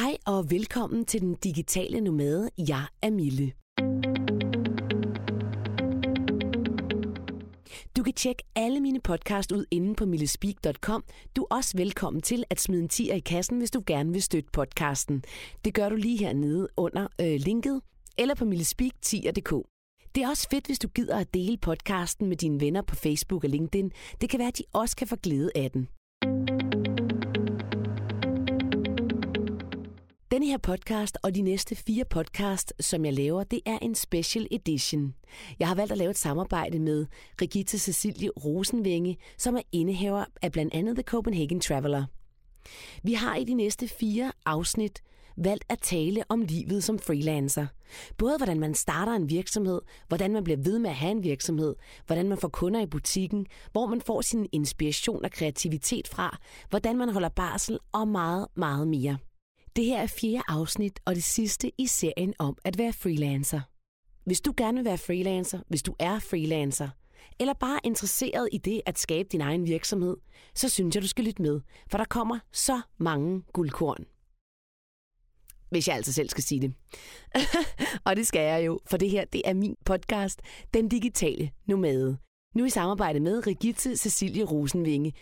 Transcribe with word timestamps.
Hej 0.00 0.16
og 0.26 0.50
velkommen 0.50 1.04
til 1.04 1.20
den 1.20 1.34
digitale 1.34 2.00
nomade. 2.00 2.50
Jeg 2.58 2.84
er 3.02 3.10
Mille. 3.10 3.52
Du 7.96 8.02
kan 8.02 8.12
tjekke 8.12 8.42
alle 8.54 8.80
mine 8.80 9.00
podcast 9.00 9.52
ud 9.52 9.64
inde 9.70 9.94
på 9.94 10.06
millespeak.com. 10.06 11.04
Du 11.36 11.42
er 11.42 11.56
også 11.56 11.76
velkommen 11.76 12.22
til 12.22 12.44
at 12.50 12.60
smide 12.60 12.82
en 12.82 12.88
tier 12.88 13.14
i 13.14 13.20
kassen, 13.20 13.58
hvis 13.58 13.70
du 13.70 13.82
gerne 13.86 14.12
vil 14.12 14.22
støtte 14.22 14.50
podcasten. 14.52 15.24
Det 15.64 15.74
gør 15.74 15.88
du 15.88 15.96
lige 15.96 16.18
hernede 16.18 16.68
under 16.76 17.06
øh, 17.20 17.40
linket 17.40 17.80
eller 18.18 18.34
på 18.34 18.44
millespeak10.dk. 18.44 19.66
Det 20.14 20.22
er 20.22 20.28
også 20.28 20.48
fedt, 20.50 20.66
hvis 20.66 20.78
du 20.78 20.88
gider 20.88 21.18
at 21.18 21.34
dele 21.34 21.56
podcasten 21.56 22.28
med 22.28 22.36
dine 22.36 22.60
venner 22.60 22.82
på 22.82 22.94
Facebook 22.94 23.44
og 23.44 23.50
LinkedIn. 23.50 23.90
Det 24.20 24.30
kan 24.30 24.38
være, 24.38 24.48
at 24.48 24.58
de 24.58 24.64
også 24.72 24.96
kan 24.96 25.06
få 25.06 25.16
glæde 25.16 25.50
af 25.54 25.70
den. 25.70 25.88
Denne 30.32 30.46
her 30.46 30.58
podcast 30.58 31.18
og 31.22 31.34
de 31.34 31.42
næste 31.42 31.76
fire 31.76 32.04
podcast, 32.04 32.72
som 32.80 33.04
jeg 33.04 33.12
laver, 33.12 33.44
det 33.44 33.60
er 33.66 33.78
en 33.78 33.94
special 33.94 34.46
edition. 34.50 35.14
Jeg 35.58 35.68
har 35.68 35.74
valgt 35.74 35.92
at 35.92 35.98
lave 35.98 36.10
et 36.10 36.18
samarbejde 36.18 36.78
med 36.78 37.06
Rigitte 37.42 37.78
Cecilie 37.78 38.30
Rosenvinge, 38.30 39.16
som 39.38 39.56
er 39.56 39.62
indehaver 39.72 40.24
af 40.42 40.52
blandt 40.52 40.74
andet 40.74 40.96
The 40.96 41.02
Copenhagen 41.02 41.60
Traveler. 41.60 42.04
Vi 43.02 43.12
har 43.12 43.36
i 43.36 43.44
de 43.44 43.54
næste 43.54 43.88
fire 43.88 44.32
afsnit 44.46 45.02
valgt 45.36 45.64
at 45.68 45.78
tale 45.82 46.24
om 46.28 46.40
livet 46.40 46.84
som 46.84 46.98
freelancer. 46.98 47.66
Både 48.18 48.36
hvordan 48.36 48.60
man 48.60 48.74
starter 48.74 49.12
en 49.12 49.30
virksomhed, 49.30 49.80
hvordan 50.08 50.32
man 50.32 50.44
bliver 50.44 50.58
ved 50.64 50.78
med 50.78 50.90
at 50.90 50.96
have 50.96 51.12
en 51.12 51.22
virksomhed, 51.22 51.74
hvordan 52.06 52.28
man 52.28 52.38
får 52.38 52.48
kunder 52.48 52.80
i 52.80 52.86
butikken, 52.86 53.46
hvor 53.72 53.86
man 53.86 54.00
får 54.00 54.20
sin 54.20 54.46
inspiration 54.52 55.24
og 55.24 55.30
kreativitet 55.30 56.08
fra, 56.08 56.38
hvordan 56.70 56.96
man 56.96 57.08
holder 57.08 57.28
barsel 57.28 57.78
og 57.92 58.08
meget, 58.08 58.46
meget 58.54 58.88
mere. 58.88 59.18
Det 59.76 59.84
her 59.84 59.98
er 59.98 60.06
fjerde 60.06 60.42
afsnit 60.48 61.00
og 61.04 61.14
det 61.14 61.24
sidste 61.24 61.72
i 61.78 61.86
serien 61.86 62.34
om 62.38 62.56
at 62.64 62.78
være 62.78 62.92
freelancer. 62.92 63.60
Hvis 64.24 64.40
du 64.40 64.54
gerne 64.56 64.78
vil 64.78 64.84
være 64.84 64.98
freelancer, 64.98 65.60
hvis 65.68 65.82
du 65.82 65.94
er 65.98 66.18
freelancer, 66.18 66.88
eller 67.40 67.52
bare 67.52 67.80
interesseret 67.84 68.48
i 68.52 68.58
det 68.58 68.82
at 68.86 68.98
skabe 68.98 69.28
din 69.32 69.40
egen 69.40 69.66
virksomhed, 69.66 70.16
så 70.54 70.68
synes 70.68 70.94
jeg, 70.94 71.02
du 71.02 71.08
skal 71.08 71.24
lytte 71.24 71.42
med, 71.42 71.60
for 71.90 71.98
der 71.98 72.04
kommer 72.04 72.38
så 72.52 72.80
mange 72.98 73.42
guldkorn. 73.52 74.04
Hvis 75.70 75.88
jeg 75.88 75.96
altså 75.96 76.12
selv 76.12 76.28
skal 76.28 76.44
sige 76.44 76.60
det. 76.60 76.74
og 78.06 78.16
det 78.16 78.26
skal 78.26 78.40
jeg 78.40 78.66
jo, 78.66 78.80
for 78.86 78.96
det 78.96 79.10
her 79.10 79.24
det 79.24 79.42
er 79.44 79.54
min 79.54 79.76
podcast, 79.84 80.40
Den 80.74 80.88
Digitale 80.88 81.50
Nomade. 81.66 82.18
Nu 82.54 82.64
i 82.64 82.70
samarbejde 82.70 83.20
med 83.20 83.46
Rigitte 83.46 83.96
Cecilie 83.96 84.44
Rosenvinge. 84.44 85.12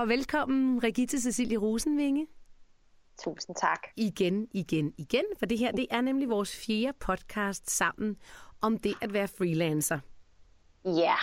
Og 0.00 0.08
velkommen, 0.08 0.82
Rigitte 0.84 1.20
Cecilie 1.20 1.58
Rosenvinge. 1.58 2.26
Tusind 3.18 3.56
tak. 3.56 3.86
Igen, 3.96 4.48
igen, 4.52 4.94
igen, 4.98 5.24
for 5.38 5.46
det 5.46 5.58
her 5.58 5.72
det 5.72 5.86
er 5.90 6.00
nemlig 6.00 6.30
vores 6.30 6.56
fjerde 6.66 6.98
podcast 7.00 7.70
sammen 7.70 8.16
om 8.62 8.78
det 8.78 8.94
at 9.02 9.12
være 9.12 9.28
freelancer. 9.28 9.98
Ja. 10.84 10.90
Yeah. 10.90 11.18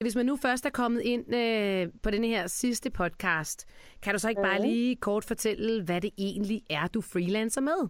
Hvis 0.00 0.16
man 0.16 0.26
nu 0.26 0.36
først 0.36 0.66
er 0.66 0.70
kommet 0.70 1.00
ind 1.00 1.34
øh, 1.34 1.88
på 2.02 2.10
den 2.10 2.24
her 2.24 2.46
sidste 2.46 2.90
podcast, 2.90 3.66
kan 4.02 4.12
du 4.12 4.18
så 4.18 4.28
ikke 4.28 4.40
mm. 4.40 4.48
bare 4.48 4.58
mhm. 4.58 4.68
lige 4.68 4.96
kort 4.96 5.24
fortælle, 5.24 5.84
hvad 5.84 6.00
det 6.00 6.10
egentlig 6.18 6.62
er, 6.70 6.86
du 6.86 7.00
freelancer 7.00 7.60
med? 7.60 7.88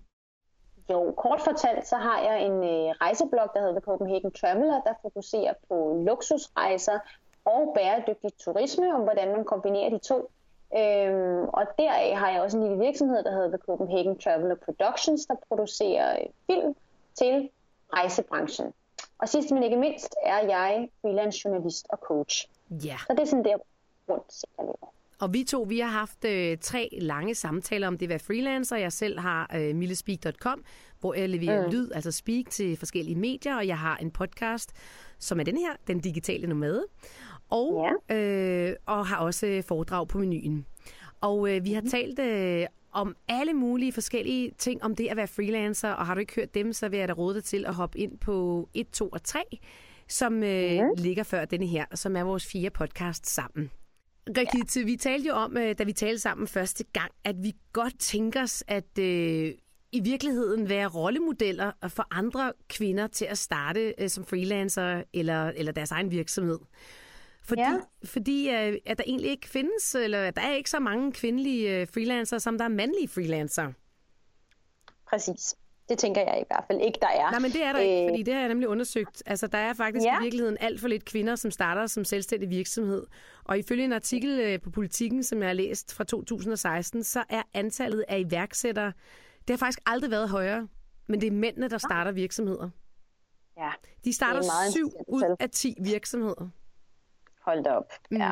Jo, 0.91 1.15
kort 1.19 1.41
fortalt, 1.41 1.87
så 1.87 1.97
har 1.97 2.21
jeg 2.21 2.47
en 2.47 2.53
øh, 2.53 2.95
rejseblog, 3.01 3.49
der 3.55 3.61
hedder 3.67 3.81
Copenhagen 3.81 4.33
Traveler, 4.33 4.81
der 4.87 4.95
fokuserer 5.03 5.55
på 5.69 6.03
luksusrejser 6.07 6.99
og 7.45 7.73
bæredygtig 7.77 8.31
turisme, 8.39 8.95
om 8.95 9.03
hvordan 9.03 9.29
man 9.37 9.45
kombinerer 9.45 9.91
de 9.91 9.99
to. 9.99 10.31
Øhm, 10.77 11.45
og 11.49 11.63
deraf 11.79 12.17
har 12.17 12.31
jeg 12.31 12.43
også 12.43 12.57
en 12.57 12.63
lille 12.63 12.79
virksomhed, 12.79 13.25
der 13.25 13.33
hedder 13.33 13.49
The 13.49 13.59
Copenhagen 13.67 14.19
Traveler 14.19 14.55
Productions, 14.55 15.27
der 15.27 15.35
producerer 15.49 16.21
øh, 16.21 16.27
film 16.47 16.75
til 17.19 17.51
rejsebranchen. 17.93 18.73
Og 19.19 19.29
sidst 19.29 19.51
men 19.51 19.63
ikke 19.63 19.77
mindst 19.77 20.15
er 20.23 20.39
jeg 20.39 20.89
freelance 21.01 21.41
journalist 21.45 21.87
og 21.89 21.99
coach. 21.99 22.49
Ja. 22.71 22.97
Så 23.07 23.07
det 23.11 23.21
er 23.21 23.25
sådan 23.25 23.45
der 23.45 23.57
rundt, 24.09 24.45
jeg 24.59 24.65
lever. 24.65 24.93
Og 25.21 25.33
vi 25.33 25.45
to, 25.45 25.63
vi 25.63 25.79
har 25.79 25.89
haft 25.89 26.25
øh, 26.25 26.59
tre 26.59 26.89
lange 27.01 27.35
samtaler 27.35 27.87
om 27.87 27.99
det 27.99 28.07
at 28.07 28.11
være 28.11 28.19
freelancer. 28.19 28.77
Jeg 28.77 28.93
selv 28.93 29.19
har 29.19 29.51
øh, 29.55 29.77
millespeak.com, 29.77 30.65
hvor 31.01 31.15
jeg 31.15 31.29
leverer 31.29 31.67
mm. 31.67 31.73
lyd, 31.73 31.91
altså 31.95 32.13
speak 32.13 32.51
til 32.51 32.77
forskellige 32.77 33.17
medier, 33.17 33.57
og 33.57 33.67
jeg 33.67 33.79
har 33.79 33.97
en 33.97 34.11
podcast, 34.11 34.73
som 35.19 35.41
er 35.41 35.45
den 35.45 35.57
her, 35.57 35.73
Den 35.87 36.01
Digitale 36.01 36.47
Nomade 36.47 36.85
og, 37.53 37.89
ja. 38.11 38.15
øh, 38.17 38.77
og 38.87 39.07
har 39.07 39.17
også 39.17 39.63
foredrag 39.69 40.09
på 40.09 40.19
menuen. 40.19 40.67
Og 41.21 41.55
øh, 41.55 41.65
vi 41.65 41.73
har 41.73 41.81
mm. 41.81 41.89
talt 41.89 42.19
øh, 42.19 42.67
om 42.93 43.17
alle 43.29 43.53
mulige 43.53 43.93
forskellige 43.93 44.53
ting 44.59 44.85
om 44.85 44.97
det 44.97 45.09
at 45.09 45.17
være 45.17 45.27
freelancer, 45.27 45.91
og 45.91 46.07
har 46.07 46.15
du 46.15 46.21
ikke 46.21 46.35
hørt 46.35 46.55
dem, 46.55 46.73
så 46.73 46.89
vil 46.89 46.99
jeg 46.99 47.09
da 47.09 47.13
råde 47.13 47.35
dig 47.35 47.45
til 47.45 47.67
at 47.67 47.75
hoppe 47.75 47.99
ind 47.99 48.19
på 48.19 48.69
1, 48.75 48.91
2 48.91 49.09
og 49.09 49.23
3, 49.23 49.41
som 50.09 50.43
øh, 50.43 50.81
mm. 50.81 50.89
ligger 50.97 51.23
før 51.23 51.45
denne 51.45 51.67
her, 51.67 51.85
som 51.95 52.17
er 52.17 52.23
vores 52.23 52.47
fire 52.47 52.71
podcast 52.71 53.27
sammen. 53.27 53.71
Rigitte, 54.29 54.81
ja. 54.81 54.87
vi 54.87 54.97
talte 54.97 55.29
jo 55.29 55.35
om, 55.35 55.57
øh, 55.57 55.75
da 55.79 55.85
vi 55.85 55.93
talte 55.93 56.19
sammen 56.19 56.47
første 56.47 56.85
gang, 56.93 57.13
at 57.25 57.37
vi 57.43 57.53
godt 57.73 57.99
tænker 57.99 58.43
os 58.43 58.65
at 58.69 58.99
øh, 58.99 59.53
i 59.93 60.01
virkeligheden 60.01 60.69
være 60.69 60.87
rollemodeller 60.87 61.73
for 61.89 62.07
andre 62.11 62.53
kvinder 62.69 63.07
til 63.07 63.25
at 63.25 63.39
starte 63.39 63.95
øh, 63.99 64.09
som 64.09 64.25
freelancer 64.25 65.03
eller, 65.13 65.49
eller 65.49 65.73
deres 65.73 65.91
egen 65.91 66.11
virksomhed. 66.11 66.59
Fordi, 67.45 67.61
ja. 67.61 67.75
fordi 68.05 68.49
øh, 68.49 68.79
at 68.87 68.99
der 68.99 69.05
egentlig 69.07 69.31
ikke 69.31 69.49
findes, 69.49 69.95
eller 69.95 70.31
der 70.31 70.43
er 70.43 70.55
ikke 70.55 70.71
så 70.71 70.79
mange 70.79 71.13
kvindelige 71.13 71.81
øh, 71.81 71.87
freelancer, 71.87 72.39
som 72.39 72.59
der 72.59 72.65
er 72.65 72.69
mandlige 72.69 73.09
freelancer. 73.09 73.73
Præcis. 75.09 75.55
Det 75.89 75.99
tænker 75.99 76.21
jeg 76.21 76.41
i 76.41 76.45
hvert 76.47 76.65
fald 76.67 76.81
ikke, 76.81 76.99
der 77.03 77.09
er. 77.09 77.31
Nej, 77.31 77.41
men 77.41 77.51
det 77.51 77.65
er 77.65 77.73
der 77.73 77.81
Æh... 77.81 77.89
ikke, 77.89 78.11
fordi 78.11 78.23
det 78.23 78.35
har 78.35 78.41
jeg 78.41 78.49
nemlig 78.49 78.69
undersøgt. 78.69 79.23
Altså, 79.27 79.47
der 79.47 79.59
er 79.59 79.75
faktisk 79.75 80.05
ja. 80.05 80.19
i 80.19 80.23
virkeligheden 80.23 80.57
alt 80.61 80.81
for 80.81 80.89
lidt 80.89 81.05
kvinder, 81.05 81.37
som 81.37 81.51
starter 81.51 81.87
som 81.87 82.05
selvstændig 82.05 82.51
virksomhed. 82.51 83.07
Og 83.45 83.59
ifølge 83.59 83.85
en 83.85 83.93
artikel 83.93 84.59
på 84.59 84.71
Politiken, 84.71 85.23
som 85.23 85.39
jeg 85.39 85.49
har 85.49 85.55
læst 85.55 85.95
fra 85.95 86.05
2016, 86.05 87.05
så 87.05 87.25
er 87.29 87.43
antallet 87.55 88.05
af 88.09 88.19
iværksættere, 88.19 88.93
det 89.49 89.51
har 89.51 89.59
faktisk 89.59 89.81
aldrig 89.87 90.11
været 90.11 90.29
højere. 90.29 90.69
Men 91.07 91.21
det 91.21 91.27
er 91.27 91.31
mændene, 91.31 91.69
der 91.69 91.79
starter 91.79 92.13
virksomheder. 92.13 92.71
Ja. 93.59 93.71
De 94.05 94.13
starter 94.13 94.43
syv 94.71 94.91
ud 95.09 95.37
af 95.41 95.51
10 95.51 95.75
virksomheder. 95.81 96.49
Hold 97.45 97.65
da 97.65 97.71
op. 97.71 97.93
Mm. 98.11 98.17
Ja. 98.17 98.31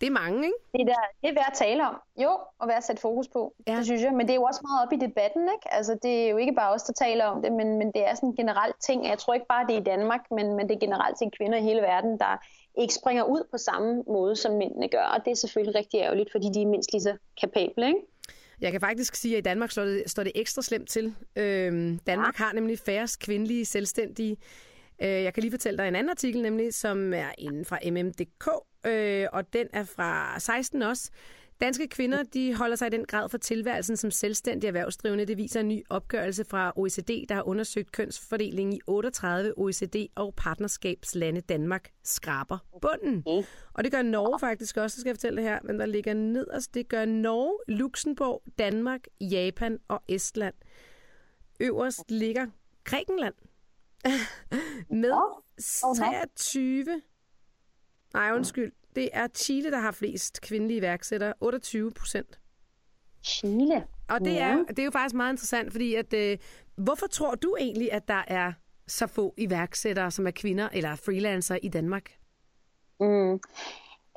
Det 0.00 0.08
er 0.08 0.12
mange, 0.12 0.44
ikke? 0.44 0.58
Det 0.72 0.80
er, 0.80 0.84
der, 0.84 1.00
det 1.22 1.28
er 1.30 1.34
værd 1.34 1.50
at 1.52 1.58
tale 1.58 1.88
om. 1.88 1.96
Jo, 2.16 2.30
og 2.58 2.68
værd 2.68 2.76
at 2.76 2.84
sætte 2.84 3.02
fokus 3.02 3.28
på. 3.28 3.54
Ja. 3.66 3.76
Det 3.76 3.84
synes 3.84 4.02
jeg. 4.02 4.12
Men 4.12 4.26
det 4.26 4.30
er 4.30 4.34
jo 4.34 4.42
også 4.42 4.60
meget 4.68 4.86
op 4.86 4.92
i 4.92 5.06
debatten, 5.06 5.42
ikke? 5.42 5.74
Altså, 5.74 5.98
det 6.02 6.24
er 6.24 6.28
jo 6.30 6.36
ikke 6.36 6.52
bare 6.52 6.72
os, 6.74 6.82
der 6.82 6.92
taler 6.92 7.24
om 7.24 7.42
det, 7.42 7.52
men, 7.52 7.78
men 7.78 7.86
det 7.94 8.08
er 8.08 8.14
sådan 8.14 8.28
en 8.28 8.36
generelt 8.36 8.76
ting. 8.80 9.06
Jeg 9.06 9.18
tror 9.18 9.34
ikke 9.34 9.46
bare, 9.48 9.66
det 9.66 9.74
er 9.76 9.80
i 9.80 9.84
Danmark, 9.84 10.20
men, 10.30 10.56
men 10.56 10.68
det 10.68 10.74
er 10.74 10.80
generelt 10.80 11.18
til 11.18 11.26
kvinder 11.38 11.58
i 11.58 11.62
hele 11.62 11.80
verden, 11.80 12.18
der 12.18 12.32
ikke 12.82 12.94
springer 12.94 13.24
ud 13.24 13.42
på 13.50 13.58
samme 13.58 14.02
måde, 14.06 14.36
som 14.36 14.52
mændene 14.52 14.88
gør. 14.88 15.04
Og 15.14 15.24
det 15.24 15.30
er 15.30 15.34
selvfølgelig 15.34 15.78
rigtig 15.78 16.00
ærgerligt, 16.00 16.32
fordi 16.32 16.46
de 16.54 16.62
er 16.62 16.66
mindst 16.66 16.92
lige 16.92 17.02
så 17.02 17.16
kapable, 17.40 17.86
ikke? 17.86 18.00
Jeg 18.60 18.72
kan 18.72 18.80
faktisk 18.80 19.14
sige, 19.14 19.34
at 19.36 19.38
i 19.38 19.42
Danmark 19.42 19.70
står 19.70 19.84
det, 19.84 20.02
står 20.06 20.22
det 20.22 20.32
ekstra 20.34 20.62
slemt 20.62 20.88
til. 20.88 21.14
Øhm, 21.36 21.98
Danmark 22.06 22.38
ja. 22.38 22.44
har 22.44 22.52
nemlig 22.52 22.78
færrest 22.78 23.20
kvindelige 23.20 23.64
selvstændige 23.64 24.36
jeg 25.06 25.34
kan 25.34 25.40
lige 25.40 25.50
fortælle 25.50 25.78
dig 25.78 25.88
en 25.88 25.96
anden 25.96 26.10
artikel, 26.10 26.42
nemlig, 26.42 26.74
som 26.74 27.14
er 27.14 27.30
inden 27.38 27.64
fra 27.64 27.78
MMDK, 27.90 28.48
øh, 28.86 29.26
og 29.32 29.52
den 29.52 29.66
er 29.72 29.84
fra 29.84 30.38
16 30.38 30.82
også. 30.82 31.10
Danske 31.60 31.88
kvinder 31.88 32.22
de 32.22 32.54
holder 32.54 32.76
sig 32.76 32.86
i 32.86 32.90
den 32.90 33.04
grad 33.04 33.28
for 33.28 33.38
tilværelsen 33.38 33.96
som 33.96 34.10
selvstændige 34.10 34.68
erhvervsdrivende. 34.68 35.26
Det 35.26 35.36
viser 35.36 35.60
en 35.60 35.68
ny 35.68 35.82
opgørelse 35.88 36.44
fra 36.44 36.72
OECD, 36.76 37.26
der 37.28 37.34
har 37.34 37.48
undersøgt 37.48 37.92
kønsfordelingen 37.92 38.72
i 38.72 38.80
38 38.86 39.54
OECD- 39.58 40.12
og 40.14 40.34
partnerskabslande. 40.36 41.40
Danmark 41.40 41.90
skraber 42.04 42.58
bunden. 42.82 43.22
Og 43.72 43.84
det 43.84 43.92
gør 43.92 44.02
Norge 44.02 44.38
faktisk 44.38 44.76
også, 44.76 45.00
skal 45.00 45.08
jeg 45.08 45.16
fortælle 45.16 45.36
det 45.36 45.50
her, 45.50 45.58
men 45.64 45.78
der 45.80 45.86
ligger 45.86 46.14
nederst. 46.14 46.74
Det 46.74 46.88
gør 46.88 47.04
Norge, 47.04 47.58
Luxembourg, 47.68 48.42
Danmark, 48.58 49.00
Japan 49.20 49.78
og 49.88 50.02
Estland. 50.08 50.54
Øverst 51.60 52.10
ligger 52.10 52.46
Grækenland 52.84 53.34
med 55.04 55.20
23... 55.96 57.02
Nej, 58.14 58.32
undskyld. 58.32 58.72
Det 58.96 59.08
er 59.12 59.28
Chile, 59.34 59.70
der 59.70 59.78
har 59.78 59.90
flest 59.90 60.40
kvindelige 60.40 60.78
iværksættere. 60.78 61.34
28 61.40 61.90
procent. 61.90 62.40
Chile? 63.24 63.86
Og 64.08 64.20
det 64.20 64.40
er, 64.40 64.64
det 64.68 64.78
er 64.78 64.84
jo 64.84 64.90
faktisk 64.90 65.14
meget 65.14 65.32
interessant, 65.32 65.72
fordi 65.72 65.94
at, 65.94 66.12
øh, 66.12 66.38
hvorfor 66.76 67.06
tror 67.06 67.34
du 67.34 67.56
egentlig, 67.60 67.92
at 67.92 68.08
der 68.08 68.24
er 68.26 68.52
så 68.86 69.06
få 69.06 69.34
iværksættere, 69.36 70.10
som 70.10 70.26
er 70.26 70.30
kvinder 70.30 70.68
eller 70.72 70.96
freelancer 70.96 71.58
i 71.62 71.68
Danmark? 71.68 72.10
Mm. 73.00 73.40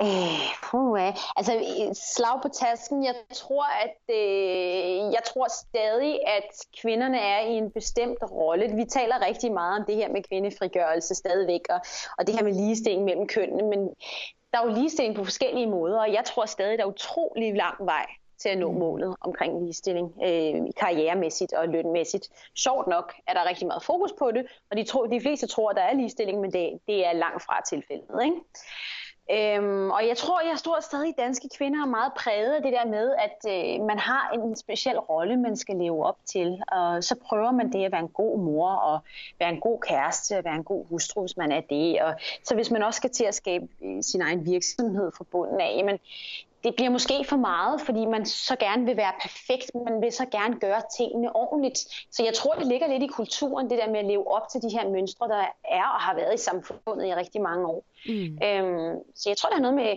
Øh, 0.01 0.45
puh, 0.63 1.13
altså 1.35 1.53
slag 1.93 2.41
på 2.41 2.47
tasken. 2.47 3.03
Jeg 3.03 3.15
tror, 3.33 3.65
at 3.85 4.15
øh, 4.15 5.13
jeg 5.13 5.21
tror 5.25 5.47
stadig, 5.47 6.27
at 6.27 6.49
kvinderne 6.81 7.19
er 7.19 7.39
i 7.39 7.53
en 7.53 7.71
bestemt 7.71 8.19
rolle. 8.31 8.75
Vi 8.75 8.85
taler 8.85 9.25
rigtig 9.25 9.51
meget 9.51 9.79
om 9.79 9.85
det 9.85 9.95
her 9.95 10.09
med 10.09 10.23
kvindefrigørelse 10.23 11.15
stadigvæk, 11.15 11.61
og, 11.69 11.79
og 12.17 12.27
det 12.27 12.35
her 12.35 12.43
med 12.43 12.53
ligestilling 12.53 13.03
mellem 13.03 13.27
kønnene, 13.27 13.63
men 13.63 13.79
der 14.51 14.61
er 14.61 14.65
jo 14.65 14.73
ligestilling 14.73 15.15
på 15.15 15.23
forskellige 15.23 15.67
måder, 15.67 15.99
og 15.99 16.13
jeg 16.13 16.25
tror 16.25 16.45
stadig, 16.45 16.77
der 16.77 16.83
er 16.83 16.87
utrolig 16.89 17.55
lang 17.55 17.85
vej 17.85 18.05
til 18.37 18.49
at 18.49 18.57
nå 18.57 18.71
mm. 18.71 18.77
målet 18.77 19.15
omkring 19.21 19.63
ligestilling 19.63 20.13
øh, 20.23 20.55
karrieremæssigt 20.77 21.53
og 21.53 21.67
lønmæssigt. 21.67 22.29
Sjovt 22.55 22.87
nok 22.87 23.13
er 23.27 23.33
der 23.33 23.49
rigtig 23.49 23.67
meget 23.67 23.83
fokus 23.83 24.13
på 24.19 24.31
det, 24.31 24.47
og 24.71 24.77
de, 24.77 24.83
tro, 24.83 25.05
de 25.05 25.21
fleste 25.21 25.47
tror, 25.47 25.69
at 25.69 25.75
der 25.75 25.81
er 25.81 25.93
ligestilling, 25.93 26.41
men 26.41 26.51
det, 26.51 26.79
det 26.87 27.07
er 27.07 27.13
langt 27.13 27.43
fra 27.43 27.61
tilfældet. 27.69 28.23
Ikke? 28.23 28.37
Øhm, 29.31 29.91
og 29.91 30.07
jeg 30.07 30.17
tror, 30.17 30.41
jeg 30.41 30.57
tror 30.63 30.79
stadig 30.79 31.13
danske 31.17 31.49
kvinder 31.57 31.81
er 31.81 31.85
meget 31.85 32.13
præget 32.13 32.53
af 32.53 32.61
det 32.61 32.73
der 32.73 32.85
med, 32.85 33.15
at 33.15 33.37
øh, 33.49 33.85
man 33.85 33.99
har 33.99 34.31
en 34.33 34.55
speciel 34.55 34.99
rolle, 34.99 35.37
man 35.37 35.57
skal 35.57 35.75
leve 35.75 36.05
op 36.05 36.17
til. 36.25 36.61
Og 36.67 37.03
så 37.03 37.15
prøver 37.15 37.51
man 37.51 37.71
det 37.71 37.85
at 37.85 37.91
være 37.91 38.01
en 38.01 38.07
god 38.07 38.39
mor, 38.39 38.69
og 38.69 38.99
være 39.39 39.49
en 39.49 39.59
god 39.59 39.79
kæreste, 39.79 40.37
og 40.37 40.43
være 40.43 40.55
en 40.55 40.63
god 40.63 40.85
hustru, 40.89 41.21
hvis 41.21 41.37
man 41.37 41.51
er 41.51 41.61
det. 41.61 42.01
Og 42.01 42.13
så 42.43 42.55
hvis 42.55 42.71
man 42.71 42.83
også 42.83 42.97
skal 42.97 43.09
til 43.09 43.23
at 43.23 43.35
skabe 43.35 43.67
øh, 43.83 44.03
sin 44.03 44.21
egen 44.21 44.45
virksomhed 44.45 45.11
fra 45.17 45.25
bunden 45.31 45.61
af, 45.61 45.73
jamen, 45.77 45.99
det 46.65 46.75
bliver 46.75 46.89
måske 46.89 47.25
for 47.29 47.35
meget, 47.35 47.81
fordi 47.81 48.05
man 48.05 48.25
så 48.25 48.55
gerne 48.55 48.85
vil 48.85 48.97
være 48.97 49.13
perfekt, 49.21 49.71
man 49.75 50.01
vil 50.01 50.11
så 50.11 50.25
gerne 50.25 50.59
gøre 50.59 50.81
tingene 50.97 51.35
ordentligt. 51.35 51.79
Så 52.11 52.23
jeg 52.23 52.33
tror, 52.33 52.53
det 52.53 52.67
ligger 52.67 52.87
lidt 52.87 53.03
i 53.03 53.07
kulturen, 53.07 53.69
det 53.69 53.77
der 53.77 53.91
med 53.91 53.99
at 53.99 54.05
leve 54.05 54.27
op 54.35 54.49
til 54.51 54.61
de 54.61 54.69
her 54.69 54.89
mønstre, 54.89 55.27
der 55.27 55.45
er 55.79 55.87
og 55.95 56.01
har 56.01 56.15
været 56.15 56.33
i 56.33 56.37
samfundet 56.37 57.07
i 57.07 57.15
rigtig 57.15 57.41
mange 57.41 57.67
år. 57.67 57.83
Mm. 58.05 58.37
Øhm, 58.45 58.99
så 59.15 59.29
jeg 59.29 59.37
tror, 59.37 59.49
der 59.49 59.57
er 59.57 59.61
noget 59.61 59.75
med 59.83 59.91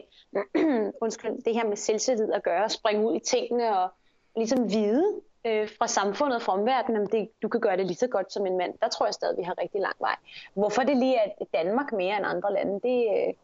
undskyld, 1.04 1.42
det 1.44 1.54
her 1.54 1.64
med 1.64 1.76
selvtillid 1.76 2.32
at 2.32 2.42
gøre, 2.42 2.68
springe 2.68 3.06
ud 3.06 3.16
i 3.16 3.20
tingene 3.20 3.78
og 3.78 3.88
ligesom 4.36 4.70
vide 4.70 5.20
øh, 5.46 5.68
fra 5.78 5.86
samfundet 5.86 6.36
og 6.36 6.42
fra 6.42 6.52
omverdenen, 6.52 7.02
om 7.02 7.06
det, 7.06 7.28
du 7.42 7.48
kan 7.48 7.60
gøre 7.60 7.76
det 7.76 7.86
lige 7.86 7.96
så 7.96 8.06
godt 8.06 8.32
som 8.32 8.46
en 8.46 8.56
mand. 8.56 8.74
Der 8.82 8.88
tror 8.88 9.06
jeg 9.06 9.14
stadig, 9.14 9.38
vi 9.38 9.42
har 9.42 9.54
rigtig 9.62 9.80
lang 9.80 9.96
vej. 10.00 10.16
Hvorfor 10.54 10.82
det 10.82 10.96
lige 10.96 11.16
er 11.16 11.44
Danmark 11.54 11.92
mere 11.92 12.16
end 12.16 12.26
andre 12.26 12.52
lande, 12.52 12.80
det, 12.88 12.98
øh, 13.16 13.34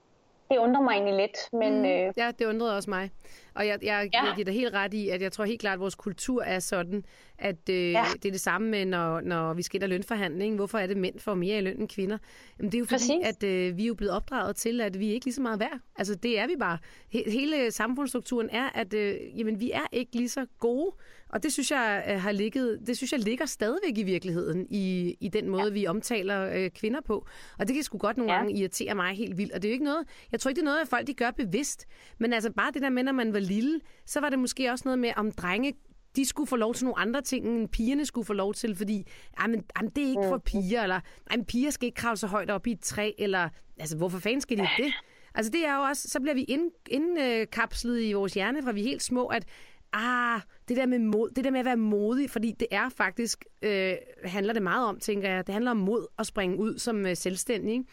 det 0.50 0.58
undrer 0.58 0.82
mig 0.82 0.93
egentlig 0.93 1.17
lidt. 1.17 1.37
Men, 1.52 1.79
mm. 1.79 1.85
øh... 1.85 2.12
Ja, 2.17 2.32
det 2.38 2.46
undrede 2.46 2.76
også 2.76 2.91
mig. 2.91 3.11
Og 3.54 3.66
jeg, 3.66 3.78
jeg, 3.82 4.10
ja. 4.14 4.24
jeg 4.24 4.32
giver 4.34 4.44
dig 4.44 4.54
helt 4.54 4.74
ret 4.74 4.94
i, 4.94 5.08
at 5.08 5.22
jeg 5.22 5.32
tror 5.32 5.44
helt 5.44 5.60
klart, 5.60 5.74
at 5.74 5.80
vores 5.80 5.94
kultur 5.94 6.42
er 6.42 6.58
sådan, 6.58 7.04
at 7.38 7.68
øh, 7.70 7.90
ja. 7.90 8.04
det 8.12 8.24
er 8.24 8.32
det 8.32 8.40
samme 8.40 8.70
med, 8.70 8.86
når, 8.86 9.20
når 9.20 9.54
vi 9.54 9.62
skal 9.62 9.82
ind 9.82 9.90
lønforhandling. 9.90 10.56
Hvorfor 10.56 10.78
er 10.78 10.86
det 10.86 10.96
mænd 10.96 11.18
får 11.18 11.34
mere 11.34 11.58
i 11.58 11.60
løn 11.60 11.80
end 11.80 11.88
kvinder? 11.88 12.18
Jamen, 12.58 12.72
det 12.72 12.78
er 12.78 12.80
jo 12.80 12.84
fordi, 12.84 13.20
Præcis. 13.22 13.42
at 13.42 13.42
øh, 13.42 13.76
vi 13.76 13.82
er 13.82 13.86
jo 13.86 13.94
blevet 13.94 14.12
opdraget 14.12 14.56
til, 14.56 14.80
at 14.80 15.00
vi 15.00 15.08
er 15.08 15.12
ikke 15.12 15.26
lige 15.26 15.34
så 15.34 15.42
meget 15.42 15.60
værd. 15.60 15.78
Altså, 15.96 16.14
det 16.14 16.38
er 16.38 16.46
vi 16.46 16.56
bare. 16.58 16.78
He- 17.14 17.30
hele 17.30 17.70
samfundsstrukturen 17.70 18.48
er, 18.50 18.68
at 18.74 18.94
øh, 18.94 19.16
jamen, 19.38 19.60
vi 19.60 19.70
er 19.70 19.86
ikke 19.92 20.16
lige 20.16 20.28
så 20.28 20.46
gode 20.58 20.92
og 21.34 21.42
det 21.42 21.52
synes 21.52 21.70
jeg 21.70 22.04
øh, 22.10 22.20
har 22.20 22.32
ligget, 22.32 22.78
det 22.86 22.96
synes 22.96 23.12
jeg 23.12 23.20
ligger 23.20 23.46
stadigvæk 23.46 23.98
i 23.98 24.02
virkeligheden 24.02 24.66
i, 24.70 25.16
i 25.20 25.28
den 25.28 25.48
måde, 25.48 25.64
ja. 25.64 25.70
vi 25.70 25.86
omtaler 25.86 26.50
øh, 26.54 26.70
kvinder 26.70 27.00
på. 27.00 27.26
Og 27.58 27.68
det 27.68 27.74
kan 27.74 27.84
sgu 27.84 27.98
godt 27.98 28.16
nogle 28.16 28.32
ja. 28.32 28.38
gange 28.38 28.58
irritere 28.58 28.94
mig 28.94 29.16
helt 29.16 29.38
vildt. 29.38 29.52
Og 29.52 29.62
det 29.62 29.68
er 29.68 29.72
jo 29.72 29.72
ikke 29.72 29.84
noget, 29.84 30.06
jeg 30.32 30.40
tror 30.40 30.48
ikke, 30.48 30.60
det 30.60 30.62
er 30.62 30.70
noget, 30.70 30.80
at 30.80 30.88
folk 30.88 31.06
de 31.06 31.14
gør 31.14 31.30
bevidst. 31.30 31.86
Men 32.18 32.32
altså 32.32 32.52
bare 32.52 32.70
det 32.72 32.82
der 32.82 32.90
med, 32.90 33.02
når 33.02 33.12
man 33.12 33.32
var 33.32 33.38
lille, 33.44 33.81
så 34.06 34.20
var 34.20 34.29
det 34.29 34.38
måske 34.38 34.70
også 34.70 34.82
noget 34.85 34.99
med, 34.99 35.11
om 35.17 35.32
drenge 35.32 35.75
de 36.17 36.25
skulle 36.25 36.46
få 36.46 36.56
lov 36.56 36.75
til 36.75 36.85
nogle 36.85 36.99
andre 36.99 37.23
ting, 37.23 37.46
end 37.46 37.69
pigerne 37.69 38.06
skulle 38.06 38.25
få 38.25 38.32
lov 38.32 38.55
til, 38.55 38.76
fordi 38.76 39.06
jamen, 39.41 39.64
jamen, 39.76 39.93
det 39.96 40.05
er 40.05 40.08
ikke 40.08 40.29
for 40.29 40.37
mm. 40.37 40.43
piger, 40.46 40.82
eller 40.82 41.00
jamen, 41.32 41.46
piger 41.46 41.70
skal 41.70 41.87
ikke 41.87 41.96
kravle 41.96 42.17
så 42.17 42.26
højt 42.26 42.50
op 42.50 42.67
i 42.67 42.73
et 42.73 42.81
træ, 42.81 43.12
eller 43.19 43.49
altså, 43.79 43.96
hvorfor 43.96 44.19
fanden 44.19 44.41
skal 44.41 44.58
de 44.58 44.69
det? 44.76 44.93
Altså 45.35 45.52
det 45.52 45.67
er 45.67 45.76
jo 45.76 45.82
også, 45.82 46.08
så 46.08 46.20
bliver 46.20 46.35
vi 46.35 46.43
indkapslet 46.88 47.99
ind, 47.99 48.08
i 48.08 48.12
vores 48.12 48.35
hjerne 48.35 48.62
fra 48.62 48.73
vi 48.73 48.81
er 48.81 48.85
helt 48.85 49.02
små, 49.02 49.26
at 49.26 49.44
ah, 49.93 50.41
det 50.69 50.76
der 50.76 50.87
med 50.87 50.99
mod, 50.99 51.31
det 51.31 51.44
der 51.44 51.50
med 51.50 51.61
at 51.61 51.67
være 51.67 51.76
modig, 51.76 52.31
fordi 52.31 52.55
det 52.61 52.69
er 52.70 52.88
faktisk, 52.88 53.44
øh, 53.62 53.94
handler 54.25 54.52
det 54.52 54.62
meget 54.62 54.87
om, 54.88 55.00
tænker 55.00 55.31
jeg, 55.31 55.46
det 55.46 55.52
handler 55.52 55.70
om 55.70 55.76
mod 55.76 56.06
at 56.19 56.26
springe 56.26 56.58
ud 56.58 56.79
som 56.79 57.06
øh, 57.06 57.17
selvstændig, 57.17 57.73
ikke? 57.73 57.85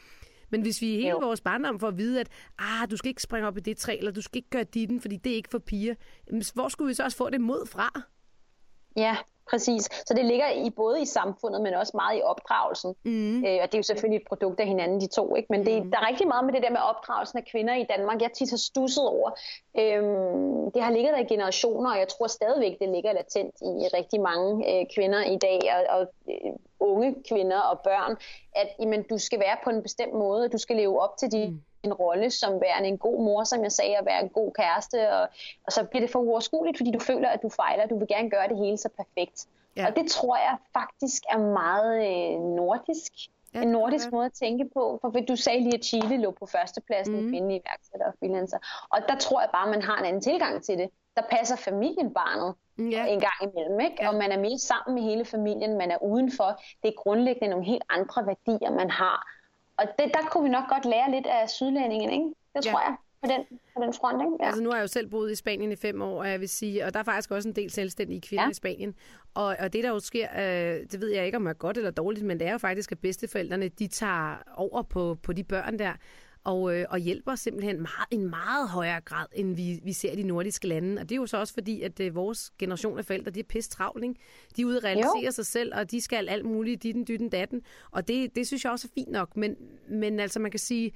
Men 0.51 0.61
hvis 0.61 0.81
vi 0.81 0.87
hele 0.87 1.09
jo. 1.09 1.19
vores 1.19 1.41
barndom 1.41 1.79
får 1.79 1.87
at 1.87 1.97
vide, 1.97 2.19
at 2.19 2.29
ah, 2.59 2.91
du 2.91 2.97
skal 2.97 3.09
ikke 3.09 3.21
springe 3.21 3.47
op 3.47 3.57
i 3.57 3.59
det 3.59 3.77
træ, 3.77 3.97
eller 3.97 4.11
du 4.11 4.21
skal 4.21 4.37
ikke 4.37 4.49
gøre 4.49 4.63
ditten, 4.63 5.01
fordi 5.01 5.17
det 5.17 5.31
er 5.31 5.35
ikke 5.35 5.49
for 5.51 5.59
piger, 5.59 5.95
hvor 6.53 6.69
skulle 6.69 6.87
vi 6.87 6.93
så 6.93 7.03
også 7.03 7.17
få 7.17 7.29
det 7.29 7.41
mod 7.41 7.65
fra? 7.65 8.01
Ja, 8.95 9.17
Præcis. 9.49 9.83
Så 10.07 10.13
det 10.13 10.25
ligger 10.25 10.49
i 10.49 10.69
både 10.69 11.01
i 11.01 11.05
samfundet, 11.05 11.61
men 11.61 11.73
også 11.73 11.91
meget 11.95 12.19
i 12.19 12.21
opdragelsen. 12.21 12.95
Mm. 13.03 13.45
Øh, 13.45 13.59
og 13.61 13.65
det 13.67 13.73
er 13.73 13.77
jo 13.77 13.83
selvfølgelig 13.83 14.21
et 14.21 14.27
produkt 14.27 14.59
af 14.59 14.67
hinanden, 14.67 15.01
de 15.01 15.07
to. 15.07 15.35
Ikke? 15.35 15.47
Men 15.49 15.65
det, 15.65 15.83
mm. 15.83 15.91
der 15.91 15.97
er 15.97 16.07
rigtig 16.07 16.27
meget 16.27 16.45
med 16.45 16.53
det 16.53 16.63
der 16.63 16.69
med 16.69 16.79
opdragelsen 16.79 17.37
af 17.37 17.45
kvinder 17.51 17.75
i 17.75 17.85
Danmark, 17.97 18.21
jeg 18.21 18.31
tit 18.31 18.49
har 18.49 18.57
stusset 18.57 19.07
over. 19.07 19.29
Øhm, 19.79 20.71
det 20.71 20.81
har 20.83 20.91
ligget 20.91 21.13
der 21.13 21.19
i 21.19 21.33
generationer, 21.33 21.91
og 21.91 21.99
jeg 21.99 22.07
tror 22.07 22.27
stadigvæk, 22.27 22.79
det 22.79 22.89
ligger 22.89 23.13
latent 23.13 23.55
i 23.61 23.85
rigtig 23.97 24.21
mange 24.21 24.49
øh, 24.69 24.85
kvinder 24.95 25.23
i 25.23 25.37
dag, 25.37 25.59
og, 25.75 25.99
og 25.99 26.13
øh, 26.29 26.51
unge 26.79 27.15
kvinder 27.29 27.59
og 27.59 27.79
børn, 27.79 28.17
at 28.55 28.67
jamen, 28.79 29.03
du 29.03 29.17
skal 29.17 29.39
være 29.39 29.57
på 29.63 29.69
en 29.69 29.83
bestemt 29.83 30.13
måde, 30.13 30.49
du 30.49 30.57
skal 30.57 30.75
leve 30.75 31.01
op 31.01 31.17
til 31.17 31.31
de 31.31 31.47
mm 31.47 31.61
en 31.83 31.93
rolle 31.93 32.31
som 32.31 32.61
værende 32.61 32.89
en 32.89 32.97
god 32.97 33.23
mor, 33.23 33.43
som 33.43 33.63
jeg 33.63 33.71
sagde, 33.71 33.97
at 33.97 34.05
være 34.05 34.23
en 34.23 34.29
god 34.29 34.51
kæreste, 34.51 35.09
og, 35.09 35.27
og 35.65 35.71
så 35.71 35.83
bliver 35.83 36.01
det 36.01 36.11
for 36.11 36.19
uoverskueligt, 36.19 36.77
fordi 36.77 36.91
du 36.91 36.99
føler, 36.99 37.29
at 37.29 37.41
du 37.41 37.49
fejler, 37.49 37.87
du 37.87 37.99
vil 37.99 38.07
gerne 38.07 38.29
gøre 38.29 38.47
det 38.47 38.57
hele 38.57 38.77
så 38.77 38.89
perfekt. 38.89 39.47
Ja. 39.77 39.87
Og 39.87 39.95
det 39.95 40.11
tror 40.11 40.35
jeg 40.35 40.57
faktisk 40.73 41.23
er 41.29 41.37
meget 41.37 41.95
øh, 42.09 42.39
nordisk. 42.55 43.11
Ja, 43.53 43.61
en 43.61 43.67
nordisk 43.67 44.05
ja. 44.05 44.11
måde 44.11 44.25
at 44.25 44.33
tænke 44.33 44.69
på. 44.73 44.99
For 45.01 45.09
du 45.09 45.35
sagde 45.35 45.59
lige, 45.59 45.77
at 45.77 45.85
Chile 45.85 46.17
lå 46.17 46.31
på 46.31 46.45
førstepladsen 46.45 47.15
mm. 47.15 47.27
i 47.27 47.29
kvindelige 47.29 47.61
iværksætter 47.65 48.07
og 48.07 48.13
freelancer. 48.19 48.57
Og 48.89 48.99
der 49.09 49.15
tror 49.15 49.41
jeg 49.41 49.49
bare, 49.53 49.63
at 49.63 49.69
man 49.69 49.81
har 49.81 49.97
en 49.97 50.05
anden 50.05 50.21
tilgang 50.21 50.63
til 50.63 50.77
det. 50.77 50.89
Der 51.15 51.21
passer 51.31 51.55
familien 51.55 52.13
barnet 52.13 52.55
ja. 52.77 53.05
en 53.05 53.19
gang 53.19 53.37
imellem. 53.41 53.79
Ikke? 53.79 53.95
Ja. 53.99 54.07
Og 54.09 54.15
man 54.15 54.31
er 54.31 54.39
mere 54.39 54.57
sammen 54.57 54.95
med 54.95 55.03
hele 55.03 55.25
familien, 55.25 55.77
man 55.77 55.91
er 55.91 55.97
udenfor. 56.03 56.61
Det 56.83 56.87
er 56.89 57.01
grundlæggende 57.03 57.49
nogle 57.49 57.65
helt 57.65 57.83
andre 57.89 58.27
værdier, 58.27 58.71
man 58.71 58.89
har. 58.89 59.27
Og 59.81 59.87
det, 59.99 60.11
der 60.13 60.23
kunne 60.31 60.43
vi 60.43 60.49
nok 60.49 60.67
godt 60.69 60.85
lære 60.85 61.11
lidt 61.11 61.27
af 61.27 61.49
sydlændingen, 61.49 62.09
ikke? 62.09 62.27
Det 62.55 62.63
tror 62.63 62.79
ja. 62.79 62.87
jeg 62.87 62.95
på 63.23 63.27
den, 63.27 63.59
på 63.75 63.83
den 63.83 63.93
front. 63.93 64.21
Ikke? 64.21 64.35
Ja. 64.39 64.45
Altså 64.45 64.63
nu 64.63 64.69
har 64.69 64.77
jeg 64.77 64.81
jo 64.81 64.87
selv 64.87 65.07
boet 65.07 65.31
i 65.31 65.35
Spanien 65.35 65.71
i 65.71 65.75
fem 65.75 66.01
år, 66.01 66.19
og 66.19 66.29
jeg 66.29 66.39
vil 66.39 66.49
sige, 66.49 66.85
og 66.85 66.93
der 66.93 66.99
er 66.99 67.03
faktisk 67.03 67.31
også 67.31 67.49
en 67.49 67.55
del 67.55 67.71
selvstændige 67.71 68.21
kvinder 68.21 68.43
ja. 68.43 68.49
i 68.49 68.53
Spanien. 68.53 68.95
Og, 69.33 69.55
og 69.59 69.73
det 69.73 69.83
der 69.83 69.89
jo 69.89 69.99
sker, 69.99 70.27
øh, 70.35 70.79
det 70.91 71.01
ved 71.01 71.09
jeg 71.09 71.25
ikke 71.25 71.37
om 71.37 71.47
er 71.47 71.53
godt 71.53 71.77
eller 71.77 71.91
dårligt, 71.91 72.25
men 72.25 72.39
det 72.39 72.47
er 72.47 72.51
jo 72.51 72.57
faktisk, 72.57 72.91
at 72.91 72.99
bedsteforældrene, 72.99 73.67
de 73.67 73.87
tager 73.87 74.35
over 74.55 74.81
på, 74.81 75.17
på 75.23 75.33
de 75.33 75.43
børn 75.43 75.79
der, 75.79 75.93
og, 76.43 76.75
øh, 76.75 76.85
og 76.89 76.99
hjælper 76.99 77.35
simpelthen 77.35 77.75
meget, 77.77 78.07
en 78.11 78.29
meget 78.29 78.69
højere 78.69 79.01
grad, 79.01 79.25
end 79.33 79.55
vi, 79.55 79.79
vi 79.83 79.93
ser 79.93 80.11
i 80.11 80.15
de 80.15 80.23
nordiske 80.23 80.67
lande. 80.67 81.01
Og 81.01 81.09
det 81.09 81.15
er 81.15 81.19
jo 81.19 81.25
så 81.25 81.37
også 81.37 81.53
fordi, 81.53 81.81
at 81.81 81.99
øh, 81.99 82.15
vores 82.15 82.51
generation 82.59 82.97
af 82.97 83.05
forældre, 83.05 83.31
de 83.31 83.39
er 83.39 83.43
pisse 83.43 83.69
travlt, 83.69 84.03
ikke? 84.03 84.15
De 84.55 84.61
er 84.61 84.65
ude 84.65 84.77
at 84.77 84.83
realisere 84.83 85.25
jo. 85.25 85.31
sig 85.31 85.45
selv, 85.45 85.75
og 85.75 85.91
de 85.91 86.01
skal 86.01 86.29
alt 86.29 86.45
muligt, 86.45 86.83
ditten, 86.83 87.07
dytten, 87.07 87.29
datten. 87.29 87.61
Og 87.91 88.07
det, 88.07 88.35
det 88.35 88.47
synes 88.47 88.63
jeg 88.63 88.71
også 88.71 88.87
er 88.87 88.93
fint 88.95 89.11
nok. 89.11 89.37
Men, 89.37 89.55
men 89.89 90.19
altså, 90.19 90.39
man 90.39 90.51
kan 90.51 90.59
sige, 90.59 90.91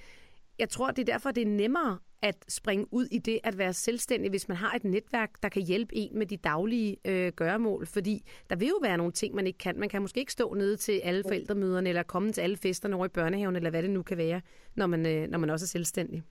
jeg 0.60 0.70
tror, 0.70 0.92
det 0.92 1.10
er 1.10 1.14
derfor, 1.14 1.32
det 1.32 1.42
er 1.42 1.48
nemmere 1.48 1.98
at 2.26 2.36
springe 2.48 2.86
ud 2.92 3.06
i 3.12 3.18
det 3.18 3.40
at 3.44 3.58
være 3.58 3.74
selvstændig, 3.74 4.30
hvis 4.30 4.48
man 4.48 4.58
har 4.58 4.76
et 4.76 4.84
netværk, 4.84 5.30
der 5.44 5.50
kan 5.50 5.62
hjælpe 5.62 5.96
en 5.96 6.18
med 6.18 6.26
de 6.26 6.38
daglige 6.38 6.98
øh, 7.06 7.32
gøremål. 7.36 7.88
Fordi 7.88 8.24
der 8.50 8.56
vil 8.56 8.68
jo 8.68 8.80
være 8.82 8.98
nogle 8.98 9.12
ting, 9.12 9.36
man 9.36 9.48
ikke 9.48 9.60
kan. 9.60 9.80
Man 9.80 9.90
kan 9.90 10.02
måske 10.02 10.20
ikke 10.20 10.32
stå 10.32 10.54
nede 10.54 10.78
til 10.78 11.02
alle 11.04 11.24
forældremøderne, 11.24 11.90
eller 11.90 12.04
komme 12.04 12.32
til 12.32 12.42
alle 12.42 12.58
festerne 12.58 12.96
over 12.96 13.06
i 13.06 13.10
børnehaven, 13.10 13.56
eller 13.56 13.70
hvad 13.70 13.84
det 13.84 13.90
nu 13.90 14.04
kan 14.04 14.18
være, 14.18 14.42
når 14.76 14.88
man, 14.88 15.06
øh, 15.06 15.28
når 15.28 15.40
man 15.40 15.50
også 15.50 15.64
er 15.64 15.68
selvstændig. 15.68 16.24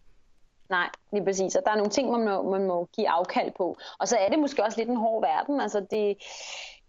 Nej, 0.70 0.88
lige 1.12 1.24
præcis. 1.24 1.56
Og 1.56 1.62
der 1.64 1.70
er 1.70 1.76
nogle 1.76 1.90
ting, 1.90 2.10
man 2.10 2.24
må, 2.24 2.50
man 2.50 2.66
må 2.66 2.88
give 2.96 3.08
afkald 3.08 3.52
på. 3.56 3.76
Og 3.98 4.08
så 4.08 4.16
er 4.16 4.28
det 4.28 4.38
måske 4.38 4.64
også 4.64 4.78
lidt 4.78 4.88
en 4.88 4.96
hård 4.96 5.22
verden. 5.22 5.60
Altså 5.60 5.86
det, 5.90 6.16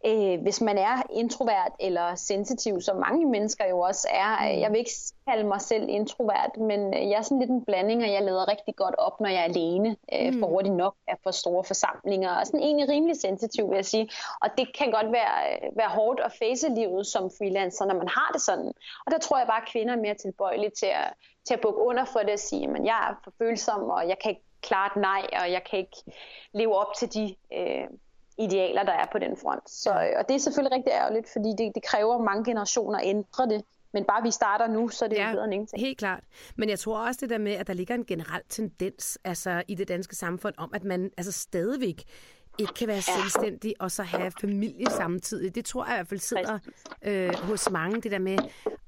øh, 0.06 0.42
hvis 0.42 0.62
man 0.62 0.78
er 0.78 1.02
introvert 1.14 1.72
eller 1.80 2.16
sensitiv, 2.16 2.82
som 2.82 2.98
mange 2.98 3.25
mennesker 3.25 3.66
jo 3.70 3.80
også 3.80 4.08
er. 4.12 4.54
Mm. 4.54 4.60
Jeg 4.60 4.72
vil 4.72 4.80
ikke 4.80 4.92
kalde 5.28 5.44
mig 5.44 5.62
selv 5.62 5.90
introvert, 5.90 6.58
men 6.58 6.94
jeg 6.94 7.18
er 7.18 7.22
sådan 7.22 7.40
lidt 7.40 7.50
en 7.50 7.66
blanding, 7.66 8.04
og 8.04 8.12
jeg 8.12 8.24
leder 8.24 8.52
rigtig 8.52 8.75
godt 8.75 8.96
op, 8.98 9.20
når 9.20 9.30
jeg 9.30 9.40
er 9.40 9.44
alene, 9.44 9.96
øh, 10.14 10.34
mm. 10.34 10.40
for 10.40 10.48
hurtigt 10.48 10.75
nok 10.75 10.96
er 11.08 11.16
for 11.24 11.32
store 11.32 11.64
forsamlinger, 11.64 12.36
og 12.36 12.46
sådan 12.46 12.60
egentlig 12.60 12.90
rimelig 12.90 13.16
sensitiv, 13.22 13.70
vil 13.70 13.75
jeg 13.75 13.86
sige. 13.86 14.10
Og 14.42 14.50
det 14.58 14.78
kan 14.78 14.92
godt 14.92 15.12
være, 15.12 15.60
være 15.75 15.90
hårdt 15.90 16.20
at 16.20 16.32
face 16.40 16.70
livet 16.70 17.08
som 17.08 17.32
freelancer, 17.38 17.86
når 17.86 17.96
man 17.96 18.08
har 18.08 18.30
det 18.34 18.42
sådan. 18.42 18.74
Og 19.06 19.12
der 19.12 19.18
tror 19.18 19.38
jeg 19.38 19.48
bare, 19.48 19.62
at 19.62 19.70
kvinder 19.72 19.94
er 19.94 20.02
mere 20.02 20.14
tilbøjelige 20.14 20.72
til 20.80 20.86
at, 20.86 21.14
til 21.46 21.54
at 21.54 21.62
bukke 21.62 21.82
under 21.82 22.06
for 22.06 22.20
det 22.20 22.34
og 22.34 22.40
sige, 22.40 22.70
at 22.70 22.86
jeg 22.86 23.10
er 23.10 23.16
for 23.24 23.32
følsom, 23.38 23.84
og 23.84 24.10
jeg 24.10 24.20
kan 24.20 24.30
ikke 24.30 24.46
klare 24.62 24.88
et 24.88 25.02
nej, 25.02 25.24
og 25.42 25.52
jeg 25.52 25.64
kan 25.70 25.80
ikke 25.80 25.98
leve 26.54 26.75
op 26.75 26.94
til 26.98 27.14
de 27.14 27.36
øh, 27.54 27.88
idealer, 28.38 28.84
der 28.84 28.92
er 28.92 29.06
på 29.12 29.20
den 29.20 29.38
front. 29.38 29.70
Så, 29.70 29.89
og 29.92 30.27
det 30.27 30.36
er 30.36 30.39
selvfølgelig 30.39 30.75
rigtig 30.77 30.92
ærgerligt, 30.92 31.30
fordi 31.34 31.50
det, 31.58 31.72
det 31.75 31.84
kræver 31.84 32.18
mange 32.18 32.46
generationer 32.46 33.00
at 33.00 33.08
ændre 33.08 33.46
det. 33.50 33.63
Men 33.94 34.06
bare 34.06 34.24
vi 34.24 34.32
starter 34.32 34.68
nu, 34.68 34.89
så 34.89 35.06
er 35.06 35.10
det 35.10 35.18
ja, 35.18 35.32
bedre 35.32 35.44
end 35.44 35.54
ingenting. 35.54 35.82
helt 35.82 35.98
klart. 35.98 36.24
Men 36.56 36.70
jeg 36.70 36.80
tror 36.80 37.08
også 37.08 37.20
det 37.22 37.30
der 37.30 37.38
med, 37.38 37.51
at 37.51 37.68
der 37.68 37.74
ligger 37.74 37.96
en 37.96 38.06
generel 38.06 38.42
tendens 38.50 39.18
altså, 39.24 39.63
i 39.68 39.75
det 39.75 39.88
danske 39.88 40.15
samfund 40.15 40.54
om, 40.58 40.72
at 40.74 40.84
man 40.84 41.12
altså 41.18 41.32
stadigvæk 41.32 42.04
ikke 42.60 42.74
kan 42.74 42.88
være 42.88 43.01
selvstændig 43.01 43.74
og 43.80 43.92
så 43.92 44.04
have 44.04 44.32
familie 44.42 44.86
samtidig. 44.89 45.56
Det 45.56 45.65
tror 45.65 45.86
jeg 45.86 45.94
i 45.94 45.98
hvert 45.98 46.08
fald 46.08 46.20
sidder 46.20 46.60
øh, 47.01 47.36
hos 47.36 47.70
mange, 47.72 48.01
det 48.01 48.12
der 48.12 48.20
med, 48.20 48.38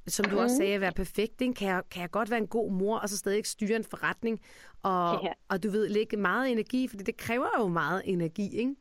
som 0.08 0.26
du 0.26 0.40
også 0.40 0.54
mhm. 0.54 0.58
sagde, 0.58 0.74
at 0.74 0.82
være 0.82 0.92
perfekt. 0.92 1.42
Ikke? 1.42 1.54
Kan, 1.54 1.68
jeg, 1.68 1.82
kan 1.92 2.02
jeg 2.02 2.12
godt 2.12 2.30
være 2.30 2.40
en 2.40 2.48
god 2.48 2.72
mor, 2.72 2.98
og 2.98 3.10
så 3.10 3.18
stadig 3.18 3.38
ikke 3.38 3.50
styre 3.50 3.76
en 3.76 3.84
forretning, 3.84 4.40
og, 4.84 5.20
ja. 5.24 5.32
og 5.50 5.64
du 5.64 5.70
ved, 5.70 5.90
lægge 5.90 6.18
meget 6.18 6.52
energi, 6.52 6.88
fordi 6.88 7.04
det 7.04 7.18
kræver 7.18 7.48
jo 7.60 7.68
meget 7.68 8.02
energi, 8.06 8.58
ikke? 8.58 8.76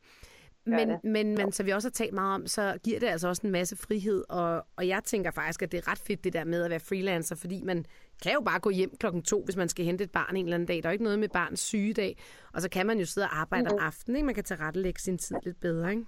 Men, 0.69 0.89
det. 0.89 1.03
men, 1.03 1.35
men 1.35 1.51
som 1.51 1.65
vi 1.65 1.71
også 1.71 1.87
har 1.87 1.91
talt 1.91 2.13
meget 2.13 2.35
om, 2.35 2.47
så 2.47 2.77
giver 2.83 2.99
det 2.99 3.07
altså 3.07 3.27
også 3.27 3.41
en 3.45 3.51
masse 3.51 3.75
frihed, 3.75 4.23
og, 4.29 4.65
og 4.75 4.87
jeg 4.87 5.01
tænker 5.05 5.31
faktisk, 5.31 5.61
at 5.61 5.71
det 5.71 5.77
er 5.77 5.91
ret 5.91 5.97
fedt 5.99 6.23
det 6.23 6.33
der 6.33 6.43
med 6.43 6.63
at 6.63 6.69
være 6.69 6.79
freelancer, 6.79 7.35
fordi 7.35 7.61
man 7.63 7.85
kan 8.23 8.33
jo 8.33 8.41
bare 8.41 8.59
gå 8.59 8.69
hjem 8.69 8.95
klokken 8.99 9.21
to, 9.21 9.41
hvis 9.45 9.55
man 9.55 9.69
skal 9.69 9.85
hente 9.85 10.03
et 10.03 10.11
barn 10.11 10.35
en 10.35 10.45
eller 10.45 10.55
anden 10.55 10.67
dag. 10.67 10.83
Der 10.83 10.89
er 10.89 10.93
ikke 10.93 11.03
noget 11.03 11.19
med 11.19 11.29
barns 11.29 11.59
sygedag, 11.59 12.17
og 12.53 12.61
så 12.61 12.69
kan 12.69 12.87
man 12.87 12.99
jo 12.99 13.05
sidde 13.05 13.27
og 13.27 13.39
arbejde 13.39 13.63
mm-hmm. 13.63 13.77
om 13.77 13.85
aftenen, 13.85 14.15
ikke? 14.15 14.25
Man 14.25 14.35
kan 14.35 14.43
tage 14.43 14.61
rettelægge 14.61 14.99
sin 15.01 15.17
tid 15.17 15.35
lidt 15.43 15.59
bedre, 15.59 15.91
ikke? 15.91 16.05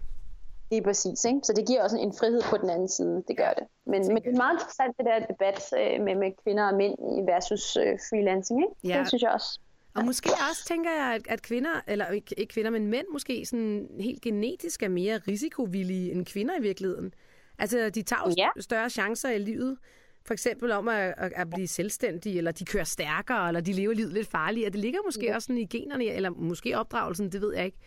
Lige 0.71 0.83
præcis, 0.83 1.25
ikke? 1.25 1.39
Så 1.43 1.53
det 1.53 1.67
giver 1.67 1.83
også 1.83 1.97
en 1.97 2.13
frihed 2.19 2.41
på 2.49 2.57
den 2.57 2.69
anden 2.69 2.87
side, 2.87 3.23
det 3.27 3.37
gør 3.37 3.53
det. 3.59 3.65
Men, 3.85 4.07
men 4.07 4.17
det 4.23 4.33
er 4.33 4.37
meget 4.37 4.55
interessant, 4.55 4.97
det 4.97 5.05
der 5.05 5.19
debat 5.33 5.59
øh, 5.81 6.05
med, 6.05 6.15
med 6.15 6.31
kvinder 6.43 6.65
og 6.71 6.75
mænd 6.81 6.95
versus 7.31 7.77
øh, 7.77 7.93
freelancing, 8.09 8.59
ikke? 8.63 8.75
Ja. 8.93 8.99
Det 8.99 9.07
synes 9.07 9.23
jeg 9.23 9.31
også. 9.31 9.59
Og 9.95 10.05
måske 10.05 10.29
også 10.49 10.65
tænker 10.65 10.91
jeg, 10.91 11.15
at, 11.15 11.21
at 11.29 11.41
kvinder, 11.41 11.81
eller 11.87 12.07
ikke, 12.07 12.45
kvinder, 12.45 12.71
men 12.71 12.87
mænd 12.87 13.07
måske 13.11 13.45
sådan 13.45 13.87
helt 13.99 14.21
genetisk 14.21 14.83
er 14.83 14.89
mere 14.89 15.17
risikovillige 15.27 16.11
end 16.11 16.25
kvinder 16.25 16.59
i 16.59 16.61
virkeligheden. 16.61 17.13
Altså, 17.59 17.89
de 17.89 18.01
tager 18.01 18.33
ja. 18.37 18.49
større 18.59 18.89
chancer 18.89 19.29
i 19.29 19.39
livet. 19.39 19.77
For 20.25 20.33
eksempel 20.33 20.71
om 20.71 20.87
at, 20.87 21.13
at, 21.17 21.31
at 21.35 21.49
blive 21.49 21.67
selvstændige, 21.67 22.37
eller 22.37 22.51
de 22.51 22.65
kører 22.65 22.83
stærkere, 22.83 23.47
eller 23.47 23.61
de 23.61 23.73
lever 23.73 23.93
livet 23.93 24.13
lidt 24.13 24.27
farligere. 24.27 24.69
Det 24.69 24.79
ligger 24.79 24.99
måske 25.05 25.25
ja. 25.25 25.35
også 25.35 25.45
sådan 25.45 25.57
i 25.57 25.65
generne, 25.65 26.05
eller 26.05 26.29
måske 26.29 26.77
opdragelsen, 26.77 27.31
det 27.31 27.41
ved 27.41 27.53
jeg 27.55 27.65
ikke. 27.65 27.77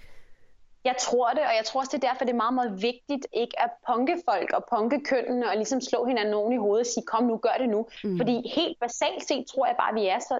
Jeg 0.85 0.97
tror 1.01 1.29
det, 1.31 1.39
og 1.39 1.55
jeg 1.59 1.65
tror 1.65 1.81
også, 1.81 1.97
det 1.97 2.05
er 2.05 2.09
derfor, 2.09 2.25
det 2.25 2.33
er 2.33 2.43
meget, 2.45 2.55
meget 2.55 2.83
vigtigt 2.83 3.27
ikke 3.33 3.63
at 3.65 3.71
punke 3.89 4.15
folk 4.31 4.53
og 4.53 4.65
punke 4.75 5.01
kønnene 5.05 5.51
og 5.51 5.57
ligesom 5.57 5.81
slå 5.81 6.05
hinanden 6.05 6.31
nogen 6.31 6.53
i 6.53 6.57
hovedet 6.57 6.81
og 6.81 6.87
sige, 6.87 7.05
kom 7.07 7.25
nu, 7.25 7.37
gør 7.37 7.57
det 7.59 7.69
nu. 7.69 7.87
Mm. 8.05 8.17
Fordi 8.19 8.37
helt 8.57 8.81
basalt 8.81 9.23
set 9.29 9.45
tror 9.47 9.67
jeg 9.67 9.77
bare, 9.79 9.95
vi 9.95 10.07
er 10.07 10.19
så 10.19 10.39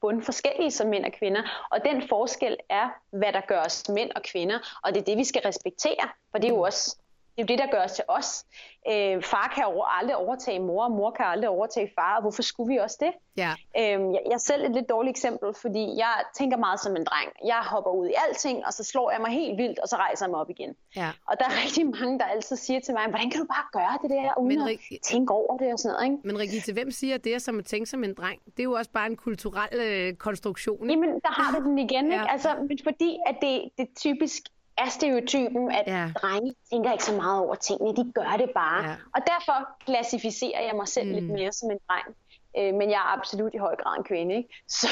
bundforskellige 0.00 0.70
som 0.70 0.88
mænd 0.88 1.04
og 1.04 1.12
kvinder. 1.12 1.42
Og 1.70 1.78
den 1.84 2.08
forskel 2.08 2.56
er, 2.68 2.88
hvad 3.10 3.32
der 3.32 3.40
gør 3.40 3.60
os 3.60 3.88
mænd 3.88 4.10
og 4.16 4.22
kvinder, 4.22 4.58
og 4.84 4.94
det 4.94 5.00
er 5.00 5.04
det, 5.04 5.16
vi 5.16 5.24
skal 5.24 5.42
respektere. 5.42 6.08
For 6.30 6.38
det 6.38 6.44
er 6.44 6.54
jo 6.54 6.60
også 6.60 6.96
det, 7.42 7.50
er 7.50 7.54
jo 7.54 7.58
det 7.58 7.70
der 7.72 7.78
gør 7.78 7.84
os 7.84 7.92
til 7.92 8.04
os. 8.08 8.44
Øh, 8.88 9.22
far 9.22 9.52
kan 9.54 9.64
over, 9.64 9.84
aldrig 9.98 10.16
overtage 10.16 10.60
mor, 10.60 10.84
og 10.84 10.90
mor 10.90 11.10
kan 11.10 11.26
aldrig 11.26 11.48
overtage 11.48 11.90
far, 11.94 12.16
og 12.16 12.22
hvorfor 12.22 12.42
skulle 12.42 12.74
vi 12.74 12.78
også 12.78 12.96
det? 13.00 13.12
Ja. 13.36 13.52
Øhm, 13.78 14.12
jeg, 14.14 14.22
jeg 14.26 14.32
er 14.32 14.44
selv 14.50 14.64
et 14.64 14.70
lidt 14.70 14.88
dårligt 14.88 15.16
eksempel, 15.16 15.54
fordi 15.54 15.84
jeg 15.96 16.14
tænker 16.38 16.56
meget 16.56 16.80
som 16.80 16.96
en 16.96 17.04
dreng. 17.04 17.30
Jeg 17.44 17.60
hopper 17.72 17.90
ud 17.90 18.06
i 18.08 18.14
alting, 18.28 18.66
og 18.66 18.72
så 18.72 18.84
slår 18.84 19.10
jeg 19.10 19.20
mig 19.20 19.30
helt 19.30 19.58
vildt, 19.58 19.78
og 19.78 19.88
så 19.88 19.96
rejser 19.96 20.26
jeg 20.26 20.30
mig 20.30 20.40
op 20.40 20.50
igen. 20.50 20.74
Ja. 20.96 21.10
Og 21.28 21.34
der 21.38 21.44
er 21.44 21.54
rigtig 21.64 21.86
mange, 21.86 22.18
der 22.18 22.24
altid 22.24 22.56
siger 22.56 22.80
til 22.80 22.94
mig, 22.94 23.02
hvordan 23.08 23.30
kan 23.30 23.40
du 23.40 23.46
bare 23.46 23.66
gøre 23.72 23.98
det 24.02 24.10
der, 24.10 24.38
uden 24.38 24.58
Men, 24.58 24.68
at 24.68 24.78
tænke 25.02 25.34
over 25.34 25.56
det 25.58 25.72
og 25.72 25.78
sådan 25.78 25.92
noget. 25.94 26.04
Ikke? 26.04 26.28
Men 26.28 26.38
Rigitte, 26.38 26.72
hvem 26.72 26.90
siger 26.90 27.16
det 27.18 27.34
er 27.34 27.38
som 27.38 27.58
at 27.58 27.64
tænke 27.64 27.86
som 27.86 28.04
en 28.04 28.14
dreng? 28.14 28.40
Det 28.44 28.60
er 28.60 28.64
jo 28.64 28.72
også 28.72 28.90
bare 28.90 29.06
en 29.06 29.16
kulturel 29.16 29.68
øh, 29.72 30.14
konstruktion. 30.14 30.90
Ikke? 30.90 30.92
Jamen, 30.92 31.20
der 31.20 31.32
har 31.42 31.58
du 31.58 31.64
den 31.64 31.78
igen. 31.78 32.04
Ikke? 32.04 32.16
Ja. 32.16 32.32
Altså, 32.32 32.48
fordi 32.84 33.18
at 33.26 33.36
det, 33.40 33.68
det 33.78 33.88
typisk 33.96 34.42
er 34.84 34.88
stereotypen, 34.88 35.70
at 35.70 35.84
ja. 35.86 36.12
drenge 36.20 36.54
tænker 36.72 36.92
ikke 36.92 37.04
så 37.04 37.14
meget 37.14 37.40
over 37.40 37.54
tingene, 37.54 37.96
de 37.96 38.12
gør 38.12 38.34
det 38.38 38.50
bare. 38.54 38.84
Ja. 38.84 38.94
Og 39.14 39.20
derfor 39.26 39.68
klassificerer 39.86 40.62
jeg 40.62 40.74
mig 40.76 40.88
selv 40.88 41.08
mm. 41.08 41.14
lidt 41.14 41.30
mere 41.30 41.52
som 41.52 41.70
en 41.70 41.78
dreng. 41.88 42.16
Øh, 42.58 42.74
men 42.74 42.90
jeg 42.90 42.96
er 42.96 43.18
absolut 43.18 43.54
i 43.54 43.56
høj 43.56 43.76
grad 43.76 43.98
en 43.98 44.04
kvinde. 44.04 44.34
Ikke? 44.36 44.48
Så, 44.80 44.88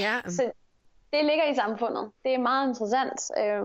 ja. 0.00 0.20
så 0.28 0.50
det 1.12 1.24
ligger 1.24 1.50
i 1.52 1.54
samfundet. 1.54 2.10
Det 2.24 2.34
er 2.34 2.38
meget 2.38 2.68
interessant. 2.68 3.20
Øh, 3.38 3.62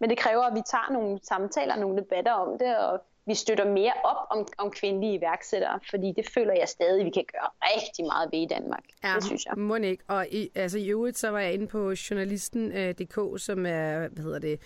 men 0.00 0.10
det 0.10 0.18
kræver, 0.18 0.42
at 0.42 0.54
vi 0.54 0.62
tager 0.70 0.92
nogle 0.92 1.18
samtaler, 1.22 1.76
nogle 1.76 1.96
debatter 1.96 2.32
om 2.32 2.58
det, 2.58 2.76
og 2.76 3.00
vi 3.26 3.34
støtter 3.34 3.70
mere 3.70 3.92
op 4.04 4.16
om, 4.30 4.46
om 4.58 4.70
kvindelige 4.70 5.14
iværksættere, 5.14 5.80
fordi 5.90 6.12
det 6.16 6.28
føler 6.34 6.52
jeg 6.52 6.68
stadig, 6.68 7.04
vi 7.04 7.10
kan 7.10 7.24
gøre 7.32 7.48
rigtig 7.62 8.04
meget 8.04 8.28
ved 8.32 8.38
i 8.38 8.46
Danmark. 8.46 8.84
Ja, 9.04 9.12
det 9.14 9.24
synes 9.24 9.44
jeg. 9.46 9.54
Må 9.56 9.74
ikke. 9.74 10.04
Og 10.08 10.26
i, 10.30 10.50
altså, 10.54 10.78
i 10.78 10.88
øvrigt, 10.88 11.18
så 11.18 11.30
var 11.30 11.38
jeg 11.38 11.52
inde 11.52 11.66
på 11.66 11.94
journalisten.dk, 12.10 13.18
øh, 13.18 13.38
som 13.38 13.66
er, 13.66 14.08
hvad 14.08 14.22
hedder 14.22 14.38
det, 14.38 14.60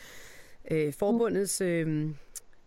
øh, 0.71 0.93
forbundets 0.93 1.61
øh, 1.61 2.11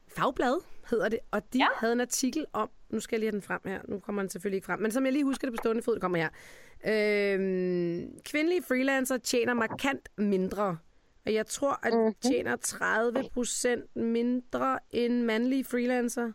fagblad, 0.07 0.61
hedder 0.89 1.09
det, 1.09 1.19
og 1.31 1.53
de 1.53 1.57
ja. 1.57 1.67
havde 1.77 1.93
en 1.93 2.01
artikel 2.01 2.45
om, 2.53 2.69
nu 2.89 2.99
skal 2.99 3.15
jeg 3.15 3.19
lige 3.19 3.27
have 3.27 3.39
den 3.39 3.41
frem 3.41 3.61
her, 3.65 3.79
nu 3.87 3.99
kommer 3.99 4.21
den 4.21 4.29
selvfølgelig 4.29 4.57
ikke 4.57 4.65
frem, 4.65 4.79
men 4.79 4.91
som 4.91 5.05
jeg 5.05 5.13
lige 5.13 5.23
husker 5.23 5.47
det 5.47 5.53
på 5.53 5.61
stående 5.63 5.81
fod, 5.81 5.99
kommer 5.99 6.17
her. 6.17 6.29
Øh, 6.85 8.03
kvindelige 8.25 8.63
freelancer 8.63 9.17
tjener 9.17 9.53
markant 9.53 10.09
mindre, 10.17 10.77
og 11.25 11.33
jeg 11.33 11.47
tror, 11.47 11.79
at 11.83 11.93
de 11.93 11.97
mhm. 11.97 12.13
tjener 12.21 12.55
30 12.55 13.23
procent 13.33 13.95
mindre 13.95 14.79
end 14.91 15.21
mandlige 15.21 15.63
freelancer. 15.63 16.31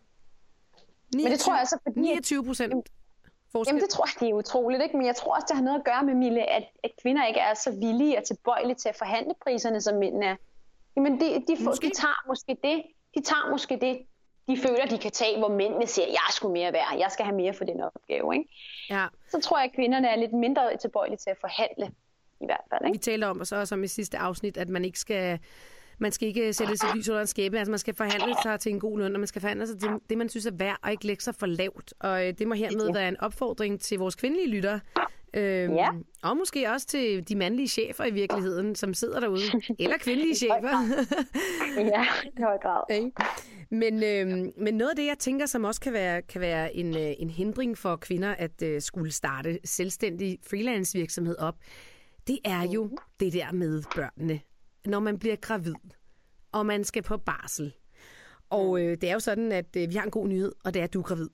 29, 1.15 1.23
men 1.23 1.31
det 1.31 1.39
tror 1.39 1.53
jeg 1.53 1.59
altså, 1.59 1.77
fordi... 1.83 1.99
29 1.99 2.45
procent. 2.45 2.89
Jamen 3.67 3.81
det 3.81 3.89
tror 3.89 4.05
jeg, 4.05 4.19
det 4.19 4.29
er 4.29 4.33
utroligt, 4.33 4.83
ikke? 4.83 4.97
men 4.97 5.05
jeg 5.05 5.15
tror 5.15 5.35
også, 5.35 5.45
det 5.49 5.55
har 5.55 5.63
noget 5.63 5.79
at 5.79 5.85
gøre 5.85 6.03
med, 6.03 6.15
Mille, 6.15 6.49
at, 6.49 6.63
at 6.83 6.91
kvinder 7.01 7.25
ikke 7.25 7.39
er 7.39 7.53
så 7.53 7.71
villige 7.71 8.17
og 8.17 8.23
tilbøjelige 8.23 8.75
til 8.75 8.89
at 8.89 8.95
forhandle 8.95 9.33
priserne, 9.43 9.81
som 9.81 9.97
mænd 9.97 10.23
er. 10.23 10.35
Jamen, 10.97 11.19
de, 11.19 11.43
de, 11.47 11.63
får, 11.63 11.71
de 11.71 11.89
tager 11.89 12.23
måske 12.27 12.57
det, 12.63 12.83
de 13.15 13.21
tager 13.21 13.49
måske 13.51 13.77
det, 13.81 13.97
de 14.47 14.57
føler, 14.57 14.85
de 14.85 14.97
kan 14.97 15.11
tage, 15.11 15.37
hvor 15.37 15.49
mændene 15.49 15.87
siger, 15.87 16.07
jeg 16.07 16.27
skulle 16.29 16.53
mere 16.53 16.73
værd, 16.73 16.97
jeg 16.99 17.11
skal 17.11 17.25
have 17.25 17.35
mere 17.35 17.53
for 17.53 17.65
den 17.65 17.81
opgave. 17.81 18.35
Ikke? 18.35 18.49
Ja. 18.89 19.05
Så 19.29 19.39
tror 19.41 19.57
jeg, 19.57 19.65
at 19.65 19.75
kvinderne 19.75 20.07
er 20.07 20.15
lidt 20.15 20.33
mindre 20.33 20.77
tilbøjelige 20.77 21.17
til 21.17 21.29
at 21.29 21.37
forhandle, 21.41 21.85
i 22.41 22.45
hvert 22.45 22.65
fald. 22.69 22.81
Ikke? 22.85 22.93
Vi 22.93 22.97
talte 22.97 23.25
om, 23.25 23.39
og 23.39 23.47
så 23.47 23.65
som 23.65 23.83
i 23.83 23.87
sidste 23.87 24.17
afsnit, 24.17 24.57
at 24.57 24.69
man 24.69 24.85
ikke 24.85 24.99
skal 24.99 25.39
man 25.99 26.11
skal 26.11 26.27
ikke 26.27 26.53
sætte 26.53 26.77
sig 26.77 26.89
lys 26.95 27.09
under 27.09 27.21
en 27.21 27.27
skæbe. 27.27 27.57
Altså, 27.57 27.71
man 27.71 27.79
skal 27.79 27.95
forhandle 27.95 28.35
sig 28.43 28.59
til 28.59 28.71
en 28.71 28.79
god 28.79 28.99
løn, 28.99 29.13
og 29.13 29.19
man 29.19 29.27
skal 29.27 29.41
forhandle 29.41 29.67
sig 29.67 29.79
til 29.79 29.89
det, 30.09 30.17
man 30.17 30.29
synes 30.29 30.45
er 30.45 30.51
værd, 30.53 30.77
og 30.83 30.91
ikke 30.91 31.07
lægge 31.07 31.23
sig 31.23 31.35
for 31.35 31.45
lavt. 31.45 31.93
Og 31.99 32.27
øh, 32.27 32.33
det 32.39 32.47
må 32.47 32.53
hermed 32.53 32.93
være 32.93 33.07
en 33.07 33.19
opfordring 33.19 33.81
til 33.81 33.99
vores 33.99 34.15
kvindelige 34.15 34.47
lytter, 34.47 34.79
Øhm, 35.37 35.73
ja. 35.73 35.89
Og 36.23 36.37
måske 36.37 36.69
også 36.71 36.87
til 36.87 37.29
de 37.29 37.35
mandlige 37.35 37.67
chefer 37.67 38.05
i 38.05 38.11
virkeligheden, 38.11 38.75
som 38.75 38.93
sidder 38.93 39.19
derude. 39.19 39.41
Eller 39.79 39.97
kvindelige 39.97 40.35
chefer. 40.35 41.03
ja, 41.95 42.05
i 42.37 42.41
høj 42.41 42.57
grad. 42.57 43.11
Men, 43.69 44.03
øhm, 44.03 44.53
men 44.57 44.73
noget 44.73 44.89
af 44.89 44.95
det, 44.95 45.05
jeg 45.05 45.17
tænker, 45.19 45.45
som 45.45 45.63
også 45.63 45.81
kan 45.81 45.93
være, 45.93 46.21
kan 46.21 46.41
være 46.41 46.75
en, 46.75 46.97
øh, 46.97 47.13
en 47.19 47.29
hindring 47.29 47.77
for 47.77 47.95
kvinder 47.95 48.35
at 48.35 48.61
øh, 48.63 48.81
skulle 48.81 49.11
starte 49.11 49.59
selvstændig 49.63 50.39
freelance 50.49 50.97
virksomhed 50.97 51.37
op, 51.39 51.55
det 52.27 52.39
er 52.45 52.61
jo 52.61 52.83
mm. 52.83 52.97
det 53.19 53.33
der 53.33 53.51
med 53.51 53.83
børnene. 53.95 54.39
Når 54.85 54.99
man 54.99 55.19
bliver 55.19 55.35
gravid, 55.35 55.75
og 56.51 56.65
man 56.65 56.83
skal 56.83 57.03
på 57.03 57.17
barsel. 57.17 57.73
Og 58.49 58.67
mm. 58.67 58.77
øh, 58.77 58.97
det 59.01 59.09
er 59.09 59.13
jo 59.13 59.19
sådan, 59.19 59.51
at 59.51 59.75
øh, 59.77 59.89
vi 59.89 59.95
har 59.95 60.03
en 60.03 60.11
god 60.11 60.27
nyhed, 60.27 60.51
og 60.63 60.73
det 60.73 60.79
er, 60.79 60.83
at 60.83 60.93
du 60.93 60.99
er 60.99 61.03
gravid. 61.03 61.29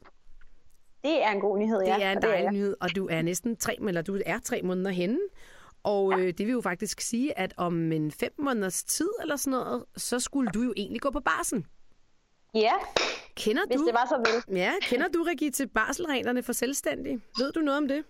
Det 1.04 1.24
er 1.24 1.30
en 1.32 1.40
god 1.40 1.60
nyhed, 1.60 1.82
ja. 1.86 1.96
Det 1.96 2.04
er 2.04 2.12
en 2.12 2.22
dejlig 2.22 2.46
er 2.46 2.52
nyhed, 2.52 2.76
og 2.82 2.96
du 2.96 3.08
er 3.12 3.22
næsten 3.22 3.56
tre, 3.56 3.78
eller 3.88 4.02
du 4.02 4.20
er 4.26 4.40
tre 4.40 4.62
måneder 4.62 4.92
henne. 4.92 5.20
Og 5.84 6.12
ja. 6.12 6.18
øh, 6.18 6.28
det 6.28 6.40
vil 6.40 6.54
jo 6.54 6.62
faktisk 6.62 7.02
sige, 7.02 7.40
at 7.40 7.54
om 7.58 7.92
en 7.92 8.12
fem 8.12 8.32
måneders 8.40 8.84
tid 8.84 9.10
eller 9.22 9.36
sådan 9.36 9.60
noget, 9.60 9.86
så 9.98 10.20
skulle 10.20 10.50
du 10.54 10.62
jo 10.62 10.74
egentlig 10.78 11.02
gå 11.02 11.12
på 11.12 11.20
barsen. 11.20 11.66
Ja, 12.56 12.74
kender 13.36 13.62
hvis 13.68 13.78
du, 13.78 13.86
det 13.86 13.94
var 13.94 14.06
så 14.10 14.18
vel. 14.48 14.58
Ja, 14.58 14.74
kender 14.82 15.08
du, 15.08 15.24
Reggie, 15.24 15.52
til 15.52 15.68
barselreglerne 15.68 16.44
for 16.44 16.54
selvstændige? 16.54 17.22
Ved 17.38 17.52
du 17.52 17.60
noget 17.60 17.78
om 17.78 17.88
det? 17.88 18.04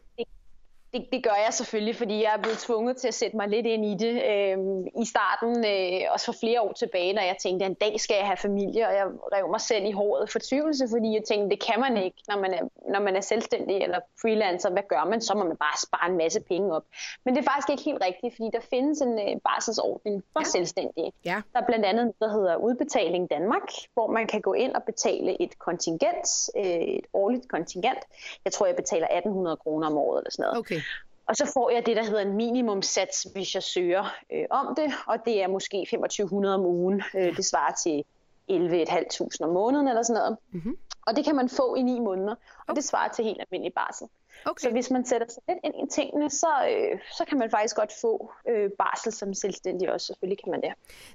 Det 0.94 1.08
det, 1.12 1.24
gør 1.24 1.38
jeg 1.46 1.54
selvfølgelig, 1.54 1.96
fordi 1.96 2.24
jeg 2.24 2.34
er 2.38 2.42
blevet 2.42 2.58
tvunget 2.58 2.98
til 2.98 3.08
at 3.08 3.14
sætte 3.14 3.38
mig 3.38 3.48
lidt 3.50 3.66
ind 3.66 3.86
i 3.86 3.96
det 4.04 4.16
øh, 4.32 4.58
i 5.04 5.06
starten, 5.06 5.66
øh, 5.74 6.02
også 6.14 6.26
for 6.26 6.36
flere 6.44 6.62
år 6.62 6.74
tilbage, 6.74 7.14
når 7.14 7.22
jeg 7.22 7.38
tænkte, 7.44 7.66
at 7.66 7.72
en 7.72 7.78
dag 7.86 8.00
skal 8.00 8.16
jeg 8.16 8.26
have 8.26 8.38
familie, 8.38 8.88
og 8.88 8.94
jeg 8.94 9.06
rev 9.34 9.50
mig 9.50 9.62
selv 9.62 9.86
i 9.86 9.92
håret 9.92 10.30
for 10.30 10.40
tvivlelse, 10.50 10.88
fordi 10.94 11.14
jeg 11.14 11.24
tænkte, 11.28 11.50
det 11.56 11.64
kan 11.68 11.80
man 11.80 11.98
ikke, 11.98 12.18
når 12.28 12.38
man, 12.44 12.54
er, 12.54 12.64
når 12.94 13.00
man 13.00 13.16
er 13.16 13.22
selvstændig 13.22 13.76
eller 13.76 14.00
freelancer. 14.22 14.70
Hvad 14.70 14.84
gør 14.90 15.04
man? 15.10 15.22
Så 15.22 15.34
må 15.34 15.44
man 15.44 15.58
bare 15.58 15.78
spare 15.88 16.10
en 16.12 16.18
masse 16.18 16.40
penge 16.42 16.76
op. 16.76 16.86
Men 17.26 17.36
det 17.36 17.40
er 17.42 17.52
faktisk 17.52 17.70
ikke 17.70 17.84
helt 17.84 18.04
rigtigt, 18.08 18.36
fordi 18.36 18.50
der 18.54 18.64
findes 18.70 19.02
en 19.02 19.14
øh, 19.20 19.36
barselsordning 19.48 20.24
for 20.34 20.40
ja. 20.40 20.46
selvstændige. 20.56 21.12
Ja. 21.26 21.42
Der 21.54 21.60
er 21.62 21.66
blandt 21.66 21.86
andet 21.86 22.14
der 22.20 22.30
hedder 22.38 22.56
Udbetaling 22.56 23.30
Danmark, 23.30 23.68
hvor 23.94 24.08
man 24.12 24.28
kan 24.28 24.42
gå 24.42 24.54
ind 24.54 24.74
og 24.74 24.84
betale 24.84 25.42
et 25.42 25.60
kontingent, 25.60 26.28
øh, 26.58 26.84
et 27.00 27.06
årligt 27.14 27.48
kontingent. 27.50 28.02
Jeg 28.46 28.52
tror, 28.54 28.66
jeg 28.66 28.76
betaler 28.76 29.08
1800 29.08 29.58
kroner 29.58 29.88
om 29.88 29.98
året 29.98 30.20
eller 30.20 30.32
sådan 30.32 30.44
noget. 30.44 30.60
Okay. 30.60 30.83
Og 31.28 31.36
så 31.36 31.52
får 31.54 31.70
jeg 31.70 31.86
det, 31.86 31.96
der 31.96 32.04
hedder 32.04 32.22
en 32.22 32.34
minimumsats, 32.34 33.24
hvis 33.24 33.56
jeg 33.56 33.64
søger 33.64 34.16
øh, 34.34 34.46
om 34.50 34.76
det, 34.76 34.94
og 35.08 35.18
det 35.26 35.44
er 35.44 35.48
måske 35.48 35.78
2500 35.78 36.56
om 36.56 36.66
ugen. 36.66 37.04
Øh, 37.16 37.38
det 37.38 37.46
svarer 37.46 37.74
til 37.84 38.04
11.500 38.52 39.38
om 39.42 39.54
måneden 39.54 39.88
eller 39.88 40.04
sådan 40.04 40.20
noget. 40.20 40.38
Mm-hmm. 40.52 40.78
Og 41.08 41.16
det 41.16 41.26
kan 41.26 41.36
man 41.36 41.50
få 41.50 41.76
i 41.76 41.82
ni 41.82 42.00
måneder, 42.00 42.36
og 42.68 42.76
det 42.76 42.84
svarer 42.84 43.12
til 43.12 43.26
helt 43.26 43.42
almindelig 43.42 43.74
barsel. 43.74 44.08
Okay. 44.46 44.62
Så 44.62 44.72
hvis 44.72 44.92
man 44.92 45.06
sætter 45.06 45.28
sig 45.28 45.44
lidt 45.48 45.60
ind 45.64 45.74
i 45.76 45.96
tingene, 45.96 46.30
så, 46.30 46.48
øh, 46.72 47.00
så 47.18 47.26
kan 47.26 47.38
man 47.38 47.50
faktisk 47.50 47.76
godt 47.76 47.92
få 48.02 48.32
øh, 48.50 48.70
barsel 48.78 49.12
som 49.12 49.34
selvstændig 49.34 49.92
også. 49.92 50.08
Selvfølgelig 50.08 50.44
kan 50.44 50.52
man 50.52 50.62
det. 50.62 50.70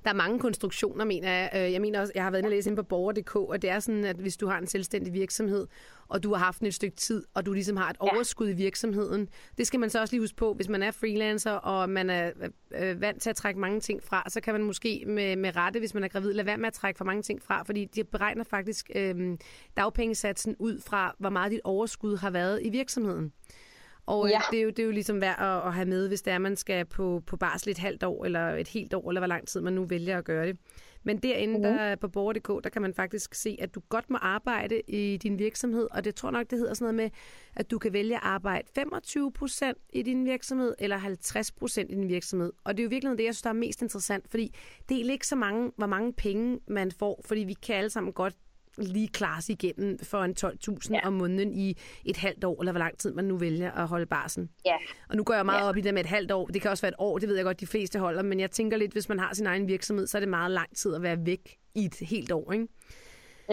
Der 0.05 0.11
er 0.11 0.15
mange 0.15 0.39
konstruktioner, 0.39 1.05
mener 1.05 1.31
jeg. 1.31 1.51
Øh, 1.55 1.73
jeg 1.73 1.81
mener 1.81 2.01
også, 2.01 2.13
jeg 2.15 2.25
har 2.25 2.31
været 2.31 2.41
inde 2.41 2.47
og 2.47 2.51
læse 2.51 2.71
ind 2.71 2.77
på 2.77 2.83
borger.dk, 2.83 3.37
og 3.37 3.63
det 3.63 3.71
er 3.71 3.81
sådan, 3.81 4.05
at 4.05 4.17
hvis 4.17 4.37
du 4.37 4.47
har 4.47 4.59
en 4.59 4.67
selvstændig 4.67 5.13
virksomhed, 5.13 5.67
og 6.09 6.23
du 6.23 6.35
har 6.35 6.45
haft 6.45 6.63
et 6.63 6.75
stykke 6.75 6.97
tid, 6.97 7.25
og 7.35 7.47
du 7.47 7.53
ligesom 7.53 7.77
har 7.77 7.91
et 7.91 7.97
ja. 8.03 8.15
overskud 8.15 8.49
i 8.49 8.53
virksomheden. 8.53 9.29
Det 9.59 9.67
skal 9.67 9.81
man 9.81 9.91
så 9.91 10.01
også 10.01 10.15
lige 10.15 10.23
huske 10.23 10.37
på, 10.37 10.55
hvis 10.55 10.69
man 10.69 10.83
er 10.83 10.91
freelancer, 10.91 11.53
og 11.53 11.91
man 11.91 12.11
er 12.11 12.31
øh, 12.71 13.01
vant 13.01 13.23
til 13.23 13.31
at 13.31 13.37
trække 13.37 13.61
mange 13.61 13.81
ting 13.81 14.03
fra, 14.03 14.25
så 14.29 14.41
kan 14.41 14.55
man 14.55 14.63
måske 14.63 15.05
med, 15.07 15.37
med 15.37 15.57
rette, 15.57 15.79
hvis 15.79 15.95
man 15.95 16.05
er 16.05 16.09
gravid, 16.09 16.33
lade 16.33 16.47
være 16.47 16.59
med 16.59 16.67
at 16.67 16.73
trække 16.73 16.99
for 16.99 17.05
mange 17.05 17.23
ting 17.23 17.43
fra, 17.43 17.63
fordi 17.63 17.85
de 17.85 18.05
beregner 18.05 18.45
faktisk 18.45 18.91
øh, 18.95 19.39
dagpengesatsen 19.77 20.57
ud 20.59 20.81
fra, 20.81 21.15
hvor 21.19 21.31
meget 21.31 21.53
dit 21.53 21.61
overskud 21.65 22.17
har 22.17 22.31
været 22.31 22.61
i 22.63 22.71
virksomheden. 22.71 23.33
Og 24.09 24.29
ja. 24.29 24.41
det, 24.51 24.59
er 24.59 24.63
jo, 24.63 24.69
det 24.69 24.79
er 24.79 24.85
jo 24.85 24.91
ligesom 24.91 25.21
værd 25.21 25.39
at, 25.39 25.67
at 25.69 25.75
have 25.75 25.87
med, 25.87 26.09
hvis 26.09 26.23
det 26.23 26.33
er, 26.33 26.39
man 26.39 26.57
skal 26.57 26.85
på, 26.85 27.23
på 27.27 27.37
barsel 27.37 27.71
et 27.71 27.79
halvt 27.79 28.03
år, 28.03 28.25
eller 28.25 28.49
et 28.49 28.69
helt 28.69 28.95
år, 28.95 29.11
eller 29.11 29.21
hvor 29.21 29.27
lang 29.27 29.49
tid 29.49 29.61
man 29.61 29.73
nu 29.73 29.85
vælger 29.85 30.19
at 30.19 30.25
gøre 30.25 30.47
det. 30.47 30.59
Men 31.03 31.19
derinde 31.19 31.59
mm-hmm. 31.59 31.79
der 31.79 31.97
på 31.97 32.09
borger.dk, 32.09 32.65
der 32.65 32.71
kan 32.71 32.83
man 32.83 32.95
faktisk 32.95 33.35
se, 33.35 33.57
at 33.61 33.75
du 33.75 33.81
godt 33.89 34.11
må 34.11 34.19
arbejde 34.21 34.81
i 34.89 35.17
din 35.17 35.39
virksomhed, 35.39 35.89
og 35.91 36.05
det 36.05 36.15
tror 36.15 36.31
nok, 36.31 36.51
det 36.51 36.59
hedder 36.59 36.75
sådan 36.75 36.95
noget 36.95 36.95
med, 36.95 37.11
at 37.57 37.71
du 37.71 37.79
kan 37.79 37.93
vælge 37.93 38.17
at 38.17 38.23
arbejde 38.23 38.69
25% 38.79 39.73
i 39.93 40.03
din 40.03 40.25
virksomhed, 40.25 40.75
eller 40.79 40.99
50% 40.99 41.81
i 41.81 41.95
din 41.95 42.09
virksomhed. 42.09 42.53
Og 42.65 42.77
det 42.77 42.83
er 42.83 42.85
jo 42.85 42.89
virkelig 42.89 43.19
det, 43.19 43.25
jeg 43.25 43.35
synes, 43.35 43.43
der 43.43 43.51
er 43.51 43.55
mest 43.55 43.83
interessant, 43.83 44.31
fordi 44.31 44.55
det 44.89 45.07
er 45.07 45.13
ikke 45.13 45.27
så 45.27 45.37
mange, 45.37 45.73
hvor 45.77 45.87
mange 45.87 46.13
penge 46.13 46.61
man 46.69 46.93
får, 46.93 47.23
fordi 47.25 47.41
vi 47.41 47.55
kan 47.55 47.77
alle 47.77 47.91
sammen 47.91 48.13
godt 48.13 48.35
lige 48.87 49.09
klare 49.09 49.43
sig 49.43 49.53
igennem 49.53 49.99
for 50.03 50.23
en 50.23 50.35
12.000 50.41 50.95
ja. 50.95 51.07
om 51.07 51.13
måneden 51.13 51.53
i 51.53 51.77
et 52.05 52.17
halvt 52.17 52.45
år, 52.45 52.61
eller 52.61 52.73
hvor 52.73 52.79
lang 52.79 52.99
tid 52.99 53.13
man 53.13 53.25
nu 53.25 53.37
vælger 53.37 53.73
at 53.73 53.89
holde 53.89 54.07
barsen. 54.07 54.51
Ja. 54.67 54.77
Og 55.09 55.17
nu 55.17 55.25
går 55.25 55.35
jeg 55.35 55.47
meget 55.47 55.61
ja. 55.61 55.69
op 55.69 55.77
i 55.77 55.81
det 55.81 55.95
med 55.95 56.05
et 56.05 56.09
halvt 56.09 56.33
år. 56.33 56.47
Det 56.47 56.63
kan 56.63 56.71
også 56.71 56.83
være 56.83 56.89
et 56.89 56.97
år, 56.99 57.19
det 57.19 57.29
ved 57.29 57.37
jeg 57.37 57.45
godt, 57.45 57.61
de 57.61 57.67
fleste 57.67 57.99
holder, 57.99 58.23
men 58.23 58.41
jeg 58.41 58.51
tænker 58.51 58.77
lidt, 58.77 58.93
hvis 58.93 59.09
man 59.09 59.19
har 59.19 59.35
sin 59.35 59.47
egen 59.47 59.69
virksomhed, 59.69 60.07
så 60.07 60.19
er 60.19 60.21
det 60.21 60.29
meget 60.29 60.51
lang 60.51 60.77
tid 60.77 60.95
at 60.95 61.03
være 61.03 61.27
væk 61.27 61.57
i 61.75 61.85
et 61.85 61.95
helt 62.01 62.33
år, 62.33 62.53
ikke? 62.53 62.69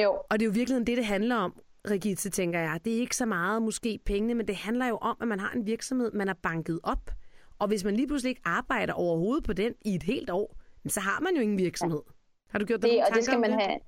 Jo. 0.03 0.11
Og 0.29 0.39
det 0.39 0.41
er 0.41 0.45
jo 0.45 0.51
virkelig 0.51 0.87
det, 0.87 0.97
det 0.97 1.05
handler 1.05 1.35
om, 1.35 1.61
Rigitte, 1.91 2.29
tænker 2.29 2.59
jeg. 2.59 2.79
Det 2.85 2.95
er 2.95 2.99
ikke 2.99 3.15
så 3.15 3.25
meget 3.25 3.61
måske 3.61 3.99
pengene, 4.05 4.33
men 4.33 4.47
det 4.47 4.55
handler 4.55 4.87
jo 4.87 4.97
om, 4.97 5.17
at 5.21 5.27
man 5.27 5.39
har 5.39 5.51
en 5.51 5.65
virksomhed, 5.65 6.11
man 6.11 6.27
har 6.27 6.37
banket 6.43 6.79
op. 6.83 7.11
Og 7.59 7.67
hvis 7.67 7.83
man 7.83 7.95
lige 7.95 8.07
pludselig 8.07 8.29
ikke 8.29 8.41
arbejder 8.45 8.93
overhovedet 8.93 9.43
på 9.43 9.53
den 9.53 9.73
i 9.85 9.95
et 9.95 10.03
helt 10.03 10.29
år, 10.29 10.57
så 10.87 10.99
har 10.99 11.19
man 11.19 11.35
jo 11.35 11.41
ingen 11.41 11.57
virksomhed. 11.57 12.01
Ja. 12.05 12.11
Har 12.49 12.59
du 12.59 12.65
gjort 12.65 12.81
det, 12.81 13.03
og 13.09 13.15
det 13.15 13.23
skal 13.23 13.39
man 13.39 13.51
det? 13.51 13.61
have. 13.61 13.79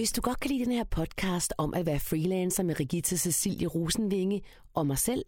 Hvis 0.00 0.12
du 0.12 0.20
godt 0.20 0.40
kan 0.40 0.50
lide 0.50 0.64
den 0.64 0.72
her 0.72 0.84
podcast 0.84 1.54
om 1.58 1.74
at 1.74 1.86
være 1.86 2.00
freelancer 2.00 2.62
med 2.62 2.80
Rigitte 2.80 3.18
Cecilie 3.18 3.68
Rosenvinge 3.68 4.42
og 4.74 4.86
mig 4.86 4.98
selv, 4.98 5.24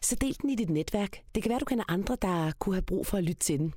så 0.00 0.16
del 0.20 0.36
den 0.42 0.50
i 0.50 0.54
dit 0.54 0.70
netværk. 0.70 1.22
Det 1.34 1.42
kan 1.42 1.50
være, 1.50 1.58
du 1.58 1.64
kender 1.64 1.84
andre, 1.88 2.16
der 2.22 2.52
kunne 2.58 2.74
have 2.74 2.82
brug 2.82 3.06
for 3.06 3.16
at 3.16 3.24
lytte 3.24 3.40
til 3.40 3.58
den. 3.58 3.74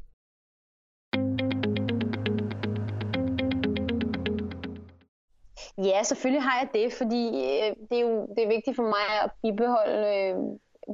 Ja, 5.77 6.03
selvfølgelig 6.03 6.44
har 6.44 6.60
jeg 6.60 6.70
det, 6.74 6.94
fordi 6.94 7.24
øh, 7.27 7.70
det 7.89 7.98
er 8.00 8.06
jo 8.08 8.27
det 8.36 8.44
er 8.44 8.53
vigtigt 8.56 8.75
for 8.75 8.88
mig 8.96 9.06
at 9.24 9.32
bibeholde 9.44 10.08
øh, 10.24 10.36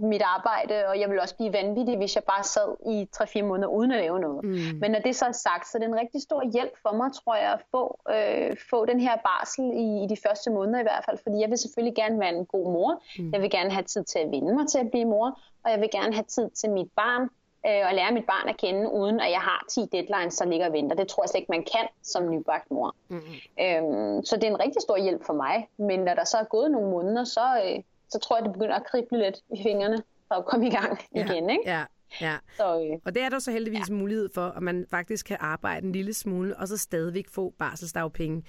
mit 0.02 0.22
arbejde, 0.22 0.88
og 0.88 1.00
jeg 1.00 1.10
vil 1.10 1.20
også 1.20 1.36
blive 1.36 1.54
vanvittig, 1.54 1.98
hvis 1.98 2.16
jeg 2.16 2.24
bare 2.24 2.44
sad 2.44 2.70
i 2.86 3.08
3-4 3.16 3.44
måneder 3.44 3.68
uden 3.68 3.92
at 3.92 4.00
lave 4.00 4.20
noget. 4.20 4.44
Mm. 4.44 4.80
Men 4.82 4.92
når 4.92 5.00
det 5.00 5.16
så 5.16 5.26
er 5.26 5.32
sagt, 5.32 5.68
så 5.68 5.78
er 5.78 5.80
det 5.80 5.88
en 5.88 5.96
rigtig 5.96 6.22
stor 6.22 6.52
hjælp 6.54 6.74
for 6.82 6.96
mig, 6.96 7.10
tror 7.14 7.36
jeg, 7.36 7.52
at 7.54 7.62
få, 7.72 8.00
øh, 8.10 8.58
få 8.70 8.86
den 8.86 9.00
her 9.00 9.16
barsel 9.16 9.66
i, 9.66 10.04
i 10.04 10.08
de 10.08 10.18
første 10.28 10.50
måneder 10.52 10.80
i 10.80 10.84
hvert 10.84 11.04
fald, 11.06 11.18
fordi 11.24 11.38
jeg 11.40 11.50
vil 11.50 11.58
selvfølgelig 11.58 11.96
gerne 11.96 12.20
være 12.20 12.36
en 12.36 12.46
god 12.46 12.66
mor. 12.74 13.02
Mm. 13.20 13.32
Jeg 13.34 13.42
vil 13.42 13.50
gerne 13.50 13.72
have 13.72 13.84
tid 13.84 14.04
til 14.04 14.20
at 14.20 14.32
vinde 14.32 14.56
mig 14.56 14.68
til 14.68 14.80
at 14.80 14.92
blive 14.92 15.06
mor, 15.06 15.40
og 15.64 15.72
jeg 15.72 15.80
vil 15.82 15.90
gerne 15.92 16.14
have 16.14 16.26
tid 16.28 16.50
til 16.50 16.70
mit 16.70 16.90
barn, 16.96 17.30
øh, 17.68 17.84
og 17.88 17.94
lære 17.94 18.12
mit 18.12 18.26
barn 18.26 18.50
at 18.50 18.58
kende, 18.58 18.92
uden 18.92 19.20
at 19.20 19.32
jeg 19.32 19.40
har 19.40 19.66
10 19.70 19.86
deadlines, 19.92 20.38
der 20.38 20.46
ligger 20.46 20.68
og 20.68 20.74
venter. 20.74 20.96
Det 20.96 21.08
tror 21.08 21.24
jeg 21.24 21.30
slet 21.30 21.40
ikke, 21.40 21.52
man 21.52 21.66
kan 21.74 21.88
som 22.04 22.30
nybagt 22.30 22.72
mor. 22.72 22.96
Mm. 23.08 23.22
Øhm, 23.62 24.26
så 24.26 24.36
det 24.36 24.44
er 24.44 24.52
en 24.52 24.60
rigtig 24.60 24.82
stor 24.82 24.98
hjælp 24.98 25.24
for 25.26 25.34
mig. 25.34 25.70
Men 25.78 26.00
når 26.00 26.14
der 26.14 26.24
så 26.24 26.38
er 26.38 26.44
gået 26.44 26.72
nogle 26.72 26.90
måneder, 26.90 27.24
så, 27.24 27.46
øh, 27.66 27.84
så 28.14 28.20
tror 28.20 28.38
jeg, 28.38 28.46
det 28.46 28.54
begynder 28.54 28.76
at 28.76 28.86
krible 28.86 29.18
lidt 29.24 29.38
i 29.54 29.64
fingrene 29.64 30.04
for 30.28 30.36
at 30.36 30.46
komme 30.46 30.68
i 30.68 30.70
gang 30.70 31.00
ja, 31.16 31.26
igen. 31.26 31.50
Ikke? 31.50 31.64
Ja, 31.66 31.84
ja. 32.22 32.38
Så, 32.58 32.82
øh, 32.82 33.00
og 33.06 33.16
det 33.16 33.24
er 33.24 33.30
der 33.30 33.40
så 33.40 33.52
heldigvis 33.52 33.90
ja. 33.90 33.94
mulighed 33.94 34.30
for, 34.34 34.48
at 34.48 34.64
man 34.64 34.86
faktisk 34.90 35.26
kan 35.26 35.38
arbejde 35.40 35.86
en 35.86 35.92
lille 35.92 36.14
smule, 36.14 36.58
og 36.58 36.68
så 36.68 36.78
stadigvæk 36.78 37.30
få 37.30 37.54
barselsdagpenge. 37.60 38.44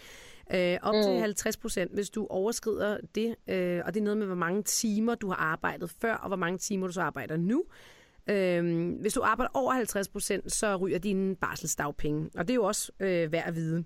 Øh, 0.54 0.78
op 0.82 0.94
mm. 0.94 1.02
til 1.02 1.18
50 1.20 1.56
procent, 1.56 1.94
hvis 1.94 2.10
du 2.10 2.26
overskrider 2.30 2.98
det, 3.14 3.34
øh, 3.48 3.82
og 3.86 3.94
det 3.94 4.00
er 4.00 4.04
noget 4.04 4.18
med, 4.18 4.26
hvor 4.26 4.36
mange 4.36 4.62
timer 4.62 5.14
du 5.14 5.28
har 5.28 5.36
arbejdet 5.36 5.90
før, 5.90 6.14
og 6.14 6.28
hvor 6.28 6.36
mange 6.36 6.58
timer 6.58 6.86
du 6.86 6.92
så 6.92 7.02
arbejder 7.02 7.36
nu. 7.36 7.64
Øh, 8.26 8.90
hvis 9.00 9.12
du 9.12 9.22
arbejder 9.22 9.50
over 9.54 9.72
50 9.72 10.08
procent, 10.08 10.52
så 10.52 10.76
ryger 10.76 10.98
dine 10.98 11.36
barselsdagpenge, 11.36 12.30
og 12.38 12.48
det 12.48 12.50
er 12.50 12.54
jo 12.54 12.64
også 12.64 12.92
øh, 13.00 13.32
værd 13.32 13.46
at 13.46 13.54
vide. 13.54 13.84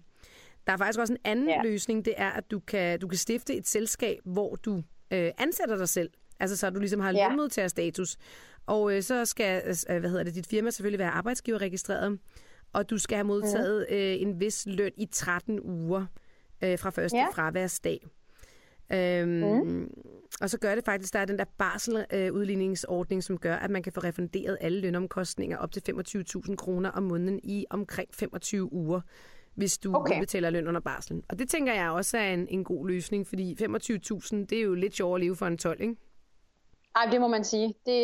Der 0.66 0.72
er 0.72 0.76
faktisk 0.76 1.00
også 1.00 1.12
en 1.12 1.18
anden 1.24 1.48
ja. 1.48 1.62
løsning, 1.62 2.04
det 2.04 2.14
er, 2.16 2.30
at 2.30 2.50
du 2.50 2.58
kan, 2.58 3.00
du 3.00 3.08
kan 3.08 3.18
stifte 3.18 3.54
et 3.54 3.68
selskab, 3.68 4.18
hvor 4.24 4.54
du 4.54 4.82
øh, 5.10 5.30
ansætter 5.38 5.76
dig 5.76 5.88
selv. 5.88 6.10
Altså 6.40 6.56
så 6.56 6.70
du 6.70 6.80
ligesom 6.80 7.00
har 7.00 7.12
ja. 7.12 7.28
lønmodtagerstatus. 7.28 8.16
Og 8.66 8.96
øh, 8.96 9.02
så 9.02 9.24
skal 9.24 9.62
øh, 9.90 9.98
hvad 9.98 10.10
hedder 10.10 10.24
det, 10.24 10.34
dit 10.34 10.46
firma 10.46 10.70
selvfølgelig 10.70 10.98
være 10.98 11.10
arbejdsgiverregistreret. 11.10 12.18
Og 12.72 12.90
du 12.90 12.98
skal 12.98 13.16
have 13.16 13.26
modtaget 13.26 13.86
mm. 13.90 13.96
øh, 13.96 14.20
en 14.20 14.40
vis 14.40 14.66
løn 14.66 14.92
i 14.96 15.06
13 15.12 15.60
uger 15.60 16.06
øh, 16.64 16.78
fra 16.78 16.90
første 16.90 17.18
ja. 17.18 17.26
fraværsdag. 17.32 18.06
Øhm, 18.92 19.30
mm. 19.30 19.90
Og 20.40 20.50
så 20.50 20.58
gør 20.58 20.74
det 20.74 20.84
faktisk, 20.84 21.12
der 21.12 21.18
er 21.18 21.24
den 21.24 21.38
der 21.38 21.44
barseludligningsordning, 21.58 23.18
øh, 23.18 23.22
som 23.22 23.38
gør, 23.38 23.56
at 23.56 23.70
man 23.70 23.82
kan 23.82 23.92
få 23.92 24.00
refunderet 24.00 24.58
alle 24.60 24.80
lønomkostninger 24.80 25.58
op 25.58 25.72
til 25.72 25.82
25.000 25.90 26.56
kroner 26.56 26.90
om 26.90 27.02
måneden 27.02 27.40
i 27.42 27.64
omkring 27.70 28.08
25 28.14 28.72
uger 28.72 29.00
hvis 29.58 29.78
du 29.78 29.96
okay. 29.96 30.14
udbetaler 30.14 30.50
løn 30.50 30.68
under 30.68 30.80
barslen. 30.80 31.22
Og 31.28 31.38
det 31.38 31.48
tænker 31.50 31.74
jeg 31.74 31.90
også 31.90 32.18
er 32.18 32.32
en, 32.32 32.46
en 32.50 32.64
god 32.64 32.88
løsning, 32.88 33.26
fordi 33.26 33.56
25.000, 33.62 34.36
det 34.36 34.52
er 34.52 34.62
jo 34.62 34.74
lidt 34.74 34.94
sjovere 34.94 35.14
at 35.14 35.20
leve 35.20 35.36
for 35.36 35.46
en 35.46 35.58
12, 35.58 35.80
ikke? 35.80 35.96
Ej, 36.96 37.08
det 37.10 37.20
må 37.20 37.28
man 37.28 37.44
sige. 37.44 37.74
Det, 37.86 37.98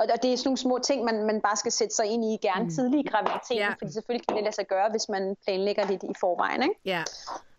og 0.00 0.06
det 0.22 0.32
er 0.32 0.36
sådan 0.36 0.36
nogle 0.44 0.56
små 0.56 0.78
ting, 0.84 1.04
man, 1.04 1.26
man 1.26 1.40
bare 1.40 1.56
skal 1.56 1.72
sætte 1.72 1.94
sig 1.94 2.06
ind 2.06 2.24
i, 2.24 2.38
gerne 2.42 2.64
mm. 2.64 2.70
tidlig 2.70 3.00
i 3.00 3.08
graviditeten, 3.08 3.56
ja. 3.56 3.74
fordi 3.78 3.92
selvfølgelig 3.92 4.26
kan 4.28 4.36
det 4.36 4.44
lade 4.44 4.54
sig 4.54 4.66
gøre, 4.68 4.90
hvis 4.90 5.08
man 5.08 5.36
planlægger 5.44 5.86
lidt 5.90 6.02
i 6.02 6.14
forvejen, 6.20 6.62
ikke? 6.62 6.74
Ja. 6.84 7.02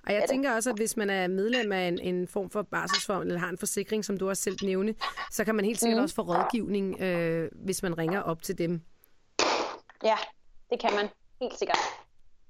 Og 0.08 0.14
jeg 0.14 0.26
tænker 0.30 0.52
også, 0.56 0.70
at 0.70 0.76
hvis 0.76 0.98
man 0.98 1.10
er 1.10 1.28
medlem 1.28 1.72
af 1.72 1.88
en, 1.88 2.00
en 2.00 2.28
form 2.28 2.50
for 2.50 2.62
barselsfond, 2.62 3.28
eller 3.28 3.40
har 3.40 3.50
en 3.50 3.58
forsikring, 3.58 4.06
som 4.06 4.18
du 4.18 4.30
også 4.30 4.44
selv 4.44 4.58
nævne, 4.64 4.96
så 5.32 5.46
kan 5.46 5.56
man 5.56 5.66
helt 5.66 5.80
sikkert 5.80 5.98
mm. 5.98 6.04
også 6.04 6.16
få 6.16 6.22
rådgivning, 6.22 7.02
øh, 7.02 7.50
hvis 7.54 7.84
man 7.84 7.98
ringer 7.98 8.22
op 8.22 8.42
til 8.42 8.58
dem. 8.58 8.82
Ja, 10.04 10.16
det 10.70 10.80
kan 10.80 10.90
man. 10.96 11.08
Helt 11.42 11.60
sikkert 11.60 11.80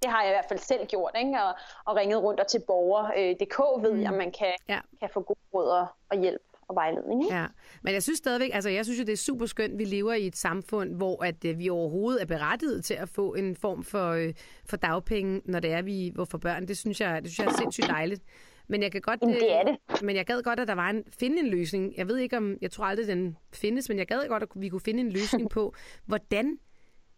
det 0.04 0.12
har 0.12 0.22
jeg 0.22 0.32
i 0.32 0.36
hvert 0.36 0.50
fald 0.50 0.60
selv 0.60 0.86
gjort, 0.86 1.12
ikke? 1.18 1.44
Og, 1.44 1.54
og 1.86 1.96
ringet 1.96 2.24
rundt 2.24 2.40
og 2.40 2.48
til 2.48 2.62
borger.dk 2.68 3.60
øh, 3.60 3.84
ved 3.84 3.94
mm. 3.94 4.06
at 4.06 4.14
man 4.14 4.32
kan, 4.32 4.54
ja. 4.70 4.80
kan 5.00 5.10
få 5.14 5.22
gode 5.22 5.40
råd 5.54 5.86
og 6.10 6.22
hjælp 6.22 6.42
og 6.68 6.76
vejledning. 6.76 7.24
Ikke? 7.24 7.36
Ja, 7.36 7.46
men 7.82 7.94
jeg 7.94 8.04
synes 8.04 8.18
stadigvæk, 8.18 8.50
altså 8.54 8.70
jeg 8.70 8.86
synes 8.86 9.00
jo, 9.00 9.04
det 9.04 9.14
er 9.14 9.18
super 9.18 9.46
skønt, 9.46 9.78
vi 9.78 9.86
lever 9.86 10.14
i 10.14 10.28
et 10.28 10.38
samfund, 10.38 10.96
hvor 10.96 11.24
at 11.24 11.46
øh, 11.46 11.60
vi 11.60 11.70
overhovedet 11.70 12.22
er 12.22 12.26
berettiget 12.26 12.86
til 12.86 12.94
at 12.94 13.10
få 13.10 13.34
en 13.34 13.56
form 13.56 13.84
for, 13.84 14.10
øh, 14.12 14.34
for 14.66 14.78
dagpenge, 14.78 15.42
når 15.46 15.60
det 15.60 15.72
er, 15.72 15.82
vi 15.82 16.12
hvor 16.16 16.26
for 16.26 16.38
børn. 16.38 16.68
Det 16.68 16.78
synes 16.78 17.02
jeg, 17.02 17.22
det 17.24 17.32
synes 17.32 17.46
jeg 17.46 17.54
er 17.54 17.58
sindssygt 17.58 17.88
dejligt. 17.88 18.24
Men 18.68 18.84
jeg 18.84 18.92
kan 18.92 19.02
godt, 19.02 19.20
Jamen, 19.22 19.36
det 19.36 19.54
er 19.54 19.64
det. 19.64 20.04
Men 20.04 20.16
jeg 20.16 20.26
gad 20.26 20.44
godt, 20.44 20.60
at 20.60 20.68
der 20.68 20.76
var 20.76 20.90
en, 20.90 21.04
finde 21.20 21.40
en 21.40 21.48
løsning. 21.48 21.94
Jeg 21.98 22.08
ved 22.08 22.18
ikke 22.18 22.38
om, 22.38 22.58
jeg 22.62 22.72
tror 22.72 22.86
aldrig, 22.86 23.08
den 23.08 23.38
findes, 23.54 23.90
men 23.90 23.98
jeg 23.98 24.08
gad 24.08 24.28
godt, 24.28 24.44
at 24.44 24.50
vi 24.56 24.70
kunne 24.70 24.82
finde 24.82 25.00
en 25.00 25.10
løsning 25.10 25.50
på, 25.58 25.74
hvordan 26.06 26.58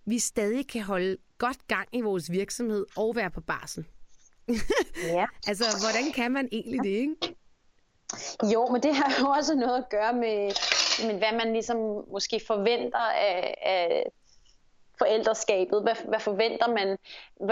vi 0.05 0.19
stadig 0.19 0.67
kan 0.67 0.81
holde 0.81 1.17
godt 1.37 1.67
gang 1.67 1.87
i 1.91 2.01
vores 2.01 2.31
virksomhed 2.31 2.85
og 2.97 3.15
være 3.15 3.31
på 3.31 3.41
barsel. 3.41 3.85
ja. 5.17 5.25
altså, 5.47 5.65
hvordan 5.81 6.11
kan 6.11 6.31
man 6.31 6.49
egentlig 6.51 6.83
det, 6.83 6.89
ikke? 6.89 7.35
Jo, 8.53 8.67
men 8.71 8.83
det 8.83 8.95
har 8.95 9.13
jo 9.19 9.29
også 9.29 9.55
noget 9.55 9.77
at 9.77 9.89
gøre 9.89 10.13
med, 10.13 10.51
med 11.07 11.17
hvad 11.17 11.37
man 11.45 11.53
ligesom 11.53 11.77
måske 12.11 12.41
forventer 12.47 12.99
af, 12.99 13.55
af 13.61 14.05
forældreskabet. 14.97 15.81
Hvad, 15.81 15.95
hvad 16.07 16.19
forventer 16.19 16.67
man? 16.67 16.97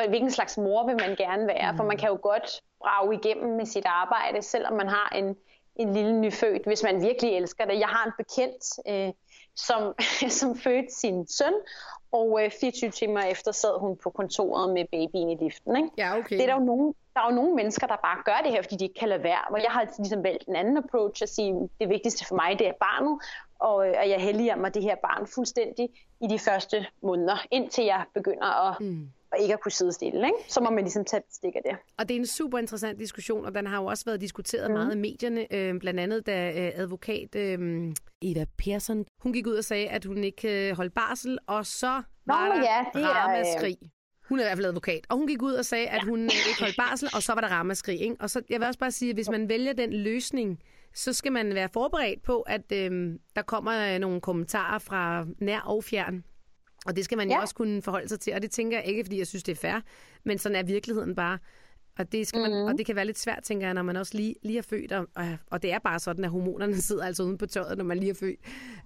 Hvilken 0.10 0.32
slags 0.32 0.58
mor 0.58 0.86
vil 0.88 0.96
man 0.96 1.16
gerne 1.16 1.48
være? 1.48 1.72
Mm. 1.72 1.78
For 1.78 1.84
man 1.84 1.98
kan 1.98 2.10
jo 2.10 2.20
godt 2.22 2.62
brage 2.80 3.16
igennem 3.16 3.58
med 3.58 3.66
sit 3.66 3.86
arbejde, 3.86 4.42
selvom 4.42 4.74
man 4.74 4.88
har 4.88 5.10
en, 5.16 5.36
en 5.76 5.94
lille 5.94 6.20
nyfødt, 6.20 6.66
hvis 6.66 6.84
man 6.84 7.02
virkelig 7.02 7.38
elsker 7.38 7.66
det. 7.66 7.80
Jeg 7.80 7.88
har 7.88 8.06
en 8.06 8.13
bekendt, 8.18 8.63
øh, 8.88 9.13
som, 9.56 9.96
som 10.39 10.58
fødte 10.58 10.94
sin 11.00 11.28
søn, 11.28 11.54
og 12.13 12.43
øh, 12.43 12.52
24 12.62 12.91
timer 12.91 13.21
efter 13.21 13.52
sad 13.52 13.80
hun 13.80 13.97
på 14.04 14.10
kontoret 14.10 14.73
med 14.73 14.86
babyen 14.91 15.30
i 15.30 15.36
liften. 15.43 15.76
Ikke? 15.76 15.89
Ja, 15.97 16.17
okay. 16.17 16.36
Det 16.36 16.41
er 16.41 16.47
der, 16.47 16.54
jo 16.54 16.65
nogen, 16.65 16.95
der 17.13 17.21
er 17.21 17.26
jo 17.30 17.36
nogle 17.36 17.56
mennesker, 17.56 17.88
der 17.88 17.95
bare 17.95 18.17
gør 18.26 18.41
det 18.43 18.52
her, 18.52 18.62
fordi 18.62 18.76
de 18.76 18.84
ikke 18.84 18.99
kan 18.99 19.10
lade 19.10 19.23
være. 19.23 19.41
Og 19.49 19.63
jeg 19.63 19.71
har 19.71 19.88
ligesom 19.97 20.23
valgt 20.23 20.47
en 20.47 20.56
anden 20.56 20.78
approach 20.78 21.23
at 21.23 21.30
sige, 21.30 21.69
det 21.80 21.89
vigtigste 21.89 22.26
for 22.28 22.36
mig, 22.36 22.60
det 22.60 22.67
er 22.67 22.73
barnet, 22.80 23.21
og 23.60 23.88
øh, 23.88 23.93
at 23.97 24.10
jeg 24.10 24.21
helliger 24.21 24.56
mig 24.56 24.73
det 24.73 24.84
her 24.84 24.95
barn 24.95 25.28
fuldstændig 25.28 25.89
i 26.21 26.28
de 26.28 26.39
første 26.39 26.86
måneder, 27.02 27.45
indtil 27.52 27.86
jeg 27.86 28.04
begynder 28.13 28.69
at 28.69 28.80
mm 28.80 29.10
og 29.34 29.39
ikke 29.39 29.54
at 29.54 29.62
kunne 29.62 29.72
sidde 29.72 29.91
stille. 29.91 30.26
Ikke? 30.26 30.38
Så 30.48 30.62
må 30.62 30.69
man 30.69 30.84
ligesom 30.84 31.06
tage 31.06 31.24
stik 31.32 31.56
af 31.56 31.62
det. 31.65 31.78
Og 31.98 32.10
det 32.10 32.15
er 32.15 32.19
en 32.19 32.26
super 32.26 32.58
interessant 32.58 33.00
diskussion, 33.00 33.46
og 33.46 33.56
den 33.56 33.67
har 33.67 33.82
jo 33.82 33.86
også 33.86 34.06
været 34.06 34.22
diskuteret 34.22 34.72
mm. 34.72 34.78
meget 34.78 34.96
i 34.96 34.98
medierne. 34.98 35.54
Øh, 35.54 35.80
blandt 35.80 36.00
andet 36.00 36.26
da 36.26 36.50
øh, 36.50 36.72
advokat 36.76 37.36
øh, 37.36 37.93
Eva 38.22 38.46
Persson, 38.58 39.06
hun 39.19 39.34
gik 39.34 39.48
ud 39.48 39.56
og 39.56 39.63
sagde, 39.63 39.88
at 39.88 40.06
hun 40.06 40.24
ikke 40.24 40.69
øh, 40.69 40.76
holdt 40.76 40.93
barsel, 40.93 41.38
og 41.48 41.65
så 41.65 42.02
Nå, 42.26 42.34
var 42.34 42.48
der 42.48 42.56
ja, 42.56 43.00
det 43.00 43.10
ramaskrig. 43.10 43.78
Er, 43.82 43.86
øh... 43.86 43.89
Hun 44.30 44.39
er 44.39 44.43
i 44.43 44.46
hvert 44.46 44.58
fald 44.58 44.65
advokat. 44.65 45.06
Og 45.10 45.17
hun 45.17 45.28
gik 45.28 45.41
ud 45.41 45.54
og 45.54 45.65
sagde, 45.65 45.88
at 45.88 46.04
hun 46.04 46.19
øh, 46.19 46.32
ikke 46.50 46.60
holdt 46.60 46.76
barsel, 46.78 47.10
og 47.15 47.24
så 47.24 47.34
var 47.34 47.41
der 47.41 47.48
ramaskrig. 47.48 48.02
Ikke? 48.02 48.15
Og 48.19 48.30
så, 48.30 48.41
jeg 48.50 48.60
vil 48.60 48.67
også 48.67 48.80
bare 48.80 48.91
sige, 48.91 49.10
at 49.10 49.15
hvis 49.15 49.30
man 49.30 49.50
vælger 49.50 49.74
den 49.74 49.93
løsning, 49.93 50.60
så 50.93 51.13
skal 51.13 51.32
man 51.32 51.56
være 51.56 51.69
forberedt 51.74 52.24
på, 52.24 52.41
at 52.41 52.72
øh, 52.72 53.19
der 53.36 53.41
kommer 53.41 53.93
øh, 53.93 54.00
nogle 54.00 54.22
kommentarer 54.22 54.80
fra 54.80 55.26
nær 55.38 55.60
og 55.60 55.84
fjern. 55.84 56.24
Og 56.86 56.96
det 56.96 57.06
skal 57.06 57.17
man 57.17 57.30
ja. 57.30 57.36
jo 57.36 57.41
også 57.41 57.56
kunne 57.56 57.82
forholde 57.82 58.10
sig 58.10 58.19
til, 58.19 58.34
og 58.34 58.41
det 58.41 58.52
tænker 58.52 58.78
jeg 58.78 58.88
ikke, 58.88 59.04
fordi 59.04 59.17
jeg 59.17 59.28
synes, 59.28 59.43
det 59.43 59.52
er 59.52 59.56
fair, 59.56 59.82
men 60.24 60.38
sådan 60.38 60.56
er 60.56 60.63
virkeligheden 60.63 61.15
bare. 61.15 61.38
Og 62.00 62.12
det, 62.12 62.28
skal 62.28 62.41
man, 62.41 62.52
mm-hmm. 62.52 62.65
og 62.65 62.78
det 62.78 62.86
kan 62.86 62.96
være 62.96 63.06
lidt 63.06 63.19
svært, 63.19 63.43
tænker 63.43 63.67
jeg, 63.67 63.74
når 63.74 63.82
man 63.82 63.96
også 63.96 64.17
lige, 64.17 64.36
lige 64.43 64.58
er 64.58 64.62
født. 64.62 64.91
Og, 64.91 65.08
og 65.52 65.62
det 65.62 65.74
er 65.74 65.80
bare 65.80 66.00
sådan, 66.00 66.26
at 66.26 66.32
hormonerne 66.32 66.82
sidder 66.89 67.06
altså 67.06 67.24
uden 67.24 67.38
på 67.38 67.46
tøjet, 67.46 67.78
når 67.78 67.86
man 67.86 67.98
lige 67.98 68.10
er 68.10 68.15
født. 68.15 68.39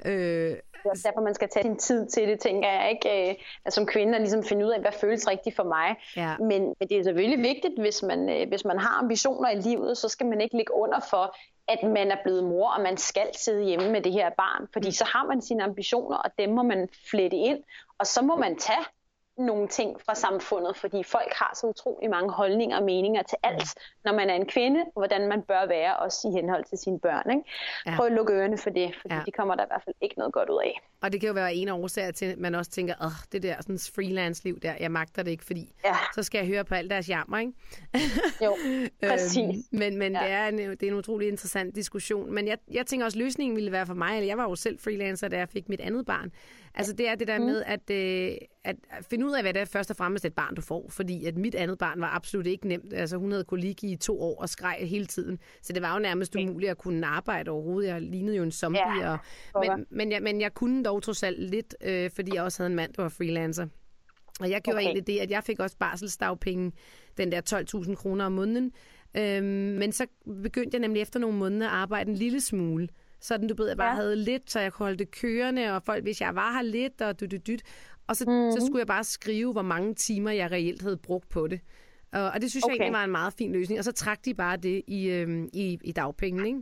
Øh, 0.05 0.11
det 0.11 0.85
er 0.85 0.89
også 0.89 1.07
derfor, 1.07 1.21
man 1.21 1.35
skal 1.35 1.49
tage 1.49 1.63
sin 1.63 1.77
tid 1.77 2.07
til 2.07 2.27
det, 2.27 2.39
tænker 2.39 2.69
jeg. 2.69 2.91
ikke. 2.91 3.29
Øh, 3.29 3.35
at 3.65 3.73
som 3.73 3.85
kvinde 3.85 4.15
at 4.15 4.21
ligesom 4.21 4.43
finde 4.43 4.65
ud 4.65 4.71
af, 4.71 4.81
hvad 4.81 4.91
føles 5.01 5.27
rigtigt 5.27 5.55
for 5.55 5.63
mig. 5.63 5.95
Ja. 6.15 6.37
Men, 6.37 6.61
men 6.61 6.89
det 6.89 6.97
er 6.97 7.03
selvfølgelig 7.03 7.43
vigtigt, 7.43 7.79
hvis 7.79 8.03
man, 8.03 8.29
øh, 8.29 8.47
hvis 8.47 8.65
man 8.65 8.79
har 8.79 8.99
ambitioner 9.03 9.49
i 9.49 9.59
livet, 9.61 9.97
så 9.97 10.09
skal 10.09 10.25
man 10.25 10.41
ikke 10.41 10.57
ligge 10.57 10.73
under 10.73 10.99
for, 11.09 11.35
at 11.67 11.83
man 11.83 12.11
er 12.11 12.17
blevet 12.23 12.43
mor, 12.43 12.69
og 12.69 12.81
man 12.81 12.97
skal 12.97 13.27
sidde 13.33 13.63
hjemme 13.63 13.91
med 13.91 14.01
det 14.01 14.11
her 14.13 14.29
barn. 14.29 14.67
Fordi 14.73 14.91
så 14.91 15.05
har 15.05 15.25
man 15.25 15.41
sine 15.41 15.63
ambitioner, 15.63 16.17
og 16.17 16.31
dem 16.39 16.49
må 16.49 16.63
man 16.63 16.89
flette 17.11 17.37
ind. 17.37 17.63
Og 17.99 18.07
så 18.07 18.21
må 18.21 18.35
man 18.35 18.57
tage 18.57 18.85
nogle 19.37 19.67
ting 19.67 20.01
fra 20.05 20.15
samfundet, 20.15 20.77
fordi 20.77 21.03
folk 21.03 21.33
har 21.33 21.51
så 21.55 21.67
utrolig 21.67 22.09
mange 22.09 22.31
holdninger 22.31 22.77
og 22.77 22.83
meninger 22.83 23.23
til 23.23 23.37
alt, 23.43 23.69
når 24.05 24.13
man 24.13 24.29
er 24.29 24.35
en 24.35 24.45
kvinde, 24.45 24.79
og 24.79 24.91
hvordan 24.99 25.27
man 25.27 25.41
bør 25.41 25.67
være, 25.67 25.97
også 25.97 26.27
i 26.27 26.31
henhold 26.31 26.63
til 26.69 26.77
sine 26.77 26.99
børn. 26.99 27.29
Ikke? 27.29 27.43
Ja. 27.85 27.95
Prøv 27.95 28.05
at 28.05 28.11
lukke 28.11 28.33
ørerne 28.33 28.57
for 28.57 28.69
det, 28.69 28.95
fordi 29.01 29.13
ja. 29.13 29.21
det 29.25 29.33
kommer 29.33 29.55
der 29.55 29.63
i 29.63 29.67
hvert 29.69 29.81
fald 29.85 29.95
ikke 30.01 30.15
noget 30.17 30.33
godt 30.33 30.49
ud 30.49 30.61
af. 30.63 30.81
Og 31.01 31.11
det 31.11 31.21
kan 31.21 31.27
jo 31.27 31.33
være 31.33 31.55
en 31.55 31.67
af 31.67 31.73
årsager 31.73 32.11
til, 32.11 32.25
at 32.25 32.37
man 32.37 32.55
også 32.55 32.71
tænker, 32.71 33.05
at 33.05 33.11
det 33.31 33.43
der 33.43 33.55
sådan 33.61 33.79
freelance-liv 33.95 34.59
der, 34.59 34.73
jeg 34.79 34.91
magter 34.91 35.23
det 35.23 35.31
ikke, 35.31 35.45
fordi 35.45 35.73
ja. 35.85 35.95
så 36.15 36.23
skal 36.23 36.39
jeg 36.39 36.47
høre 36.47 36.65
på 36.65 36.75
alt 36.75 36.91
deres 36.91 37.09
jammer, 37.09 37.37
ikke? 37.37 37.53
jo, 38.45 38.55
præcis. 39.07 39.37
øhm, 39.37 39.79
men 39.79 39.97
men 39.97 40.13
ja. 40.13 40.19
det, 40.23 40.31
er 40.31 40.47
en, 40.47 40.57
det 40.57 40.83
er 40.83 40.87
en 40.87 40.93
utrolig 40.93 41.27
interessant 41.27 41.75
diskussion. 41.75 42.33
Men 42.33 42.47
jeg, 42.47 42.57
jeg 42.71 42.85
tænker 42.85 43.05
også, 43.05 43.17
løsningen 43.17 43.55
ville 43.55 43.71
være 43.71 43.85
for 43.85 43.93
mig, 43.93 44.15
eller 44.15 44.27
jeg 44.27 44.37
var 44.37 44.43
jo 44.43 44.55
selv 44.55 44.79
freelancer, 44.79 45.27
da 45.27 45.37
jeg 45.37 45.49
fik 45.49 45.69
mit 45.69 45.81
andet 45.81 46.05
barn, 46.05 46.31
Altså 46.77 46.93
det 46.93 47.09
er 47.09 47.15
det 47.15 47.27
der 47.27 47.39
mm. 47.39 47.45
med 47.45 47.63
at, 47.65 47.89
øh, 47.91 48.37
at 48.63 48.75
finde 49.09 49.25
ud 49.25 49.31
af, 49.31 49.43
hvad 49.43 49.53
det 49.53 49.61
er 49.61 49.65
først 49.65 49.89
og 49.91 49.97
fremmest 49.97 50.25
et 50.25 50.33
barn, 50.33 50.55
du 50.55 50.61
får. 50.61 50.85
Fordi 50.89 51.25
at 51.25 51.37
mit 51.37 51.55
andet 51.55 51.77
barn 51.77 52.01
var 52.01 52.15
absolut 52.15 52.47
ikke 52.47 52.67
nemt. 52.67 52.93
Altså 52.93 53.17
hun 53.17 53.31
havde 53.31 53.43
kolik 53.43 53.83
i 53.83 53.95
to 53.95 54.21
år 54.21 54.41
og 54.41 54.49
skreg 54.49 54.77
hele 54.81 55.05
tiden. 55.05 55.39
Så 55.61 55.73
det 55.73 55.81
var 55.81 55.93
jo 55.93 55.99
nærmest 55.99 56.35
okay. 56.35 56.47
umuligt 56.47 56.71
at 56.71 56.77
kunne 56.77 57.07
arbejde 57.07 57.51
overhovedet. 57.51 57.89
Jeg 57.89 58.01
lignede 58.01 58.37
jo 58.37 58.43
en 58.43 58.51
zombie. 58.51 59.01
Ja, 59.01 59.17
og, 59.53 59.65
men, 59.67 59.85
men, 59.89 60.11
jeg, 60.11 60.23
men 60.23 60.41
jeg 60.41 60.53
kunne 60.53 60.83
dog 60.83 61.03
trods 61.03 61.23
alt 61.23 61.49
lidt, 61.49 61.75
øh, 61.81 62.11
fordi 62.15 62.31
jeg 62.35 62.43
også 62.43 62.63
havde 62.63 62.69
en 62.69 62.75
mand, 62.75 62.93
der 62.93 63.01
var 63.01 63.09
freelancer. 63.09 63.67
Og 64.39 64.49
jeg 64.49 64.61
gjorde 64.61 64.77
okay. 64.77 64.85
egentlig 64.85 65.07
det, 65.07 65.19
at 65.19 65.31
jeg 65.31 65.43
fik 65.43 65.59
også 65.59 65.77
barselsdagpenge, 65.77 66.71
den 67.17 67.31
der 67.31 67.65
12.000 67.85 67.95
kroner 67.95 68.25
om 68.25 68.31
måneden. 68.31 68.71
Øhm, 69.17 69.45
men 69.79 69.91
så 69.91 70.05
begyndte 70.43 70.75
jeg 70.75 70.79
nemlig 70.79 71.01
efter 71.01 71.19
nogle 71.19 71.37
måneder 71.37 71.67
at 71.67 71.73
arbejde 71.73 72.09
en 72.09 72.15
lille 72.15 72.41
smule. 72.41 72.87
Sådan, 73.19 73.47
du 73.47 73.55
ved, 73.57 73.67
jeg 73.67 73.77
bare 73.77 73.89
ja. 73.89 73.95
havde 73.95 74.15
lidt, 74.15 74.51
så 74.51 74.59
jeg 74.59 74.73
kunne 74.73 74.83
holde 74.83 74.97
det 74.97 75.11
kørende, 75.11 75.75
og 75.75 75.83
folk, 75.83 76.03
hvis 76.03 76.21
jeg 76.21 76.35
var 76.35 76.53
her 76.53 76.61
lidt, 76.61 77.01
og 77.01 77.19
dyt, 77.19 77.31
dyt, 77.31 77.47
dyt. 77.47 77.61
Og 78.07 78.15
så, 78.15 78.25
mm. 78.27 78.59
så 78.59 78.65
skulle 78.65 78.79
jeg 78.79 78.87
bare 78.87 79.03
skrive, 79.03 79.51
hvor 79.51 79.61
mange 79.61 79.95
timer 79.95 80.31
jeg 80.31 80.51
reelt 80.51 80.81
havde 80.81 80.97
brugt 80.97 81.29
på 81.29 81.47
det. 81.47 81.59
Og, 82.11 82.31
og 82.31 82.41
det 82.41 82.51
synes 82.51 82.63
okay. 82.63 82.75
jeg 82.75 82.81
egentlig 82.81 82.97
var 82.97 83.03
en 83.03 83.11
meget 83.11 83.33
fin 83.33 83.51
løsning. 83.51 83.79
Og 83.79 83.83
så 83.83 83.91
trak 83.91 84.25
de 84.25 84.33
bare 84.33 84.57
det 84.57 84.81
i, 84.87 85.09
øhm, 85.09 85.49
i, 85.53 85.79
i 85.83 85.91
dagpenge, 85.91 86.47
ikke? 86.47 86.61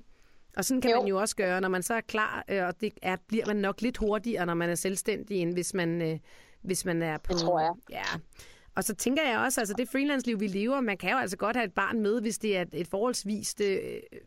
Og 0.58 0.65
sådan 0.65 0.82
kan 0.82 0.91
jo. 0.91 0.98
man 0.98 1.08
jo 1.08 1.20
også 1.20 1.36
gøre, 1.36 1.62
når 1.62 1.70
man 1.70 1.84
så 1.84 1.94
er 1.94 2.02
klar, 2.02 2.46
øh, 2.50 2.65
og 2.65 2.82
det 2.82 2.94
er, 3.02 3.15
bliver 3.28 3.46
man 3.48 3.56
nok 3.56 3.82
lidt 3.82 3.98
hurtigere, 3.98 4.46
når 4.46 4.54
man 4.54 4.70
er 4.70 4.76
selvstændig, 4.76 5.38
end 5.38 5.54
hvis 5.54 5.74
man, 5.74 6.02
øh, 6.02 6.20
hvis 6.62 6.86
man 6.86 7.02
er 7.02 7.18
på... 7.18 7.34
Det 7.34 7.41
tror 7.41 7.60
jeg. 7.60 7.72
Ja. 7.89 8.20
Og 8.75 8.83
så 8.83 8.95
tænker 8.95 9.23
jeg 9.23 9.39
også, 9.39 9.61
altså 9.61 9.73
det 9.77 9.89
freelance-liv, 9.89 10.39
vi 10.39 10.47
lever, 10.47 10.81
man 10.81 10.97
kan 10.97 11.11
jo 11.11 11.17
altså 11.17 11.38
godt 11.38 11.55
have 11.55 11.65
et 11.65 11.73
barn 11.73 12.01
med, 12.01 12.21
hvis 12.21 12.38
det 12.38 12.57
er 12.57 12.65
et 12.73 12.88
forholdsvis 12.88 13.55
øh, 13.61 13.77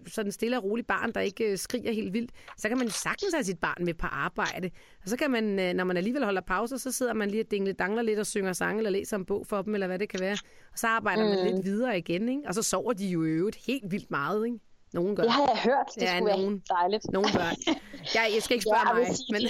sådan 0.06 0.32
stille 0.32 0.56
og 0.58 0.64
roligt 0.64 0.86
barn, 0.86 1.12
der 1.12 1.20
ikke 1.20 1.52
øh, 1.52 1.58
skriger 1.58 1.92
helt 1.92 2.12
vildt. 2.12 2.30
Så 2.56 2.68
kan 2.68 2.78
man 2.78 2.90
sagtens 2.90 3.34
have 3.34 3.44
sit 3.44 3.58
barn 3.58 3.84
med 3.84 3.94
på 3.94 4.06
arbejde. 4.06 4.70
Og 5.02 5.08
så 5.08 5.16
kan 5.16 5.30
man, 5.30 5.58
øh, 5.58 5.74
når 5.74 5.84
man 5.84 5.96
alligevel 5.96 6.24
holder 6.24 6.40
pauser, 6.40 6.76
så 6.76 6.92
sidder 6.92 7.14
man 7.14 7.30
lige 7.30 7.42
og 7.42 7.50
dingle 7.50 7.72
dangler 7.72 8.02
lidt 8.02 8.18
og 8.18 8.26
synger 8.26 8.52
sange, 8.52 8.78
eller 8.78 8.90
læser 8.90 9.16
en 9.16 9.24
bog 9.24 9.46
for 9.46 9.62
dem, 9.62 9.74
eller 9.74 9.86
hvad 9.86 9.98
det 9.98 10.08
kan 10.08 10.20
være. 10.20 10.36
Og 10.72 10.78
så 10.78 10.86
arbejder 10.86 11.24
mm. 11.24 11.28
man 11.28 11.54
lidt 11.54 11.64
videre 11.64 11.98
igen, 11.98 12.28
ikke? 12.28 12.42
Og 12.46 12.54
så 12.54 12.62
sover 12.62 12.92
de 12.92 13.06
jo 13.06 13.24
i 13.24 13.28
øvrigt 13.28 13.56
helt 13.66 13.90
vildt 13.90 14.10
meget, 14.10 14.46
ikke? 14.46 14.58
Nogen 14.92 15.16
gør. 15.16 15.22
Det 15.22 15.32
har 15.32 15.46
jeg 15.54 15.58
hørt. 15.64 15.88
Det 15.94 16.02
ja, 16.02 16.16
skulle 16.16 16.32
nogen, 16.32 16.62
være 16.70 16.76
dejligt. 16.78 17.04
Nogle 17.12 17.28
børn. 17.38 17.56
Jeg, 18.14 18.24
jeg 18.34 18.42
skal 18.42 18.54
ikke 18.54 18.66
spørge 18.70 18.88
ja, 18.88 18.94
mig. 18.94 19.16
Sige, 19.16 19.32
men... 19.32 19.42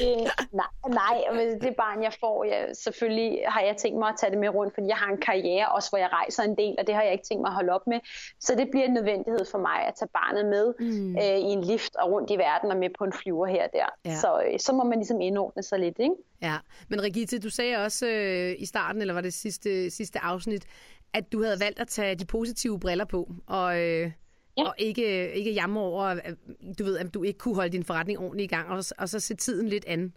nej, 0.62 0.72
nej, 1.02 1.16
men 1.38 1.60
det 1.60 1.76
barn, 1.76 2.02
jeg 2.02 2.14
får, 2.20 2.44
jeg, 2.44 2.60
selvfølgelig 2.84 3.30
har 3.54 3.60
jeg 3.60 3.76
tænkt 3.76 3.98
mig 3.98 4.08
at 4.08 4.14
tage 4.20 4.30
det 4.30 4.38
med 4.38 4.48
rundt, 4.48 4.74
fordi 4.74 4.86
jeg 4.88 4.96
har 4.96 5.10
en 5.12 5.20
karriere, 5.20 5.68
også 5.68 5.88
hvor 5.90 5.98
jeg 5.98 6.10
rejser 6.12 6.42
en 6.42 6.56
del, 6.56 6.74
og 6.78 6.86
det 6.86 6.94
har 6.94 7.02
jeg 7.02 7.12
ikke 7.12 7.26
tænkt 7.28 7.40
mig 7.40 7.48
at 7.48 7.54
holde 7.54 7.72
op 7.72 7.86
med. 7.86 7.98
Så 8.40 8.54
det 8.54 8.66
bliver 8.70 8.86
en 8.86 8.94
nødvendighed 8.94 9.44
for 9.52 9.58
mig 9.58 9.78
at 9.88 9.94
tage 9.98 10.10
barnet 10.20 10.44
med 10.54 10.66
mm. 10.80 11.16
øh, 11.16 11.38
i 11.48 11.50
en 11.56 11.64
lift 11.64 11.96
og 11.96 12.10
rundt 12.12 12.30
i 12.30 12.36
verden 12.36 12.70
og 12.70 12.76
med 12.76 12.90
på 12.98 13.04
en 13.04 13.12
flyver 13.12 13.46
her 13.46 13.64
og 13.64 13.70
der. 13.72 13.88
Ja. 14.04 14.16
Så, 14.22 14.42
øh, 14.46 14.58
så 14.58 14.72
må 14.72 14.84
man 14.84 14.98
ligesom 14.98 15.20
indordne 15.20 15.62
sig 15.62 15.78
lidt, 15.78 15.98
ikke? 15.98 16.14
Ja, 16.42 16.56
men 16.88 17.02
Regitze, 17.02 17.38
du 17.38 17.50
sagde 17.50 17.76
også 17.76 18.06
øh, 18.06 18.54
i 18.58 18.66
starten, 18.66 19.00
eller 19.00 19.14
var 19.14 19.20
det 19.20 19.34
sidste, 19.34 19.90
sidste 19.90 20.18
afsnit, 20.18 20.64
at 21.12 21.32
du 21.32 21.42
havde 21.42 21.60
valgt 21.60 21.80
at 21.80 21.88
tage 21.88 22.14
de 22.14 22.24
positive 22.24 22.80
briller 22.80 23.04
på, 23.04 23.28
og... 23.46 23.80
Øh 23.80 24.10
Ja. 24.58 24.68
Og 24.68 24.74
ikke, 24.78 25.32
ikke 25.32 25.52
jammer 25.52 25.80
over, 25.80 26.04
at, 26.04 26.34
du 26.78 26.84
ved, 26.84 26.98
at 26.98 27.14
du 27.14 27.22
ikke 27.22 27.38
kunne 27.38 27.54
holde 27.54 27.72
din 27.72 27.84
forretning 27.84 28.18
ordentligt 28.18 28.52
i 28.52 28.54
gang, 28.54 28.68
og, 28.68 28.84
og 28.98 29.08
så 29.08 29.20
se 29.20 29.36
tiden 29.36 29.68
lidt 29.68 29.84
an. 29.86 30.14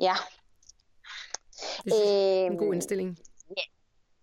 Ja. 0.00 0.14
Det 1.84 1.92
er 1.92 2.46
en 2.46 2.58
god 2.58 2.66
øhm, 2.66 2.72
indstilling. 2.72 3.18
Ja. 3.56 3.62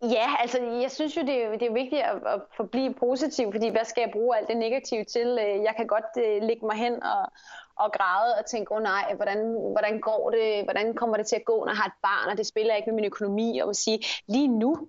Ja, 0.03 0.27
altså 0.39 0.61
jeg 0.61 0.91
synes 0.91 1.17
jo, 1.17 1.21
det 1.21 1.43
er, 1.43 1.51
det 1.51 1.67
er 1.67 1.73
vigtigt 1.73 2.01
at, 2.01 2.15
at 2.25 2.41
forblive 2.57 2.93
positiv, 2.93 3.51
fordi 3.51 3.69
hvad 3.69 3.85
skal 3.85 4.01
jeg 4.01 4.11
bruge 4.11 4.37
alt 4.37 4.47
det 4.47 4.57
negative 4.57 5.03
til? 5.03 5.27
Øh, 5.27 5.63
jeg 5.63 5.73
kan 5.77 5.87
godt 5.87 6.11
uh, 6.15 6.47
lægge 6.47 6.65
mig 6.65 6.77
hen 6.77 7.03
og, 7.03 7.31
og 7.75 7.91
græde 7.91 8.35
og 8.39 8.45
tænke, 8.45 8.71
åh 8.71 8.77
oh, 8.77 8.83
nej, 8.83 9.13
hvordan, 9.15 9.39
hvordan 9.71 9.99
går 9.99 10.29
det, 10.29 10.63
hvordan 10.63 10.93
kommer 10.93 11.17
det 11.17 11.27
til 11.27 11.35
at 11.35 11.45
gå, 11.45 11.57
når 11.65 11.71
jeg 11.71 11.77
har 11.77 11.87
et 11.87 11.99
barn, 12.01 12.31
og 12.31 12.37
det 12.37 12.47
spiller 12.47 12.75
ikke 12.75 12.89
med 12.89 12.95
min 12.95 13.05
økonomi, 13.05 13.59
og 13.59 13.69
at 13.69 13.75
sige, 13.75 13.99
lige 14.27 14.47
nu, 14.47 14.87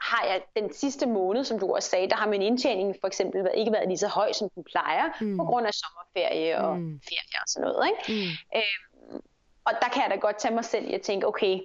har 0.00 0.26
jeg 0.26 0.42
den 0.56 0.72
sidste 0.72 1.06
måned, 1.06 1.44
som 1.44 1.58
du 1.58 1.74
også 1.74 1.88
sagde, 1.88 2.08
der 2.10 2.16
har 2.16 2.28
min 2.28 2.42
indtjening 2.42 2.96
for 3.00 3.06
eksempel 3.06 3.50
ikke 3.54 3.72
været 3.72 3.88
lige 3.88 3.98
så 3.98 4.08
høj, 4.08 4.32
som 4.32 4.48
den 4.48 4.64
plejer, 4.64 5.08
mm. 5.20 5.36
på 5.36 5.44
grund 5.44 5.66
af 5.66 5.74
sommerferie 5.74 6.58
og 6.58 6.78
mm. 6.78 7.00
ferie 7.08 7.42
og 7.42 7.48
sådan 7.48 7.68
noget. 7.68 7.88
Ikke? 7.90 8.12
Mm. 8.12 8.58
Øhm, 8.58 9.22
og 9.64 9.72
der 9.82 9.88
kan 9.88 10.02
jeg 10.02 10.10
da 10.10 10.16
godt 10.16 10.38
tage 10.38 10.54
mig 10.54 10.64
selv 10.64 10.90
i 10.90 10.94
at 10.94 11.02
tænke, 11.02 11.26
okay, 11.26 11.60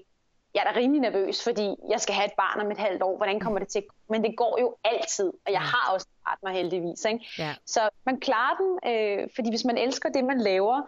jeg 0.53 0.63
er 0.65 0.71
da 0.71 0.79
rimelig 0.79 1.01
nervøs, 1.01 1.43
fordi 1.43 1.75
jeg 1.89 2.01
skal 2.01 2.15
have 2.15 2.25
et 2.25 2.33
barn 2.37 2.65
om 2.65 2.71
et 2.71 2.77
halvt 2.77 3.03
år. 3.03 3.17
Hvordan 3.17 3.39
kommer 3.39 3.59
det 3.59 3.67
til? 3.67 3.83
Men 4.09 4.23
det 4.23 4.37
går 4.37 4.57
jo 4.59 4.75
altid, 4.83 5.31
og 5.45 5.51
jeg 5.51 5.61
har 5.61 5.93
også 5.93 6.07
partner 6.27 6.51
heldigvis. 6.51 7.05
Ikke? 7.05 7.25
Ja. 7.37 7.55
Så 7.65 7.89
man 8.05 8.19
klarer 8.19 8.55
den, 8.57 8.91
øh, 8.91 9.29
fordi 9.35 9.49
hvis 9.49 9.65
man 9.65 9.77
elsker 9.77 10.09
det, 10.09 10.23
man 10.23 10.41
laver, 10.41 10.81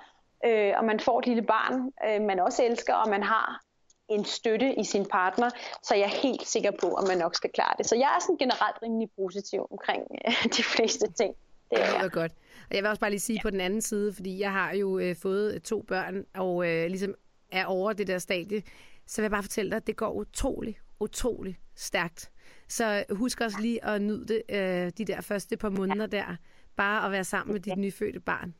øh, 0.45 0.73
og 0.77 0.85
man 0.85 0.99
får 0.99 1.19
et 1.19 1.25
lille 1.25 1.41
barn, 1.41 1.91
øh, 2.07 2.21
man 2.21 2.39
også 2.39 2.63
elsker, 2.63 2.93
og 2.93 3.09
man 3.09 3.23
har 3.23 3.61
en 4.09 4.25
støtte 4.25 4.79
i 4.79 4.83
sin 4.83 5.05
partner, 5.05 5.49
så 5.83 5.95
jeg 5.95 6.03
er 6.03 6.21
helt 6.21 6.47
sikker 6.47 6.71
på, 6.81 6.93
at 6.93 7.07
man 7.07 7.17
nok 7.17 7.35
skal 7.35 7.49
klare 7.53 7.73
det. 7.77 7.85
Så 7.85 7.95
jeg 7.95 8.15
er 8.15 8.21
sådan 8.21 8.37
generelt 8.37 8.77
rimelig 8.83 9.09
positiv 9.15 9.67
omkring 9.71 10.03
øh, 10.27 10.33
de 10.57 10.63
fleste 10.63 11.11
ting. 11.11 11.35
Det 11.69 11.79
er, 11.81 12.01
det 12.01 12.11
godt. 12.11 12.31
Og 12.69 12.75
jeg 12.75 12.83
vil 12.83 12.89
også 12.89 12.99
bare 12.99 13.09
lige 13.09 13.19
sige 13.19 13.35
ja. 13.35 13.41
på 13.41 13.49
den 13.49 13.61
anden 13.61 13.81
side, 13.81 14.13
fordi 14.13 14.39
jeg 14.39 14.51
har 14.51 14.73
jo 14.73 14.99
øh, 14.99 15.15
fået 15.15 15.63
to 15.63 15.81
børn, 15.81 16.25
og 16.35 16.67
øh, 16.67 16.87
ligesom 16.87 17.15
er 17.51 17.65
over 17.65 17.93
det 17.93 18.07
der 18.07 18.17
stadie, 18.17 18.63
så 19.05 19.21
vil 19.21 19.23
jeg 19.23 19.31
bare 19.31 19.43
fortælle 19.43 19.71
dig, 19.71 19.77
at 19.77 19.87
det 19.87 19.95
går 19.95 20.11
utrolig, 20.11 20.79
utrolig 20.99 21.59
stærkt. 21.75 22.31
Så 22.67 23.03
husk 23.09 23.41
også 23.41 23.57
lige 23.61 23.85
at 23.85 24.01
nyde 24.01 24.27
det, 24.27 24.41
øh, 24.49 24.91
de 24.97 25.05
der 25.05 25.21
første 25.21 25.57
par 25.57 25.69
måneder 25.69 26.05
der. 26.05 26.35
Bare 26.75 27.05
at 27.05 27.11
være 27.11 27.23
sammen 27.23 27.53
med 27.53 27.61
dit 27.61 27.77
nyfødte 27.77 28.19
barn. 28.19 28.55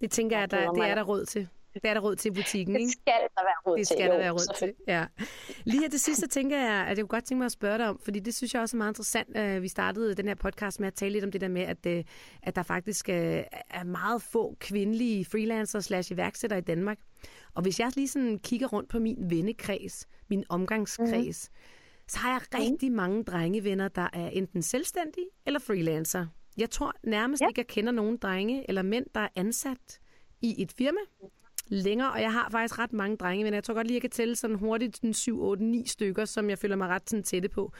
Det 0.00 0.10
tænker 0.10 0.38
jeg, 0.38 0.50
der, 0.50 0.72
det 0.72 0.84
er 0.84 0.94
der 0.94 1.02
råd 1.02 1.24
til. 1.24 1.48
Det 1.82 1.90
er 1.90 1.94
der 1.94 2.00
råd 2.00 2.16
til 2.16 2.28
i 2.28 2.34
butikken, 2.34 2.76
ikke? 2.76 2.86
Det 2.86 2.92
skal 2.92 3.12
der 3.36 3.42
være 3.42 3.54
råd 3.66 3.76
til. 3.76 3.80
Det 3.80 3.86
skal 3.86 4.10
der 4.10 4.18
være 4.18 4.30
råd 4.30 4.54
til, 4.58 4.74
ja. 4.88 5.06
Lige 5.64 5.80
her 5.80 5.88
til 5.88 6.00
sidst, 6.00 6.20
så 6.20 6.28
tænker 6.28 6.58
jeg, 6.58 6.86
at 6.86 6.88
jeg 6.88 6.96
kunne 6.96 7.08
godt 7.08 7.24
tænke 7.24 7.38
mig 7.38 7.46
at 7.46 7.52
spørge 7.52 7.78
dig 7.78 7.88
om, 7.88 8.00
fordi 8.04 8.20
det 8.20 8.34
synes 8.34 8.54
jeg 8.54 8.62
også 8.62 8.76
er 8.76 8.78
meget 8.78 8.90
interessant. 8.90 9.36
Øh, 9.36 9.62
vi 9.62 9.68
startede 9.68 10.14
den 10.14 10.28
her 10.28 10.34
podcast 10.34 10.80
med 10.80 10.88
at 10.88 10.94
tale 10.94 11.12
lidt 11.12 11.24
om 11.24 11.32
det 11.32 11.40
der 11.40 11.48
med, 11.48 11.62
at, 11.62 11.86
øh, 11.86 12.04
at 12.42 12.56
der 12.56 12.62
faktisk 12.62 13.08
øh, 13.08 13.42
er 13.70 13.84
meget 13.84 14.22
få 14.22 14.56
kvindelige 14.60 15.24
freelancers 15.24 15.84
slash 15.84 16.12
iværksættere 16.12 16.58
i 16.58 16.62
Danmark. 16.62 16.98
Og 17.54 17.62
hvis 17.62 17.80
jeg 17.80 17.92
lige 17.96 18.08
sådan 18.08 18.38
kigger 18.38 18.66
rundt 18.66 18.88
på 18.88 18.98
min 18.98 19.30
vennekreds, 19.30 20.08
min 20.28 20.44
omgangskreds, 20.48 21.50
mm. 21.50 21.56
så 22.08 22.18
har 22.18 22.32
jeg 22.32 22.60
rigtig 22.60 22.92
mange 22.92 23.24
drengevenner, 23.24 23.88
der 23.88 24.08
er 24.12 24.28
enten 24.28 24.62
selvstændige 24.62 25.26
eller 25.46 25.60
freelancer. 25.60 26.26
Jeg 26.56 26.70
tror 26.70 26.92
nærmest 27.02 27.42
ja. 27.42 27.48
ikke, 27.48 27.58
jeg 27.58 27.66
kender 27.66 27.92
nogen 27.92 28.16
drenge 28.16 28.64
eller 28.68 28.82
mænd, 28.82 29.06
der 29.14 29.20
er 29.20 29.28
ansat 29.36 30.00
i 30.42 30.62
et 30.62 30.72
firma, 30.72 31.00
længere, 31.68 32.12
og 32.12 32.22
jeg 32.22 32.32
har 32.32 32.48
faktisk 32.50 32.78
ret 32.78 32.92
mange 32.92 33.16
drenge, 33.16 33.44
men 33.44 33.54
jeg 33.54 33.64
tror 33.64 33.74
godt 33.74 33.86
lige, 33.86 33.94
jeg 33.94 34.00
kan 34.00 34.10
tælle 34.10 34.36
sådan 34.36 34.56
hurtigt 34.56 35.02
den 35.02 35.14
7, 35.14 35.42
8, 35.42 35.64
9 35.64 35.86
stykker, 35.86 36.24
som 36.24 36.50
jeg 36.50 36.58
føler 36.58 36.76
mig 36.76 36.88
ret 36.88 37.10
sådan 37.10 37.22
tætte 37.22 37.48
på. 37.48 37.72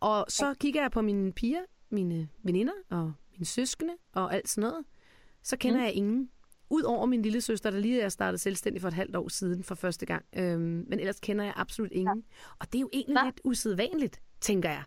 Og 0.00 0.26
så 0.28 0.54
kigger 0.60 0.82
jeg 0.82 0.90
på 0.90 1.02
mine 1.02 1.32
piger, 1.32 1.60
mine 1.90 2.28
veninder 2.42 2.72
og 2.90 3.12
mine 3.32 3.44
søskende 3.46 3.94
og 4.12 4.34
alt 4.34 4.48
sådan 4.48 4.68
noget. 4.70 4.84
Så 5.42 5.56
kender 5.56 5.78
mm. 5.78 5.84
jeg 5.84 5.92
ingen. 5.92 6.30
Udover 6.70 7.06
min 7.06 7.22
lille 7.22 7.40
søster, 7.40 7.70
der 7.70 7.78
lige 7.78 8.00
er 8.00 8.08
startet 8.08 8.40
selvstændig 8.40 8.80
for 8.82 8.88
et 8.88 8.94
halvt 8.94 9.16
år 9.16 9.28
siden 9.28 9.62
for 9.64 9.74
første 9.74 10.06
gang. 10.06 10.24
Øhm, 10.36 10.84
men 10.88 11.00
ellers 11.00 11.20
kender 11.20 11.44
jeg 11.44 11.52
absolut 11.56 11.92
ingen. 11.92 12.18
Ja. 12.18 12.54
Og 12.58 12.72
det 12.72 12.78
er 12.78 12.80
jo 12.80 12.90
egentlig 12.92 13.16
ja. 13.16 13.24
lidt 13.24 13.40
usædvanligt, 13.44 14.20
tænker 14.40 14.70
jeg. 14.70 14.82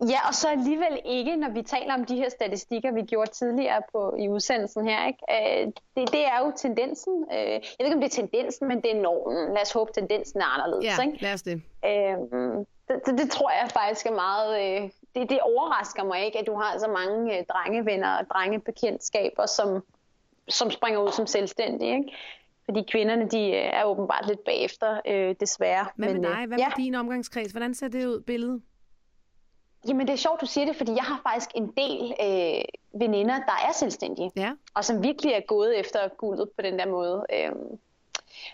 Ja, 0.00 0.28
og 0.28 0.34
så 0.34 0.48
alligevel 0.48 1.00
ikke, 1.04 1.36
når 1.36 1.50
vi 1.50 1.62
taler 1.62 1.94
om 1.94 2.04
de 2.04 2.16
her 2.16 2.28
statistikker, 2.28 2.92
vi 2.92 3.02
gjorde 3.02 3.30
tidligere 3.30 3.82
på 3.92 4.14
i 4.18 4.28
udsendelsen 4.28 4.88
her. 4.88 5.06
Ikke? 5.06 5.18
Øh, 5.30 5.66
det, 5.66 6.12
det 6.12 6.26
er 6.26 6.38
jo 6.44 6.52
tendensen. 6.56 7.24
Øh, 7.32 7.38
jeg 7.38 7.62
ved 7.78 7.86
ikke, 7.86 7.94
om 7.94 8.00
det 8.00 8.18
er 8.18 8.22
tendensen, 8.22 8.68
men 8.68 8.80
det 8.82 8.96
er 8.96 9.00
normen. 9.00 9.54
Lad 9.54 9.62
os 9.62 9.72
håbe, 9.72 9.90
tendensen 9.92 10.40
er 10.40 10.44
anderledes. 10.44 10.84
Ja, 10.84 11.02
ikke? 11.04 11.22
lad 11.22 11.32
os 11.32 11.42
det. 11.42 11.62
Øh, 11.84 12.16
det, 12.88 12.96
det, 13.06 13.18
det 13.18 13.30
tror 13.30 13.50
jeg 13.50 13.70
faktisk 13.70 14.06
er 14.06 14.14
meget... 14.14 14.50
Øh, 14.62 14.90
det, 15.14 15.30
det 15.30 15.40
overrasker 15.40 16.04
mig 16.04 16.24
ikke, 16.24 16.38
at 16.38 16.46
du 16.46 16.54
har 16.54 16.78
så 16.78 16.88
mange 16.88 17.38
øh, 17.38 17.44
drengevenner 17.48 18.16
og 18.18 18.26
drengebekendtskaber, 18.26 19.46
som, 19.46 19.84
som 20.48 20.70
springer 20.70 21.00
ud 21.00 21.12
som 21.12 21.26
selvstændige. 21.26 21.96
Ikke? 21.96 22.12
Fordi 22.64 22.84
kvinderne, 22.90 23.28
de 23.28 23.48
øh, 23.48 23.80
er 23.80 23.84
åbenbart 23.84 24.24
lidt 24.28 24.44
bagefter, 24.44 25.00
øh, 25.06 25.34
desværre. 25.40 25.86
Med 25.96 26.12
Men, 26.12 26.22
dig? 26.22 26.46
Hvad 26.46 26.48
med 26.48 26.58
ja. 26.58 26.82
din 26.82 26.94
omgangskreds? 26.94 27.52
Hvordan 27.52 27.74
ser 27.74 27.88
det 27.88 28.06
ud, 28.06 28.20
billedet? 28.20 28.62
Jamen 29.88 30.06
det 30.06 30.12
er 30.12 30.16
sjovt, 30.16 30.40
du 30.40 30.46
siger 30.46 30.64
det, 30.64 30.76
fordi 30.76 30.92
jeg 30.92 31.02
har 31.04 31.20
faktisk 31.30 31.50
en 31.54 31.72
del 31.76 32.14
øh, 32.20 32.64
veninder, 33.00 33.34
der 33.34 33.68
er 33.68 33.72
selvstændige. 33.72 34.30
Ja. 34.36 34.52
Og 34.74 34.84
som 34.84 35.02
virkelig 35.02 35.32
er 35.32 35.40
gået 35.40 35.80
efter 35.80 36.08
guldet 36.08 36.50
på 36.56 36.62
den 36.62 36.78
der 36.78 36.86
måde. 36.86 37.26
Øh, 37.32 37.52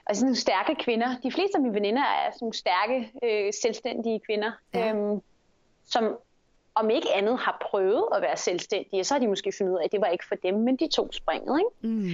og 0.07 0.16
sådan 0.16 0.27
nogle 0.27 0.37
stærke 0.37 0.75
kvinder. 0.75 1.16
De 1.23 1.33
fleste 1.33 1.57
af 1.57 1.62
mine 1.62 1.75
veninder 1.75 2.03
er 2.03 2.31
sådan 2.31 2.38
nogle 2.40 2.55
stærke, 2.55 3.12
øh, 3.23 3.53
selvstændige 3.62 4.21
kvinder, 4.27 4.53
ja. 4.75 4.95
øh, 4.95 5.21
som 5.85 6.16
om 6.75 6.90
ikke 6.90 7.09
andet 7.14 7.38
har 7.38 7.66
prøvet 7.71 8.05
at 8.14 8.23
være 8.23 8.37
selvstændige. 8.37 9.05
Så 9.05 9.14
har 9.14 9.18
de 9.18 9.29
måske 9.29 9.53
fundet 9.59 9.73
ud 9.73 9.79
af, 9.79 9.85
at 9.85 9.92
det 9.92 10.01
var 10.01 10.07
ikke 10.07 10.25
for 10.29 10.35
dem, 10.35 10.55
men 10.55 10.77
de 10.77 10.88
tog 10.88 11.09
springet. 11.12 11.59
Ikke? 11.59 11.95
Mm. 11.95 12.11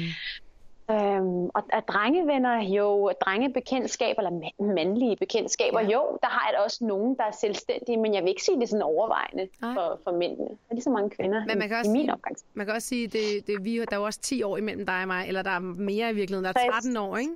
Øhm, 0.91 1.45
og 1.45 1.63
at 1.73 1.89
drengevenner, 1.89 2.63
jo, 2.63 3.13
drengebekendtskaber, 3.21 4.23
eller 4.23 4.51
mandlige 4.75 5.17
bekendtskaber, 5.17 5.81
ja. 5.81 5.87
jo, 5.87 6.19
der 6.23 6.29
har 6.29 6.51
jeg 6.51 6.61
også 6.65 6.85
nogen, 6.85 7.17
der 7.17 7.25
er 7.25 7.31
selvstændige, 7.31 7.97
men 7.97 8.15
jeg 8.15 8.23
vil 8.23 8.29
ikke 8.29 8.43
sige, 8.43 8.57
det 8.57 8.63
er 8.63 8.67
sådan 8.67 8.83
overvejende 8.83 9.49
for, 9.61 10.01
for 10.05 10.13
mændene. 10.13 10.49
Der 10.49 10.71
er 10.71 10.75
lige 10.75 10.83
så 10.83 10.91
mange 10.91 11.11
kvinder 11.11 11.45
men 11.47 11.59
man 11.59 11.69
kan 11.69 11.77
i, 11.77 11.81
også 11.81 11.91
i 11.91 11.93
min 11.93 12.11
opgang. 12.11 12.37
Man 12.55 12.67
kan 12.67 12.75
også 12.75 12.89
sige, 12.89 13.07
det, 13.07 13.47
det, 13.47 13.65
vi, 13.65 13.79
der 13.79 13.87
er 13.93 13.97
jo 13.97 14.05
også 14.05 14.21
10 14.21 14.43
år 14.43 14.57
imellem 14.57 14.87
dig 14.87 15.03
og 15.03 15.07
mig, 15.07 15.29
eller 15.29 15.43
der 15.43 15.51
er 15.51 15.61
mere 15.61 16.11
i 16.11 16.15
virkeligheden, 16.15 16.45
der 16.45 16.61
er 16.65 16.71
13 16.71 16.97
år, 16.97 17.17
ikke? 17.17 17.33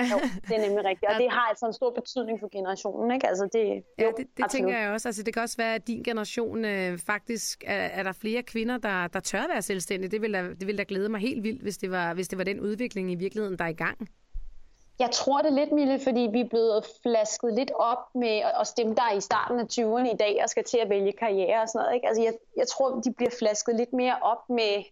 Jo, 0.00 0.18
det 0.48 0.56
er 0.56 0.60
nemlig 0.66 0.84
rigtigt. 0.84 1.12
Og 1.12 1.20
det 1.20 1.30
har 1.30 1.46
altså 1.48 1.66
en 1.66 1.72
stor 1.72 1.90
betydning 1.90 2.40
for 2.40 2.48
generationen, 2.52 3.10
ikke? 3.10 3.26
Altså 3.28 3.48
det, 3.52 3.64
jo, 3.68 3.82
ja, 3.98 4.10
det, 4.16 4.26
det 4.36 4.50
tænker 4.50 4.78
jeg 4.78 4.90
også. 4.90 5.08
Altså 5.08 5.22
det 5.22 5.34
kan 5.34 5.42
også 5.42 5.56
være, 5.56 5.74
at 5.74 5.86
din 5.86 6.02
generation 6.02 6.64
øh, 6.64 6.98
faktisk 6.98 7.64
er, 7.66 7.74
er 7.74 8.02
der 8.02 8.12
flere 8.12 8.42
kvinder, 8.42 8.78
der, 8.78 9.06
der 9.06 9.20
tør 9.20 9.46
være 9.52 9.62
selvstændige. 9.62 10.10
Det 10.10 10.22
vil, 10.22 10.32
da, 10.32 10.42
det 10.42 10.66
vil 10.66 10.78
da 10.78 10.84
glæde 10.88 11.08
mig 11.08 11.20
helt 11.20 11.42
vildt, 11.42 11.62
hvis 11.62 11.78
det, 11.78 11.90
var, 11.90 12.14
hvis 12.14 12.28
det 12.28 12.38
var 12.38 12.44
den 12.44 12.60
udvikling 12.60 13.12
i 13.12 13.14
virkeligheden, 13.14 13.58
der 13.58 13.64
er 13.64 13.68
i 13.68 13.72
gang. 13.72 14.08
Jeg 14.98 15.10
tror 15.10 15.42
det 15.42 15.52
lidt, 15.52 15.72
Mille, 15.72 16.00
fordi 16.00 16.28
vi 16.32 16.40
er 16.40 16.48
blevet 16.48 16.84
flasket 17.02 17.54
lidt 17.54 17.70
op 17.74 18.14
med 18.14 18.42
os 18.54 18.72
dem, 18.72 18.94
der 18.94 19.02
er 19.02 19.16
i 19.16 19.20
starten 19.20 19.58
af 19.60 19.64
20'erne 19.64 20.14
i 20.14 20.16
dag 20.16 20.40
og 20.42 20.48
skal 20.48 20.64
til 20.64 20.78
at 20.78 20.88
vælge 20.88 21.12
karriere 21.12 21.62
og 21.62 21.68
sådan 21.68 21.78
noget. 21.82 21.94
Ikke? 21.94 22.08
Altså 22.08 22.22
jeg, 22.22 22.32
jeg 22.56 22.68
tror, 22.68 23.00
de 23.00 23.12
bliver 23.12 23.30
flasket 23.38 23.76
lidt 23.76 23.92
mere 23.92 24.16
op 24.22 24.48
med 24.48 24.84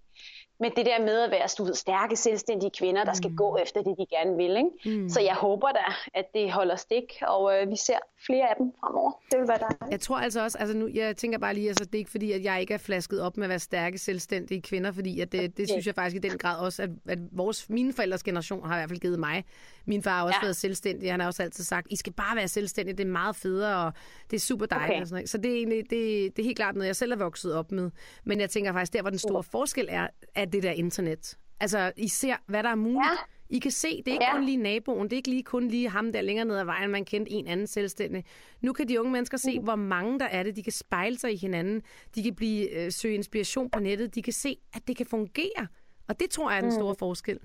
med 0.61 0.71
det 0.77 0.87
der 0.87 1.01
med 1.01 1.21
at 1.21 1.31
være 1.31 1.49
du 1.59 1.64
ved, 1.64 1.75
stærke, 1.75 2.17
selvstændige 2.17 2.71
kvinder, 2.79 3.05
der 3.05 3.12
skal 3.12 3.31
mm. 3.31 3.37
gå 3.37 3.57
efter 3.57 3.83
det, 3.83 3.95
de 3.99 4.07
gerne 4.17 4.37
vil. 4.37 4.57
Ikke? 4.57 5.01
Mm. 5.01 5.09
Så 5.09 5.21
jeg 5.21 5.35
håber 5.35 5.69
da, 5.69 5.95
at 6.14 6.25
det 6.35 6.53
holder 6.53 6.77
stik, 6.77 7.23
og 7.23 7.53
øh, 7.55 7.71
vi 7.71 7.77
ser 7.77 7.99
flere 8.27 8.49
af 8.49 8.55
dem 8.59 8.73
fremover. 8.81 9.12
Det 9.31 9.38
vil 9.40 9.49
være 9.49 9.59
dejligt. 9.59 9.90
Jeg 9.90 10.01
tror 10.01 10.17
altså 10.17 10.43
også, 10.43 10.59
altså 10.59 10.77
nu, 10.77 10.88
jeg 10.95 11.17
tænker 11.17 11.38
bare 11.38 11.55
lige, 11.55 11.69
altså 11.69 11.85
det 11.85 11.95
er 11.95 11.99
ikke 11.99 12.11
fordi, 12.11 12.33
at 12.33 12.45
jeg 12.45 12.61
ikke 12.61 12.75
er 12.75 12.79
flasket 12.79 13.21
op 13.21 13.37
med 13.37 13.45
at 13.45 13.49
være 13.49 13.59
stærke, 13.59 13.99
selvstændige 13.99 14.62
kvinder, 14.62 14.93
fordi 14.93 15.21
at 15.21 15.33
det, 15.33 15.40
det 15.40 15.64
okay. 15.64 15.67
synes 15.67 15.87
jeg 15.87 15.95
faktisk 15.95 16.25
i 16.25 16.29
den 16.29 16.38
grad 16.38 16.59
også, 16.59 16.83
at, 16.83 16.90
at 17.09 17.19
vores, 17.33 17.71
mine 17.71 17.93
forældres 17.93 18.23
generation 18.23 18.67
har 18.67 18.77
i 18.77 18.79
hvert 18.79 18.88
fald 18.88 19.01
givet 19.01 19.19
mig. 19.19 19.45
Min 19.87 20.03
far 20.03 20.19
har 20.19 20.25
også 20.25 20.38
ja. 20.43 20.47
været 20.47 20.57
selvstændig, 20.57 21.11
han 21.11 21.21
har 21.21 21.27
også 21.27 21.43
altid 21.43 21.64
sagt, 21.64 21.87
I 21.90 21.97
skal 21.97 22.12
bare 22.12 22.37
være 22.37 22.49
selvstændige, 22.49 22.97
det 22.97 23.07
er 23.07 23.11
meget 23.11 23.37
federe, 23.37 23.87
og 23.87 23.93
det 24.31 24.37
er 24.37 24.40
super 24.40 24.67
dejligt. 24.67 24.90
Okay. 24.90 25.01
Og 25.01 25.07
sådan 25.07 25.17
noget. 25.17 25.31
Så 25.31 25.38
det 25.38 25.51
er, 25.51 25.57
egentlig, 25.57 25.90
det, 25.90 26.37
det 26.37 26.38
er 26.38 26.45
helt 26.45 26.57
klart 26.57 26.75
noget, 26.75 26.87
jeg 26.87 26.97
selv 26.97 27.12
er 27.12 27.17
vokset 27.17 27.55
op 27.55 27.73
med. 27.73 27.90
Men 28.25 28.40
jeg 28.40 28.51
tænker 28.51 28.73
faktisk, 28.73 28.93
der 28.93 29.01
hvor 29.01 29.11
den 29.11 29.19
store 29.19 29.43
forskel 29.43 29.88
er, 29.90 30.07
at 30.44 30.52
det 30.52 30.62
der 30.62 30.70
internet. 30.70 31.38
Altså, 31.61 31.92
I 31.96 32.09
ser, 32.09 32.37
hvad 32.46 32.62
der 32.62 32.68
er 32.68 32.74
muligt. 32.74 33.04
Ja. 33.04 33.57
I 33.57 33.59
kan 33.59 33.70
se, 33.70 33.88
det 33.88 34.09
er 34.09 34.12
ikke 34.12 34.24
ja. 34.24 34.33
kun 34.33 34.44
lige 34.44 34.57
naboen, 34.57 35.04
det 35.04 35.12
er 35.12 35.16
ikke 35.16 35.30
lige 35.30 35.42
kun 35.42 35.68
lige 35.68 35.88
ham 35.88 36.12
der 36.12 36.20
længere 36.20 36.44
ned 36.46 36.57
ad 36.57 36.64
vejen, 36.64 36.90
man 36.90 37.04
kendte 37.04 37.33
en 37.33 37.46
anden 37.46 37.66
selvstændig. 37.66 38.24
Nu 38.61 38.72
kan 38.72 38.88
de 38.88 39.00
unge 39.00 39.12
mennesker 39.12 39.38
se, 39.38 39.59
mm. 39.59 39.64
hvor 39.64 39.74
mange 39.74 40.18
der 40.18 40.24
er 40.26 40.42
det. 40.42 40.57
De 40.57 40.62
kan 40.62 40.72
spejle 40.72 41.18
sig 41.18 41.33
i 41.33 41.37
hinanden. 41.37 41.83
De 42.14 42.22
kan 42.22 42.35
blive 42.35 42.70
øh, 42.70 42.92
søge 42.92 43.14
inspiration 43.14 43.70
på 43.70 43.80
nettet. 43.80 44.14
De 44.14 44.22
kan 44.22 44.33
se, 44.33 44.57
at 44.74 44.83
det 44.88 44.96
kan 44.96 45.07
fungere. 45.07 45.66
Og 46.09 46.20
det 46.20 46.30
tror 46.30 46.50
jeg 46.50 46.57
er 46.57 46.61
den 46.61 46.70
mm. 46.70 46.74
store 46.74 46.92
mm. 46.92 46.98
forskel. 46.98 47.40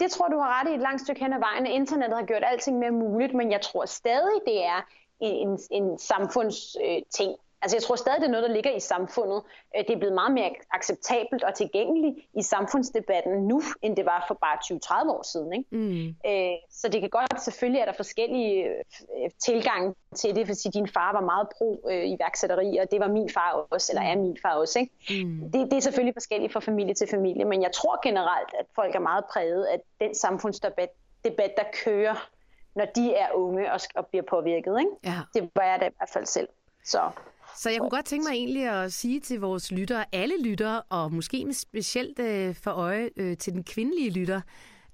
Det 0.00 0.10
tror 0.10 0.28
du 0.28 0.38
har 0.38 0.60
ret 0.60 0.70
i 0.70 0.74
et 0.74 0.80
langt 0.80 1.00
stykke 1.00 1.20
hen 1.24 1.32
ad 1.32 1.38
vejen. 1.38 1.66
Internettet 1.66 2.18
har 2.18 2.26
gjort 2.26 2.42
alting 2.46 2.78
mere 2.78 2.90
muligt, 2.90 3.34
men 3.34 3.52
jeg 3.52 3.60
tror 3.60 3.84
stadig, 3.84 4.40
det 4.46 4.64
er 4.64 4.80
en, 5.20 5.58
en 5.70 5.98
samfundsting. 5.98 7.30
Øh, 7.30 7.36
Altså 7.64 7.76
jeg 7.76 7.82
tror 7.82 7.96
stadig, 7.96 8.20
det 8.20 8.26
er 8.26 8.30
noget, 8.30 8.48
der 8.48 8.54
ligger 8.54 8.72
i 8.76 8.80
samfundet. 8.80 9.42
Øh, 9.76 9.84
det 9.86 9.94
er 9.94 9.98
blevet 9.98 10.14
meget 10.14 10.32
mere 10.32 10.50
acceptabelt 10.70 11.42
og 11.42 11.54
tilgængeligt 11.54 12.16
i 12.40 12.42
samfundsdebatten 12.42 13.32
nu, 13.50 13.62
end 13.82 13.96
det 13.96 14.04
var 14.06 14.24
for 14.28 14.34
bare 14.34 14.56
20-30 15.04 15.10
år 15.16 15.22
siden. 15.32 15.52
Ikke? 15.52 15.76
Mm. 15.76 16.08
Øh, 16.30 16.56
så 16.70 16.88
det 16.88 17.00
kan 17.00 17.10
godt, 17.10 17.42
selvfølgelig 17.42 17.80
er 17.80 17.84
der 17.84 17.92
forskellige 17.92 18.64
øh, 18.64 19.30
tilgange 19.44 19.94
til 20.16 20.36
det, 20.36 20.46
fordi 20.46 20.68
din 20.78 20.88
far 20.88 21.12
var 21.12 21.20
meget 21.20 21.48
pro 21.58 21.88
iværksætteri, 21.88 22.76
og 22.76 22.90
det 22.90 23.00
var 23.00 23.08
min 23.08 23.30
far 23.30 23.66
også, 23.70 23.92
eller 23.92 24.02
er 24.02 24.16
min 24.16 24.38
far 24.42 24.54
også. 24.54 24.78
Ikke? 24.78 25.24
Mm. 25.24 25.50
Det, 25.52 25.70
det 25.70 25.76
er 25.76 25.80
selvfølgelig 25.80 26.14
forskelligt 26.14 26.52
fra 26.52 26.60
familie 26.60 26.94
til 26.94 27.08
familie, 27.10 27.44
men 27.44 27.62
jeg 27.62 27.72
tror 27.72 28.00
generelt, 28.08 28.50
at 28.60 28.66
folk 28.74 28.94
er 28.94 29.00
meget 29.00 29.24
præget 29.32 29.64
af 29.64 29.80
den 30.00 30.14
samfundsdebat, 30.14 30.88
debat, 31.24 31.52
der 31.56 31.64
kører, 31.84 32.28
når 32.74 32.84
de 32.84 33.14
er 33.14 33.32
unge 33.32 33.72
og, 33.72 33.80
og 33.94 34.06
bliver 34.06 34.24
påvirket. 34.30 34.78
Ikke? 34.80 34.90
Ja. 35.04 35.20
Det 35.34 35.50
var 35.54 35.62
jeg 35.62 35.80
da 35.80 35.86
i 35.86 35.94
hvert 35.98 36.10
fald 36.12 36.26
selv. 36.26 36.48
Så 36.84 37.10
så 37.58 37.70
jeg 37.70 37.78
kunne 37.78 37.90
godt 37.90 38.04
tænke 38.04 38.24
mig 38.24 38.32
egentlig 38.32 38.68
at 38.68 38.92
sige 38.92 39.20
til 39.20 39.40
vores 39.40 39.72
lyttere, 39.72 40.04
alle 40.12 40.42
lyttere, 40.42 40.82
og 40.82 41.12
måske 41.12 41.44
med 41.44 41.54
specielt 41.54 42.18
øh, 42.18 42.54
for 42.54 42.70
øje 42.70 43.10
øh, 43.16 43.36
til 43.36 43.52
den 43.52 43.64
kvindelige 43.64 44.10
lytter, 44.10 44.40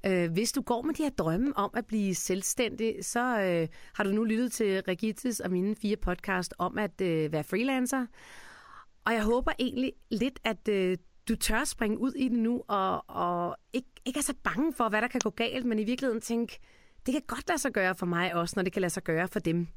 øh, 0.07 0.33
hvis 0.33 0.53
du 0.53 0.62
går 0.62 0.83
med 0.83 0.94
de 0.94 1.03
her 1.03 1.11
drømme 1.11 1.57
om 1.57 1.70
at 1.75 1.87
blive 1.87 2.14
selvstændig, 2.14 2.96
så 3.03 3.20
øh, 3.20 3.68
har 3.94 4.05
du 4.05 4.11
nu 4.11 4.25
lyttet 4.25 4.53
til 4.53 4.83
Regitis 4.88 5.40
og 5.40 5.51
mine 5.51 5.77
fire 5.77 5.96
podcast 5.96 6.55
om 6.59 6.79
at 6.79 7.01
øh, 7.01 7.33
være 7.33 7.44
freelancer. 7.44 8.07
Og 9.05 9.12
jeg 9.12 9.23
håber 9.23 9.53
egentlig 9.59 9.92
lidt, 10.11 10.40
at 10.44 10.68
øh, 10.68 10.96
du 11.29 11.37
tør 11.37 11.64
springe 11.64 11.99
ud 12.01 12.12
i 12.12 12.29
det 12.29 12.38
nu, 12.38 12.62
og, 12.68 13.11
og 13.11 13.57
ikke, 13.73 13.88
ikke 14.05 14.18
er 14.18 14.23
så 14.23 14.35
bange 14.44 14.73
for, 14.73 14.88
hvad 14.88 15.03
der 15.03 15.09
kan 15.09 15.20
gå 15.25 15.31
galt, 15.31 15.66
men 15.66 15.79
i 15.79 15.85
virkeligheden 15.85 16.20
tænke, 16.20 16.59
det 17.07 17.12
kan 17.12 17.23
godt 17.27 17.49
lade 17.49 17.59
sig 17.59 17.73
gøre 17.73 17.94
for 17.94 18.07
mig 18.07 18.35
også, 18.35 18.53
når 18.57 18.62
det 18.62 18.73
kan 18.73 18.83
lade 18.83 18.92
sig 18.92 19.03
gøre 19.03 19.29
for 19.29 19.40
dem. 19.40 19.68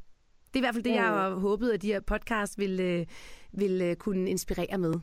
Det 0.53 0.59
er 0.59 0.63
i 0.63 0.65
hvert 0.65 0.75
fald 0.75 0.83
det, 0.83 0.93
jeg 0.93 1.03
har 1.03 1.29
håbet, 1.29 1.71
at 1.71 1.81
de 1.81 1.87
her 1.87 1.99
podcast 1.99 2.57
vil, 2.57 2.79
øh, 2.79 3.05
vil 3.51 3.81
øh, 3.81 3.95
kunne 3.95 4.29
inspirere 4.29 4.77
med. 4.77 4.93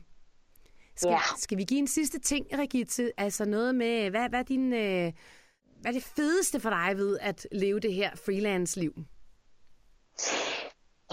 Skal, 0.96 1.10
ja. 1.10 1.20
skal 1.36 1.58
vi 1.58 1.64
give 1.64 1.78
en 1.78 1.86
sidste 1.86 2.18
ting, 2.20 2.46
Rigitte? 2.58 3.12
Altså 3.16 3.44
noget 3.44 3.74
med, 3.74 4.10
hvad, 4.10 4.28
hvad, 4.28 4.38
er 4.38 4.42
din, 4.42 4.72
øh, 4.72 5.12
hvad 5.80 5.90
er 5.90 5.92
det 5.92 6.02
fedeste 6.02 6.60
for 6.60 6.70
dig 6.70 6.96
ved 6.96 7.18
at 7.20 7.46
leve 7.52 7.80
det 7.80 7.94
her 7.94 8.10
freelance-liv? 8.16 8.92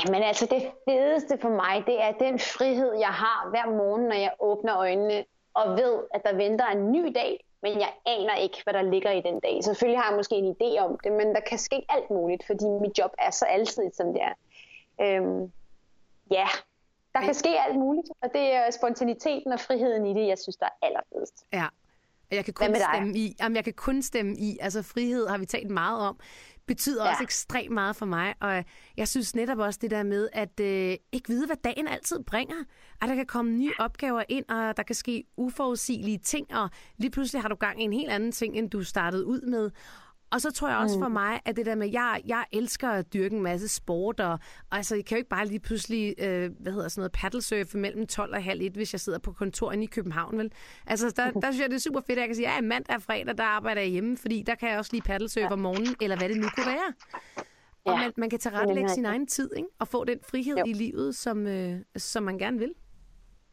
Jamen 0.05 0.23
altså, 0.23 0.47
det 0.51 0.71
fedeste 0.89 1.37
for 1.41 1.49
mig, 1.49 1.83
det 1.85 2.01
er 2.01 2.11
den 2.11 2.39
frihed, 2.39 2.93
jeg 2.99 3.13
har 3.23 3.49
hver 3.49 3.65
morgen, 3.65 4.03
når 4.03 4.15
jeg 4.15 4.33
åbner 4.39 4.77
øjnene 4.77 5.25
og 5.53 5.71
ved, 5.71 6.03
at 6.13 6.21
der 6.25 6.35
venter 6.35 6.67
en 6.67 6.91
ny 6.91 7.11
dag, 7.15 7.46
men 7.61 7.79
jeg 7.79 7.93
aner 8.05 8.35
ikke, 8.35 8.57
hvad 8.63 8.73
der 8.73 8.81
ligger 8.81 9.11
i 9.11 9.21
den 9.21 9.39
dag. 9.39 9.63
Selvfølgelig 9.63 9.99
har 9.99 10.09
jeg 10.09 10.17
måske 10.17 10.35
en 10.35 10.55
idé 10.55 10.79
om 10.79 10.99
det, 11.03 11.11
men 11.11 11.27
der 11.27 11.41
kan 11.49 11.57
ske 11.57 11.85
alt 11.89 12.09
muligt, 12.09 12.45
fordi 12.45 12.65
mit 12.65 12.97
job 12.97 13.11
er 13.19 13.31
så 13.31 13.45
altid, 13.45 13.91
som 13.93 14.13
det 14.13 14.21
er. 14.21 14.33
Øhm, 15.01 15.51
ja, 16.31 16.47
der 17.13 17.21
kan 17.21 17.33
ske 17.33 17.49
alt 17.49 17.75
muligt, 17.75 18.07
og 18.21 18.29
det 18.33 18.53
er 18.53 18.71
spontaniteten 18.71 19.51
og 19.51 19.59
friheden 19.59 20.05
i 20.05 20.13
det, 20.13 20.27
jeg 20.27 20.37
synes, 20.37 20.55
der 20.57 20.65
er 20.65 20.85
allerfedest. 20.85 21.45
Ja, 21.53 21.67
jeg 22.31 22.45
kan 22.45 22.53
kun 22.53 22.75
stemme 22.75 23.17
i. 23.17 23.35
Jamen, 23.39 23.55
jeg 23.55 23.63
kan 23.63 23.73
kun 23.73 24.01
stemme 24.01 24.35
i. 24.37 24.57
Altså, 24.61 24.83
frihed 24.83 25.27
har 25.27 25.37
vi 25.37 25.45
talt 25.45 25.69
meget 25.69 26.07
om 26.07 26.19
betyder 26.67 27.03
ja. 27.03 27.09
også 27.09 27.23
ekstremt 27.23 27.71
meget 27.71 27.95
for 27.95 28.05
mig. 28.05 28.35
Og 28.39 28.63
jeg 28.97 29.07
synes 29.07 29.35
netop 29.35 29.57
også 29.57 29.79
det 29.81 29.91
der 29.91 30.03
med, 30.03 30.29
at 30.33 30.59
øh, 30.59 30.95
ikke 31.11 31.27
vide, 31.27 31.45
hvad 31.45 31.55
dagen 31.63 31.87
altid 31.87 32.23
bringer. 32.23 32.55
At 33.01 33.09
der 33.09 33.15
kan 33.15 33.25
komme 33.25 33.51
nye 33.51 33.73
opgaver 33.79 34.23
ind, 34.29 34.45
og 34.49 34.77
der 34.77 34.83
kan 34.83 34.95
ske 34.95 35.23
uforudsigelige 35.37 36.17
ting, 36.17 36.53
og 36.53 36.69
lige 36.97 37.11
pludselig 37.11 37.41
har 37.41 37.49
du 37.49 37.55
gang 37.55 37.81
i 37.81 37.83
en 37.83 37.93
helt 37.93 38.09
anden 38.09 38.31
ting, 38.31 38.55
end 38.57 38.69
du 38.69 38.83
startede 38.83 39.25
ud 39.25 39.41
med. 39.41 39.71
Og 40.31 40.41
så 40.41 40.51
tror 40.51 40.69
jeg 40.69 40.77
også 40.77 40.99
for 40.99 41.07
mm. 41.07 41.13
mig, 41.13 41.41
at 41.45 41.55
det 41.55 41.65
der 41.65 41.75
med, 41.75 41.91
jeg, 41.91 42.21
jeg 42.25 42.45
elsker 42.51 42.89
at 42.89 43.13
dyrke 43.13 43.35
en 43.35 43.43
masse 43.43 43.67
sport, 43.67 44.19
og, 44.19 44.39
altså, 44.71 44.95
jeg 44.95 45.05
kan 45.05 45.15
jo 45.15 45.17
ikke 45.17 45.29
bare 45.29 45.45
lige 45.45 45.59
pludselig, 45.59 46.15
øh, 46.17 46.51
hvad 46.59 46.73
hedder 46.73 46.87
sådan 46.87 47.01
noget, 47.01 47.11
paddlesurfe 47.11 47.77
mellem 47.77 48.07
12 48.07 48.33
og 48.33 48.43
halv 48.43 48.61
et, 48.61 48.73
hvis 48.73 48.93
jeg 48.93 48.99
sidder 48.99 49.19
på 49.19 49.31
kontor 49.31 49.71
inde 49.71 49.83
i 49.83 49.87
København, 49.87 50.37
vel? 50.37 50.51
Altså, 50.87 51.13
der, 51.15 51.31
der 51.41 51.51
synes 51.51 51.61
jeg, 51.61 51.69
det 51.69 51.75
er 51.75 51.79
super 51.79 52.01
fedt, 52.01 52.19
at 52.19 52.21
jeg 52.21 52.27
kan 52.27 52.35
sige, 52.35 52.53
ja, 52.53 52.61
mandag 52.61 52.95
og 52.95 53.01
fredag, 53.01 53.37
der 53.37 53.43
arbejder 53.43 53.81
jeg 53.81 53.89
hjemme, 53.89 54.17
fordi 54.17 54.43
der 54.47 54.55
kan 54.55 54.69
jeg 54.69 54.77
også 54.77 54.91
lige 54.93 55.01
paddlesurfe 55.01 55.45
ja. 55.45 55.51
om 55.53 55.59
morgenen, 55.59 55.95
eller 56.01 56.17
hvad 56.17 56.29
det 56.29 56.37
nu 56.37 56.47
kunne 56.55 56.65
være. 56.65 56.93
Ja. 57.85 57.91
Og 57.91 57.99
man, 57.99 58.11
man 58.17 58.29
kan 58.29 58.39
tilrettelægge 58.39 58.89
sin 58.89 59.05
egen 59.05 59.27
tid, 59.27 59.49
ikke? 59.55 59.69
Og 59.79 59.87
få 59.87 60.05
den 60.05 60.19
frihed 60.29 60.57
jo. 60.57 60.63
i 60.67 60.73
livet, 60.73 61.15
som, 61.15 61.47
øh, 61.47 61.79
som 61.97 62.23
man 62.23 62.37
gerne 62.37 62.59
vil. 62.59 62.73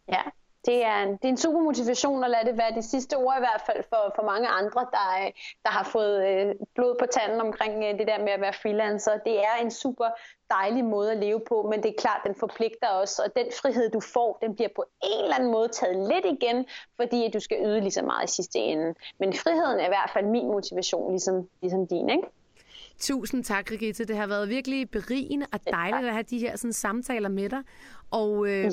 Ja, 0.09 0.23
det 0.67 0.85
er, 0.85 1.03
en, 1.03 1.13
det 1.13 1.25
er 1.25 1.29
en 1.29 1.37
super 1.37 1.61
motivation 1.61 2.25
at 2.25 2.31
lade 2.31 2.45
det 2.45 2.59
være 2.59 2.75
det 2.75 2.85
sidste 2.85 3.15
ord 3.17 3.35
i 3.37 3.45
hvert 3.47 3.63
fald 3.67 3.85
for, 3.89 4.13
for 4.17 4.23
mange 4.23 4.49
andre, 4.49 4.81
der, 4.97 5.09
øh, 5.21 5.33
der 5.65 5.71
har 5.71 5.85
fået 5.85 6.17
øh, 6.29 6.55
blod 6.75 6.97
på 7.01 7.07
tanden 7.07 7.41
omkring 7.41 7.85
øh, 7.85 7.99
det 7.99 8.07
der 8.07 8.19
med 8.19 8.33
at 8.33 8.41
være 8.41 8.53
freelancer. 8.53 9.13
Det 9.25 9.39
er 9.39 9.55
en 9.63 9.71
super 9.71 10.09
dejlig 10.51 10.85
måde 10.85 11.13
at 11.13 11.19
leve 11.19 11.41
på, 11.49 11.69
men 11.71 11.83
det 11.83 11.89
er 11.89 11.99
klart, 11.99 12.21
den 12.27 12.35
forpligter 12.35 12.89
også, 12.89 13.23
og 13.25 13.37
den 13.37 13.47
frihed, 13.63 13.91
du 13.91 14.01
får, 14.01 14.39
den 14.43 14.55
bliver 14.55 14.69
på 14.77 14.85
en 15.03 15.23
eller 15.25 15.37
anden 15.37 15.51
måde 15.51 15.69
taget 15.69 15.97
lidt 16.13 16.27
igen, 16.37 16.67
fordi 16.97 17.31
du 17.31 17.41
skal 17.41 17.59
yde 17.67 17.81
lige 17.81 17.91
så 17.91 18.03
meget 18.03 18.31
i 18.31 18.35
sidste 18.35 18.59
ende. 18.59 18.95
Men 19.19 19.33
friheden 19.33 19.81
er 19.81 19.85
i 19.85 19.95
hvert 19.97 20.11
fald 20.13 20.27
min 20.27 20.47
motivation, 20.47 21.11
ligesom, 21.11 21.49
ligesom 21.61 21.87
din, 21.87 22.11
ikke? 22.11 22.29
Tusind 22.99 23.45
tak, 23.45 23.71
Rigitte. 23.71 24.05
Det 24.05 24.17
har 24.17 24.27
været 24.27 24.49
virkelig 24.49 24.91
berigende 24.91 25.47
og 25.53 25.61
dejligt 25.71 26.07
at 26.07 26.13
have 26.13 26.23
de 26.23 26.39
her 26.39 26.57
sådan, 26.57 26.73
samtaler 26.73 27.29
med 27.29 27.49
dig. 27.49 27.63
Og 28.11 28.49
øh, 28.49 28.65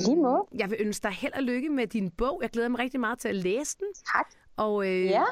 jeg 0.60 0.70
vil 0.70 0.78
ønske 0.80 1.04
dig 1.04 1.12
held 1.12 1.34
og 1.34 1.44
lykke 1.44 1.70
med 1.70 1.88
din 1.88 2.10
bog. 2.12 2.40
Jeg 2.42 2.50
glæder 2.50 2.70
mig 2.70 2.80
rigtig 2.80 3.00
meget 3.00 3.20
til 3.20 3.28
at 3.28 3.36
læse 3.36 3.78
den. 3.78 3.88
Tak. 4.16 4.28
Og 4.58 4.88
øh, 4.88 5.06
ja. 5.06 5.24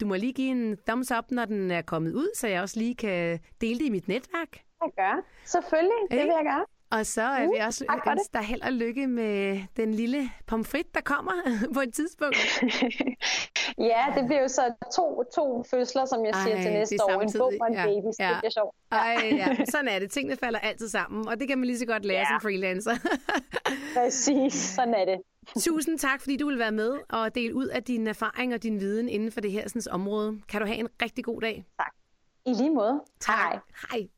du 0.00 0.06
må 0.06 0.14
lige 0.14 0.32
give 0.32 0.50
en 0.50 0.76
thumbs 0.86 1.10
up, 1.18 1.30
når 1.30 1.44
den 1.44 1.70
er 1.70 1.82
kommet 1.82 2.14
ud, 2.14 2.28
så 2.34 2.48
jeg 2.48 2.62
også 2.62 2.78
lige 2.78 2.94
kan 2.94 3.40
dele 3.60 3.78
det 3.78 3.84
i 3.84 3.90
mit 3.90 4.08
netværk. 4.08 4.62
Jeg 4.82 4.90
gør. 4.96 5.24
Selvfølgelig, 5.44 5.96
det 6.10 6.18
vil 6.18 6.26
jeg 6.26 6.44
gøre. 6.44 6.64
Og 6.90 7.06
så 7.06 7.22
er 7.22 7.46
uh, 7.46 7.52
vi 7.52 7.58
også 7.58 7.84
ønske 8.10 8.32
dig 8.32 8.42
held 8.42 8.62
og 8.62 8.72
lykke 8.72 9.06
med 9.06 9.62
den 9.76 9.94
lille 9.94 10.30
pomfrit, 10.46 10.94
der 10.94 11.00
kommer 11.00 11.32
på 11.74 11.80
et 11.80 11.94
tidspunkt. 11.94 12.36
ja, 13.90 14.04
det 14.16 14.26
bliver 14.26 14.42
jo 14.42 14.48
så 14.48 14.74
to, 14.96 15.22
to 15.34 15.64
fødsler, 15.70 16.04
som 16.04 16.24
jeg 16.24 16.32
Ej, 16.32 16.42
siger 16.44 16.62
til 16.62 16.72
næste 16.72 17.04
år. 17.04 17.20
En 17.20 17.32
bog 17.38 17.52
og 17.60 17.66
en 17.68 17.74
ja. 17.74 17.84
baby, 17.84 18.12
så 18.12 18.16
ja. 18.20 18.28
det 18.28 18.38
bliver 18.38 18.50
sjovt. 18.50 18.76
Ja. 18.92 18.96
Ej, 18.96 19.36
ja. 19.36 19.64
Sådan 19.72 19.88
er 19.88 19.98
det. 19.98 20.10
Tingene 20.10 20.36
falder 20.36 20.58
altid 20.58 20.88
sammen, 20.88 21.28
og 21.28 21.40
det 21.40 21.48
kan 21.48 21.58
man 21.58 21.66
lige 21.66 21.78
så 21.78 21.86
godt 21.86 22.04
lære 22.04 22.18
ja. 22.18 22.26
som 22.28 22.40
freelancer. 22.40 22.94
Præcis, 23.96 24.54
sådan 24.54 24.94
er 24.94 25.04
det. 25.04 25.18
Tusind 25.62 25.98
tak, 25.98 26.20
fordi 26.20 26.36
du 26.36 26.46
vil 26.46 26.58
være 26.58 26.72
med 26.72 26.98
og 27.08 27.34
dele 27.34 27.54
ud 27.54 27.66
af 27.66 27.82
din 27.82 28.06
erfaring 28.06 28.54
og 28.54 28.62
din 28.62 28.80
viden 28.80 29.08
inden 29.08 29.32
for 29.32 29.40
det 29.40 29.52
her 29.52 29.68
sådan, 29.68 29.92
område. 29.92 30.40
Kan 30.48 30.60
du 30.60 30.66
have 30.66 30.78
en 30.78 30.88
rigtig 31.02 31.24
god 31.24 31.40
dag. 31.40 31.64
Tak. 31.78 31.92
I 32.46 32.52
lige 32.52 32.70
måde. 32.70 33.02
Tak. 33.20 33.36
Hej. 33.36 33.58
Hej. 33.90 34.08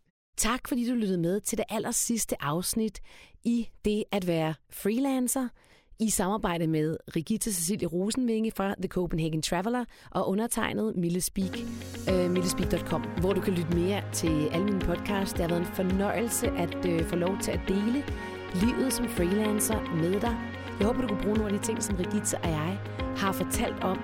Tak 0.41 0.69
fordi 0.69 0.89
du 0.89 0.95
lyttede 0.95 1.19
med 1.19 1.41
til 1.41 1.59
det 1.59 1.65
aller 1.69 1.91
sidste 1.91 2.43
afsnit 2.43 3.01
i 3.45 3.69
det 3.85 4.05
at 4.13 4.27
være 4.27 4.55
freelancer 4.71 5.49
i 5.99 6.11
samarbejde 6.11 6.67
med 6.67 6.97
Rigitte 7.17 7.53
Cecilie 7.53 7.89
Rosenvinge 7.89 8.53
fra 8.57 8.75
The 8.75 8.89
Copenhagen 8.89 9.43
Traveler 9.43 9.85
og 10.11 10.29
undertegnet 10.29 10.97
Millespeak, 10.97 11.59
uh, 12.09 12.25
øh, 12.25 12.31
millespeak.com, 12.31 13.03
hvor 13.21 13.33
du 13.33 13.41
kan 13.41 13.55
lytte 13.55 13.77
mere 13.77 14.03
til 14.13 14.49
alle 14.53 14.65
mine 14.65 14.81
podcasts. 14.81 15.33
Det 15.33 15.41
har 15.41 15.49
været 15.49 15.61
en 15.61 15.75
fornøjelse 15.75 16.47
at 16.47 16.85
uh, 16.85 17.07
få 17.07 17.17
lov 17.17 17.39
til 17.43 17.51
at 17.51 17.61
dele 17.69 18.05
livet 18.55 18.93
som 18.93 19.09
freelancer 19.09 19.81
med 19.95 20.21
dig. 20.21 20.37
Jeg 20.79 20.87
håber, 20.87 21.01
du 21.01 21.09
kunne 21.09 21.23
bruge 21.23 21.37
nogle 21.37 21.53
af 21.53 21.59
de 21.61 21.67
ting, 21.67 21.83
som 21.83 21.97
Rigitte 21.97 22.39
og 22.39 22.49
jeg 22.49 22.79
har 23.17 23.33
fortalt 23.33 23.83
om. 23.83 23.99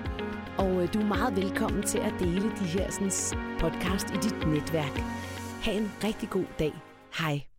Og 0.57 0.71
uh, 0.71 0.93
du 0.93 0.99
er 0.99 1.05
meget 1.05 1.35
velkommen 1.35 1.83
til 1.83 1.97
at 1.97 2.13
dele 2.19 2.51
de 2.59 2.65
her 2.65 2.91
sådan, 2.91 3.11
podcast 3.59 4.09
i 4.09 4.17
dit 4.23 4.47
netværk. 4.47 5.01
Ha' 5.67 5.73
en 5.73 5.91
rigtig 6.03 6.29
god 6.29 6.45
dag. 6.59 6.73
Hej. 7.19 7.56